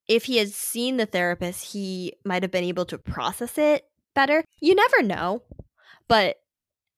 if 0.08 0.24
he 0.24 0.38
has 0.38 0.52
seen 0.52 0.96
the 0.96 1.06
therapist, 1.06 1.72
he 1.72 2.14
might 2.24 2.42
have 2.42 2.50
been 2.50 2.64
able 2.64 2.86
to 2.86 2.98
process 2.98 3.56
it 3.56 3.84
better. 4.16 4.42
You 4.60 4.74
never 4.74 5.04
know, 5.04 5.44
but 6.08 6.38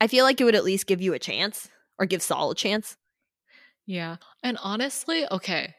I 0.01 0.07
feel 0.07 0.25
like 0.25 0.40
it 0.40 0.45
would 0.45 0.55
at 0.55 0.64
least 0.64 0.87
give 0.87 1.03
you 1.03 1.12
a 1.12 1.19
chance 1.19 1.69
or 1.99 2.07
give 2.07 2.23
Sal 2.23 2.53
a 2.53 2.55
chance. 2.55 2.97
Yeah. 3.85 4.17
And 4.43 4.57
honestly, 4.62 5.27
okay, 5.31 5.75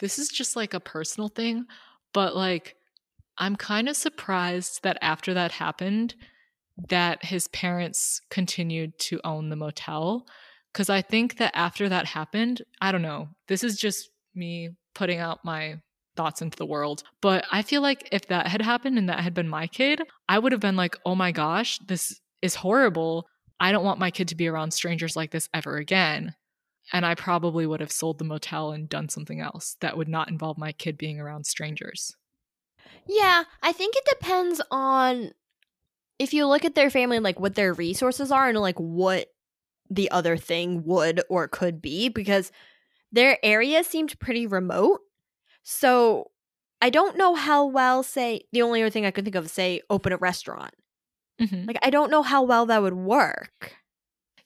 this 0.00 0.18
is 0.18 0.30
just 0.30 0.56
like 0.56 0.74
a 0.74 0.80
personal 0.80 1.28
thing, 1.28 1.66
but 2.12 2.34
like, 2.34 2.74
I'm 3.38 3.54
kind 3.54 3.88
of 3.88 3.94
surprised 3.94 4.82
that 4.82 4.98
after 5.00 5.32
that 5.34 5.52
happened, 5.52 6.16
that 6.88 7.24
his 7.24 7.48
parents 7.48 8.20
continued 8.30 8.98
to 8.98 9.20
own 9.24 9.48
the 9.48 9.56
motel. 9.56 10.26
Because 10.72 10.90
I 10.90 11.02
think 11.02 11.36
that 11.38 11.52
after 11.54 11.88
that 11.88 12.06
happened, 12.06 12.62
I 12.80 12.90
don't 12.90 13.02
know, 13.02 13.28
this 13.46 13.62
is 13.62 13.76
just 13.76 14.10
me 14.34 14.70
putting 14.94 15.18
out 15.18 15.44
my 15.44 15.80
thoughts 16.16 16.42
into 16.42 16.56
the 16.56 16.66
world. 16.66 17.02
But 17.20 17.44
I 17.50 17.62
feel 17.62 17.80
like 17.80 18.08
if 18.12 18.26
that 18.28 18.48
had 18.48 18.62
happened 18.62 18.98
and 18.98 19.08
that 19.08 19.20
had 19.20 19.34
been 19.34 19.48
my 19.48 19.66
kid, 19.66 20.02
I 20.28 20.38
would 20.38 20.52
have 20.52 20.60
been 20.60 20.76
like, 20.76 20.96
oh 21.04 21.14
my 21.14 21.32
gosh, 21.32 21.78
this 21.86 22.20
is 22.42 22.56
horrible. 22.56 23.28
I 23.60 23.72
don't 23.72 23.84
want 23.84 24.00
my 24.00 24.10
kid 24.10 24.28
to 24.28 24.34
be 24.34 24.48
around 24.48 24.72
strangers 24.72 25.16
like 25.16 25.30
this 25.30 25.48
ever 25.54 25.76
again. 25.76 26.34
And 26.92 27.06
I 27.06 27.14
probably 27.14 27.66
would 27.66 27.80
have 27.80 27.92
sold 27.92 28.18
the 28.18 28.24
motel 28.24 28.72
and 28.72 28.88
done 28.88 29.08
something 29.08 29.40
else 29.40 29.76
that 29.80 29.96
would 29.96 30.08
not 30.08 30.28
involve 30.28 30.58
my 30.58 30.72
kid 30.72 30.98
being 30.98 31.18
around 31.18 31.46
strangers. 31.46 32.14
Yeah, 33.06 33.44
I 33.62 33.72
think 33.72 33.94
it 33.96 34.04
depends 34.18 34.60
on 34.70 35.30
if 36.18 36.32
you 36.32 36.46
look 36.46 36.64
at 36.64 36.74
their 36.74 36.90
family 36.90 37.18
like 37.18 37.40
what 37.40 37.54
their 37.54 37.72
resources 37.72 38.30
are 38.30 38.48
and 38.48 38.58
like 38.58 38.78
what 38.78 39.28
the 39.90 40.10
other 40.10 40.36
thing 40.36 40.84
would 40.84 41.20
or 41.28 41.48
could 41.48 41.82
be 41.82 42.08
because 42.08 42.50
their 43.12 43.38
area 43.44 43.84
seemed 43.84 44.18
pretty 44.18 44.46
remote. 44.46 45.00
So 45.62 46.30
I 46.80 46.90
don't 46.90 47.16
know 47.16 47.34
how 47.34 47.66
well 47.66 48.02
say 48.02 48.42
the 48.52 48.62
only 48.62 48.82
other 48.82 48.90
thing 48.90 49.06
I 49.06 49.10
could 49.10 49.24
think 49.24 49.36
of 49.36 49.46
is 49.46 49.52
say 49.52 49.80
open 49.90 50.12
a 50.12 50.16
restaurant. 50.16 50.74
Mm-hmm. 51.40 51.66
Like 51.66 51.78
I 51.82 51.90
don't 51.90 52.10
know 52.10 52.22
how 52.22 52.42
well 52.42 52.66
that 52.66 52.82
would 52.82 52.94
work. 52.94 53.74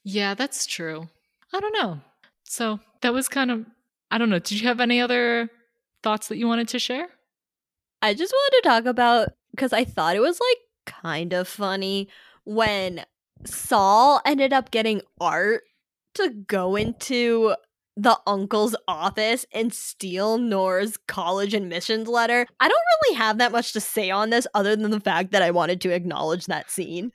Yeah, 0.05 0.35
that's 0.35 0.67
true. 0.67 1.09
I 1.53 1.61
don't 1.61 1.75
know. 1.75 2.01
So 2.45 2.81
that 3.03 3.13
was 3.13 3.29
kind 3.29 3.51
of 3.51 3.67
I 4.11 4.19
don't 4.19 4.31
know. 4.31 4.39
Did 4.39 4.61
you 4.61 4.69
have 4.69 4.81
any 4.81 5.01
other 5.01 5.51
thoughts 6.03 6.29
that 6.29 6.39
you 6.39 6.47
wanted 6.47 6.69
to 6.69 6.79
share? 6.79 7.09
I 8.01 8.15
just 8.15 8.33
wanted 8.33 8.63
to 8.63 8.69
talk 8.69 8.85
about 8.87 9.31
because 9.51 9.73
I 9.73 9.85
thought 9.85 10.17
it 10.17 10.21
was 10.21 10.39
like 10.41 10.59
kind 10.89 11.33
of 11.33 11.47
funny 11.47 12.09
when 12.45 13.05
Sal 13.45 14.21
ended 14.25 14.53
up 14.53 14.71
getting 14.71 15.03
Art 15.21 15.63
to 16.15 16.31
go 16.31 16.77
into 16.77 17.55
the 17.97 18.19
uncle's 18.27 18.77
office 18.87 19.45
and 19.53 19.75
steal 19.75 20.39
Noor's 20.39 20.97
college 21.09 21.53
admissions 21.53 22.09
letter. 22.09 22.47
I 22.61 22.69
don't 22.69 22.85
really 23.03 23.17
have 23.17 23.39
that 23.39 23.53
much 23.53 23.73
to 23.73 23.81
say 23.81 24.11
on 24.11 24.31
this 24.31 24.47
other 24.55 24.77
than 24.77 24.91
the 24.91 25.01
fact 25.01 25.33
that 25.33 25.43
I 25.43 25.51
wanted 25.51 25.81
to 25.83 25.91
acknowledge 25.91 26.47
that 26.47 26.71
scene. 26.71 27.13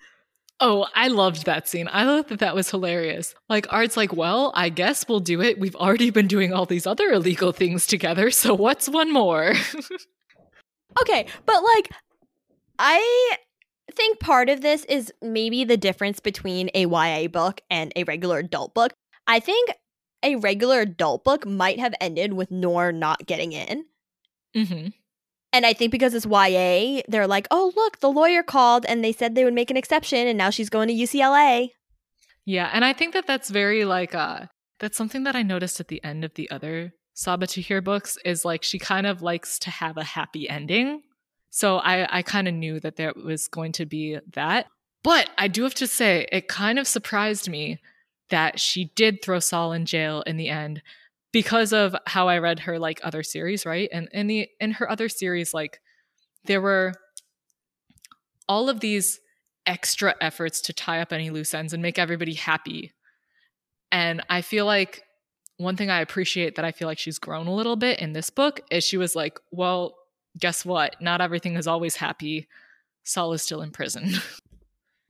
Oh, 0.59 0.86
I 0.93 1.07
loved 1.07 1.45
that 1.45 1.67
scene. 1.67 1.88
I 1.88 2.03
thought 2.03 2.28
that 2.28 2.39
that 2.39 2.55
was 2.55 2.69
hilarious. 2.69 3.34
Like, 3.49 3.65
Art's 3.69 3.97
like, 3.97 4.13
well, 4.13 4.51
I 4.55 4.69
guess 4.69 5.07
we'll 5.07 5.19
do 5.19 5.41
it. 5.41 5.59
We've 5.59 5.76
already 5.76 6.09
been 6.09 6.28
doing 6.28 6.53
all 6.53 6.65
these 6.65 6.86
other 6.86 7.11
illegal 7.11 7.51
things 7.51 7.88
together, 7.88 8.30
so 8.30 8.53
what's 8.53 8.88
one 8.88 9.11
more? 9.11 9.53
okay, 11.01 11.26
but 11.45 11.63
like, 11.63 11.91
I 12.78 13.38
think 13.95 14.19
part 14.19 14.49
of 14.49 14.61
this 14.61 14.85
is 14.85 15.11
maybe 15.21 15.63
the 15.63 15.77
difference 15.77 16.19
between 16.19 16.69
a 16.73 16.85
YA 16.85 17.27
book 17.27 17.61
and 17.69 17.91
a 17.95 18.03
regular 18.03 18.39
adult 18.39 18.73
book. 18.73 18.93
I 19.27 19.39
think 19.39 19.71
a 20.23 20.35
regular 20.37 20.81
adult 20.81 21.23
book 21.23 21.45
might 21.45 21.79
have 21.79 21.93
ended 21.99 22.33
with 22.33 22.51
Noor 22.51 22.91
not 22.91 23.25
getting 23.25 23.51
in. 23.51 23.85
Mm-hmm. 24.55 24.87
And 25.51 25.65
I 25.65 25.73
think 25.73 25.91
because 25.91 26.13
it's 26.13 26.25
YA, 26.25 27.01
they're 27.07 27.27
like, 27.27 27.47
oh, 27.51 27.71
look, 27.75 27.99
the 27.99 28.09
lawyer 28.09 28.41
called 28.41 28.85
and 28.87 29.03
they 29.03 29.11
said 29.11 29.35
they 29.35 29.43
would 29.43 29.53
make 29.53 29.69
an 29.69 29.77
exception, 29.77 30.27
and 30.27 30.37
now 30.37 30.49
she's 30.49 30.69
going 30.69 30.87
to 30.87 30.93
UCLA. 30.93 31.69
Yeah. 32.45 32.69
And 32.73 32.83
I 32.83 32.93
think 32.93 33.13
that 33.13 33.27
that's 33.27 33.49
very 33.49 33.85
like, 33.85 34.15
uh, 34.15 34.47
that's 34.79 34.97
something 34.97 35.23
that 35.23 35.35
I 35.35 35.43
noticed 35.43 35.79
at 35.79 35.87
the 35.87 36.03
end 36.03 36.25
of 36.25 36.33
the 36.33 36.49
other 36.49 36.93
Sabaa 37.15 37.47
Tahir 37.47 37.81
books 37.81 38.17
is 38.25 38.43
like 38.43 38.63
she 38.63 38.79
kind 38.79 39.05
of 39.05 39.21
likes 39.21 39.59
to 39.59 39.69
have 39.69 39.97
a 39.97 40.03
happy 40.03 40.49
ending. 40.49 41.03
So 41.56 41.78
I, 41.78 42.18
I 42.18 42.24
kind 42.24 42.47
of 42.47 42.56
knew 42.56 42.80
that 42.80 42.95
there 42.95 43.14
was 43.16 43.47
going 43.47 43.74
to 43.74 43.86
be 43.86 44.18
that. 44.34 44.66
But 45.04 45.30
I 45.38 45.47
do 45.47 45.62
have 45.62 45.76
to 45.76 45.86
say, 45.86 46.28
it 46.32 46.47
kind 46.47 46.80
of 46.80 46.88
surprised 46.88 47.47
me 47.47 47.80
that 48.32 48.60
she 48.60 48.86
did 48.95 49.22
throw 49.22 49.38
Sal 49.38 49.72
in 49.72 49.86
jail 49.86 50.24
in 50.26 50.38
the 50.38 50.49
end 50.49 50.82
because 51.32 51.72
of 51.72 51.95
how 52.08 52.28
I 52.28 52.39
read 52.39 52.62
her 52.62 52.80
like 52.80 53.01
other 53.04 53.22
series, 53.22 53.68
right? 53.68 53.88
And 53.93 54.10
in 54.12 54.26
the 54.26 54.49
in 54.60 54.72
her 54.72 54.89
other 54.89 55.08
series, 55.08 55.54
like 55.54 55.80
there 56.45 56.60
were 56.60 56.93
all 58.49 58.68
of 58.68 58.80
these 58.80 59.20
extra 59.68 60.16
efforts 60.20 60.60
to 60.62 60.74
tie 60.74 61.01
up 61.01 61.14
any 61.14 61.30
loose 61.30 61.54
ends 61.54 61.72
and 61.72 61.84
make 61.84 61.99
everybody 61.99 62.34
happy. 62.34 62.93
And 63.91 64.24
I 64.28 64.41
feel 64.41 64.66
like 64.66 65.04
one 65.58 65.78
thing 65.78 65.91
I 65.91 66.01
appreciate 66.01 66.56
that 66.56 66.66
I 66.66 66.72
feel 66.72 66.88
like 66.88 66.97
she's 66.97 67.20
grown 67.20 67.45
a 67.45 67.54
little 67.54 67.76
bit 67.76 67.99
in 67.99 68.14
this 68.14 68.32
book 68.32 68.62
is 68.72 68.84
she 68.84 68.97
was 68.97 69.16
like, 69.16 69.39
well, 69.51 69.93
guess 70.38 70.65
what? 70.65 70.95
Not 71.01 71.21
everything 71.21 71.55
is 71.55 71.67
always 71.67 71.95
happy. 71.95 72.47
Sal 73.03 73.34
is 73.34 73.41
still 73.41 73.61
in 73.61 73.71
prison. 73.71 74.13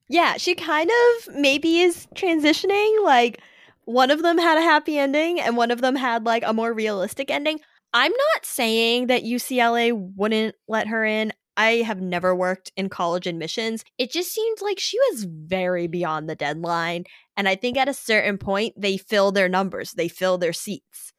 Yeah, 0.09 0.35
she 0.37 0.53
kind 0.53 0.91
of 0.91 1.35
maybe 1.35 1.79
is 1.79 2.07
transitioning. 2.13 3.03
Like, 3.03 3.41
one 3.85 4.11
of 4.11 4.21
them 4.21 4.37
had 4.37 4.57
a 4.57 4.61
happy 4.61 4.97
ending 4.97 5.39
and 5.39 5.57
one 5.57 5.71
of 5.71 5.81
them 5.81 5.95
had 5.95 6.25
like 6.25 6.43
a 6.45 6.53
more 6.53 6.73
realistic 6.73 7.29
ending. 7.31 7.59
I'm 7.93 8.11
not 8.11 8.45
saying 8.45 9.07
that 9.07 9.23
UCLA 9.23 9.91
wouldn't 9.93 10.55
let 10.67 10.87
her 10.87 11.05
in. 11.05 11.31
I 11.55 11.77
have 11.77 12.01
never 12.01 12.35
worked 12.35 12.71
in 12.75 12.89
college 12.89 13.27
admissions. 13.27 13.83
It 13.97 14.11
just 14.11 14.31
seemed 14.31 14.57
like 14.61 14.79
she 14.79 14.97
was 15.11 15.25
very 15.25 15.87
beyond 15.87 16.27
the 16.27 16.35
deadline. 16.35 17.03
And 17.37 17.47
I 17.47 17.55
think 17.55 17.77
at 17.77 17.89
a 17.89 17.93
certain 17.93 18.37
point, 18.39 18.73
they 18.75 18.97
fill 18.97 19.31
their 19.31 19.49
numbers, 19.49 19.91
they 19.91 20.07
fill 20.07 20.37
their 20.37 20.53
seats. 20.53 21.13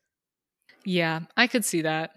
Yeah, 0.84 1.20
I 1.36 1.46
could 1.46 1.64
see 1.64 1.82
that. 1.82 2.11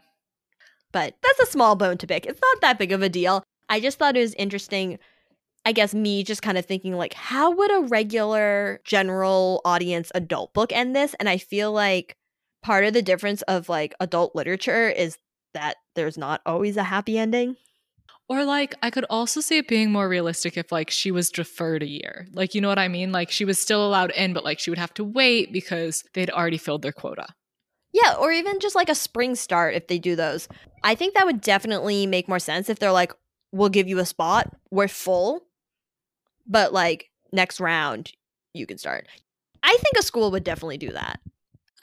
But 0.98 1.14
that's 1.22 1.40
a 1.42 1.52
small 1.52 1.76
bone 1.76 2.00
to 2.00 2.08
pick. 2.08 2.26
It's 2.26 2.42
not 2.42 2.62
that 2.62 2.80
big 2.80 2.92
of 2.92 3.04
a 3.04 3.08
deal. 3.08 3.44
I 3.70 3.80
just 3.80 4.00
thought 4.00 4.18
it 4.18 4.22
was 4.22 4.34
interesting 4.34 4.98
I 5.64 5.72
guess 5.72 5.94
me 5.94 6.24
just 6.24 6.42
kind 6.42 6.58
of 6.58 6.66
thinking 6.66 6.94
like 6.96 7.14
how 7.14 7.52
would 7.52 7.72
a 7.72 7.88
regular 7.88 8.80
general 8.84 9.62
audience 9.64 10.12
adult 10.16 10.56
book 10.56 10.72
end 10.74 10.96
this 10.96 11.14
and 11.20 11.30
I 11.30 11.38
feel 11.38 11.72
like 11.72 12.16
part 12.64 12.84
of 12.84 12.94
the 12.94 13.04
difference 13.04 13.44
of 13.44 13.70
like 13.70 13.94
adult 14.00 14.34
literature 14.34 14.90
is 14.90 15.20
that 15.54 15.76
there's 15.94 16.18
not 16.18 16.42
always 16.48 16.78
a 16.78 16.84
happy 16.84 17.20
ending. 17.20 17.58
Or 18.28 18.44
like 18.44 18.74
I 18.82 18.90
could 18.90 19.06
also 19.08 19.40
see 19.40 19.60
it 19.60 19.68
being 19.68 19.92
more 19.92 20.10
realistic 20.10 20.58
if 20.58 20.72
like 20.72 20.90
she 20.90 21.12
was 21.12 21.30
deferred 21.30 21.84
a 21.84 21.88
year. 21.88 22.26
Like 22.32 22.56
you 22.56 22.62
know 22.62 22.70
what 22.70 22.80
I 22.80 22.88
mean? 22.88 23.12
Like 23.12 23.30
she 23.30 23.46
was 23.46 23.60
still 23.60 23.86
allowed 23.86 24.10
in 24.12 24.34
but 24.34 24.44
like 24.44 24.58
she 24.60 24.72
would 24.72 24.80
have 24.80 24.96
to 24.96 25.04
wait 25.04 25.54
because 25.54 26.04
they'd 26.16 26.32
already 26.32 26.58
filled 26.58 26.82
their 26.82 26.92
quota. 26.92 27.28
Yeah, 27.94 28.16
or 28.20 28.32
even 28.32 28.60
just 28.60 28.76
like 28.76 28.90
a 28.90 28.96
spring 28.96 29.36
start 29.36 29.76
if 29.76 29.88
they 29.88 29.98
do 29.98 30.16
those. 30.16 30.48
I 30.84 30.96
think 30.96 31.14
that 31.14 31.26
would 31.26 31.42
definitely 31.42 32.06
make 32.06 32.28
more 32.28 32.40
sense 32.40 32.70
if 32.70 32.80
they're 32.80 32.92
like 32.92 33.14
we'll 33.52 33.70
give 33.70 33.88
you 33.88 34.00
a 34.00 34.06
spot, 34.06 34.54
we're 34.72 34.88
full, 34.88 35.46
but 36.46 36.74
like 36.74 37.10
next 37.32 37.60
round 37.60 38.12
you 38.54 38.66
can 38.66 38.78
start. 38.78 39.08
I 39.64 39.78
think 39.82 39.98
a 39.98 40.04
school 40.04 40.32
would 40.32 40.44
definitely 40.44 40.78
do 40.78 40.92
that. 40.92 41.20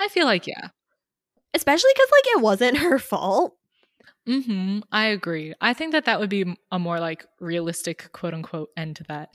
I 0.01 0.09
feel 0.09 0.27
like 0.27 0.47
yeah. 0.47 0.69
Especially 1.53 1.91
cuz 1.97 2.11
like 2.11 2.37
it 2.37 2.43
wasn't 2.43 2.79
her 2.79 2.99
fault. 2.99 3.57
Mm-hmm. 4.29 4.81
I 4.91 5.07
agree. 5.07 5.55
I 5.61 5.75
think 5.75 5.93
that 5.93 6.07
that 6.07 6.19
would 6.19 6.31
be 6.31 6.57
a 6.73 6.79
more 6.79 6.99
like 6.99 7.27
realistic 7.41 8.11
quote 8.13 8.35
unquote 8.35 8.71
end 8.77 8.97
to 8.97 9.05
that. 9.05 9.31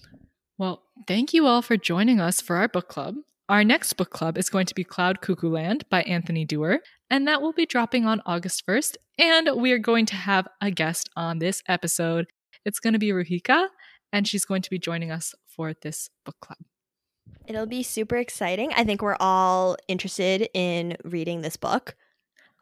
Well, 0.58 0.84
thank 1.08 1.34
you 1.34 1.48
all 1.48 1.62
for 1.62 1.78
joining 1.78 2.20
us 2.20 2.42
for 2.42 2.58
our 2.58 2.68
book 2.68 2.90
club. 2.90 3.16
Our 3.50 3.64
next 3.64 3.94
book 3.94 4.12
club 4.12 4.38
is 4.38 4.48
going 4.48 4.68
to 4.68 4.76
be 4.76 4.84
Cloud 4.84 5.22
Cuckoo 5.22 5.50
Land 5.50 5.84
by 5.90 6.04
Anthony 6.04 6.46
Doerr, 6.46 6.82
and 7.10 7.28
that 7.28 7.42
will 7.42 7.52
be 7.52 7.66
dropping 7.66 8.06
on 8.06 8.22
August 8.24 8.64
1st. 8.68 8.98
And 9.18 9.50
we 9.60 9.72
are 9.72 9.80
going 9.80 10.06
to 10.06 10.16
have 10.16 10.48
a 10.62 10.70
guest 10.70 11.10
on 11.16 11.40
this 11.40 11.64
episode. 11.68 12.28
It's 12.64 12.80
going 12.80 12.94
to 12.94 13.00
be 13.00 13.10
Ruhika, 13.10 13.70
and 14.14 14.28
she's 14.28 14.46
going 14.46 14.62
to 14.62 14.70
be 14.70 14.78
joining 14.78 15.10
us 15.10 15.34
for 15.48 15.74
this 15.82 16.12
book 16.26 16.36
club. 16.42 16.60
It'll 17.48 17.66
be 17.66 17.82
super 17.82 18.18
exciting. 18.18 18.72
I 18.76 18.84
think 18.84 19.02
we're 19.02 19.18
all 19.20 19.78
interested 19.88 20.48
in 20.54 20.96
reading 21.04 21.42
this 21.42 21.58
book. 21.58 21.96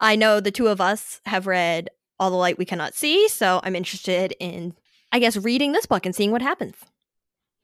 I 0.00 0.16
know 0.16 0.40
the 0.40 0.50
two 0.50 0.68
of 0.68 0.80
us 0.80 1.20
have 1.26 1.46
read 1.46 1.90
All 2.18 2.30
the 2.30 2.36
Light 2.36 2.56
We 2.56 2.64
Cannot 2.64 2.94
See, 2.94 3.28
so 3.28 3.60
I'm 3.62 3.76
interested 3.76 4.34
in, 4.40 4.72
I 5.12 5.18
guess, 5.18 5.36
reading 5.36 5.72
this 5.72 5.84
book 5.84 6.06
and 6.06 6.14
seeing 6.14 6.30
what 6.32 6.40
happens. 6.40 6.76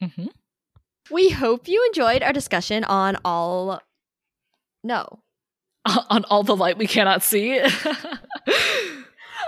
Mm-hmm. 0.03 0.27
We 1.11 1.31
hope 1.31 1.69
you 1.69 1.85
enjoyed 1.89 2.23
our 2.23 2.33
discussion 2.33 2.85
on 2.85 3.17
all. 3.25 3.81
No. 4.83 5.21
on 6.11 6.25
all 6.25 6.43
the 6.43 6.57
light 6.57 6.79
we 6.79 6.87
cannot 6.87 7.23
see. 7.23 7.61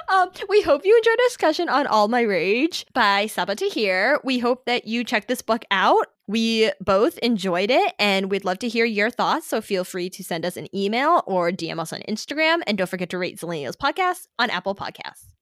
Um, 0.09 0.31
we 0.49 0.63
hope 0.63 0.85
you 0.85 0.97
enjoyed 0.97 1.13
our 1.13 1.27
discussion 1.29 1.69
on 1.69 1.87
All 1.87 2.07
My 2.07 2.21
Rage 2.21 2.87
by 2.95 3.27
Sabaa 3.27 3.57
Tahir. 3.57 4.21
We 4.23 4.39
hope 4.39 4.65
that 4.67 4.87
you 4.87 5.03
check 5.03 5.27
this 5.27 5.43
book 5.43 5.65
out. 5.71 6.07
We 6.29 6.71
both 6.81 7.19
enjoyed 7.19 7.71
it 7.71 7.93
and 7.99 8.31
we'd 8.31 8.45
love 8.45 8.59
to 8.61 8.69
hear 8.69 8.85
your 8.85 9.11
thoughts. 9.11 9.49
So 9.49 9.61
feel 9.61 9.85
free 9.85 10.09
to 10.11 10.23
send 10.23 10.45
us 10.45 10.57
an 10.57 10.75
email 10.75 11.23
or 11.27 11.51
DM 11.51 11.81
us 11.81 11.93
on 11.93 12.01
Instagram. 12.09 12.61
And 12.67 12.79
don't 12.79 12.89
forget 12.89 13.11
to 13.11 13.19
rate 13.19 13.39
Zillennials 13.39 13.77
Podcast 13.77 14.29
on 14.39 14.51
Apple 14.51 14.75
Podcasts. 14.75 15.36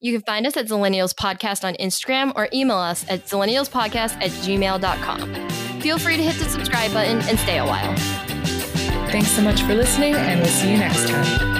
You 0.00 0.12
can 0.12 0.22
find 0.22 0.46
us 0.46 0.56
at 0.56 0.66
Zillennials 0.66 1.12
Podcast 1.12 1.64
on 1.64 1.74
Instagram 1.74 2.32
or 2.36 2.48
email 2.52 2.76
us 2.76 3.04
at 3.08 3.26
zillennialspodcast 3.26 4.14
at 4.22 4.30
gmail.com. 4.30 5.80
Feel 5.80 5.98
free 5.98 6.16
to 6.16 6.22
hit 6.22 6.36
the 6.36 6.48
subscribe 6.48 6.92
button 6.92 7.20
and 7.22 7.38
stay 7.38 7.58
a 7.58 7.64
while. 7.64 7.94
Thanks 9.10 9.30
so 9.30 9.42
much 9.42 9.62
for 9.62 9.74
listening, 9.74 10.14
and 10.14 10.40
we'll 10.40 10.48
see 10.50 10.70
you 10.70 10.78
next 10.78 11.08
time. 11.08 11.57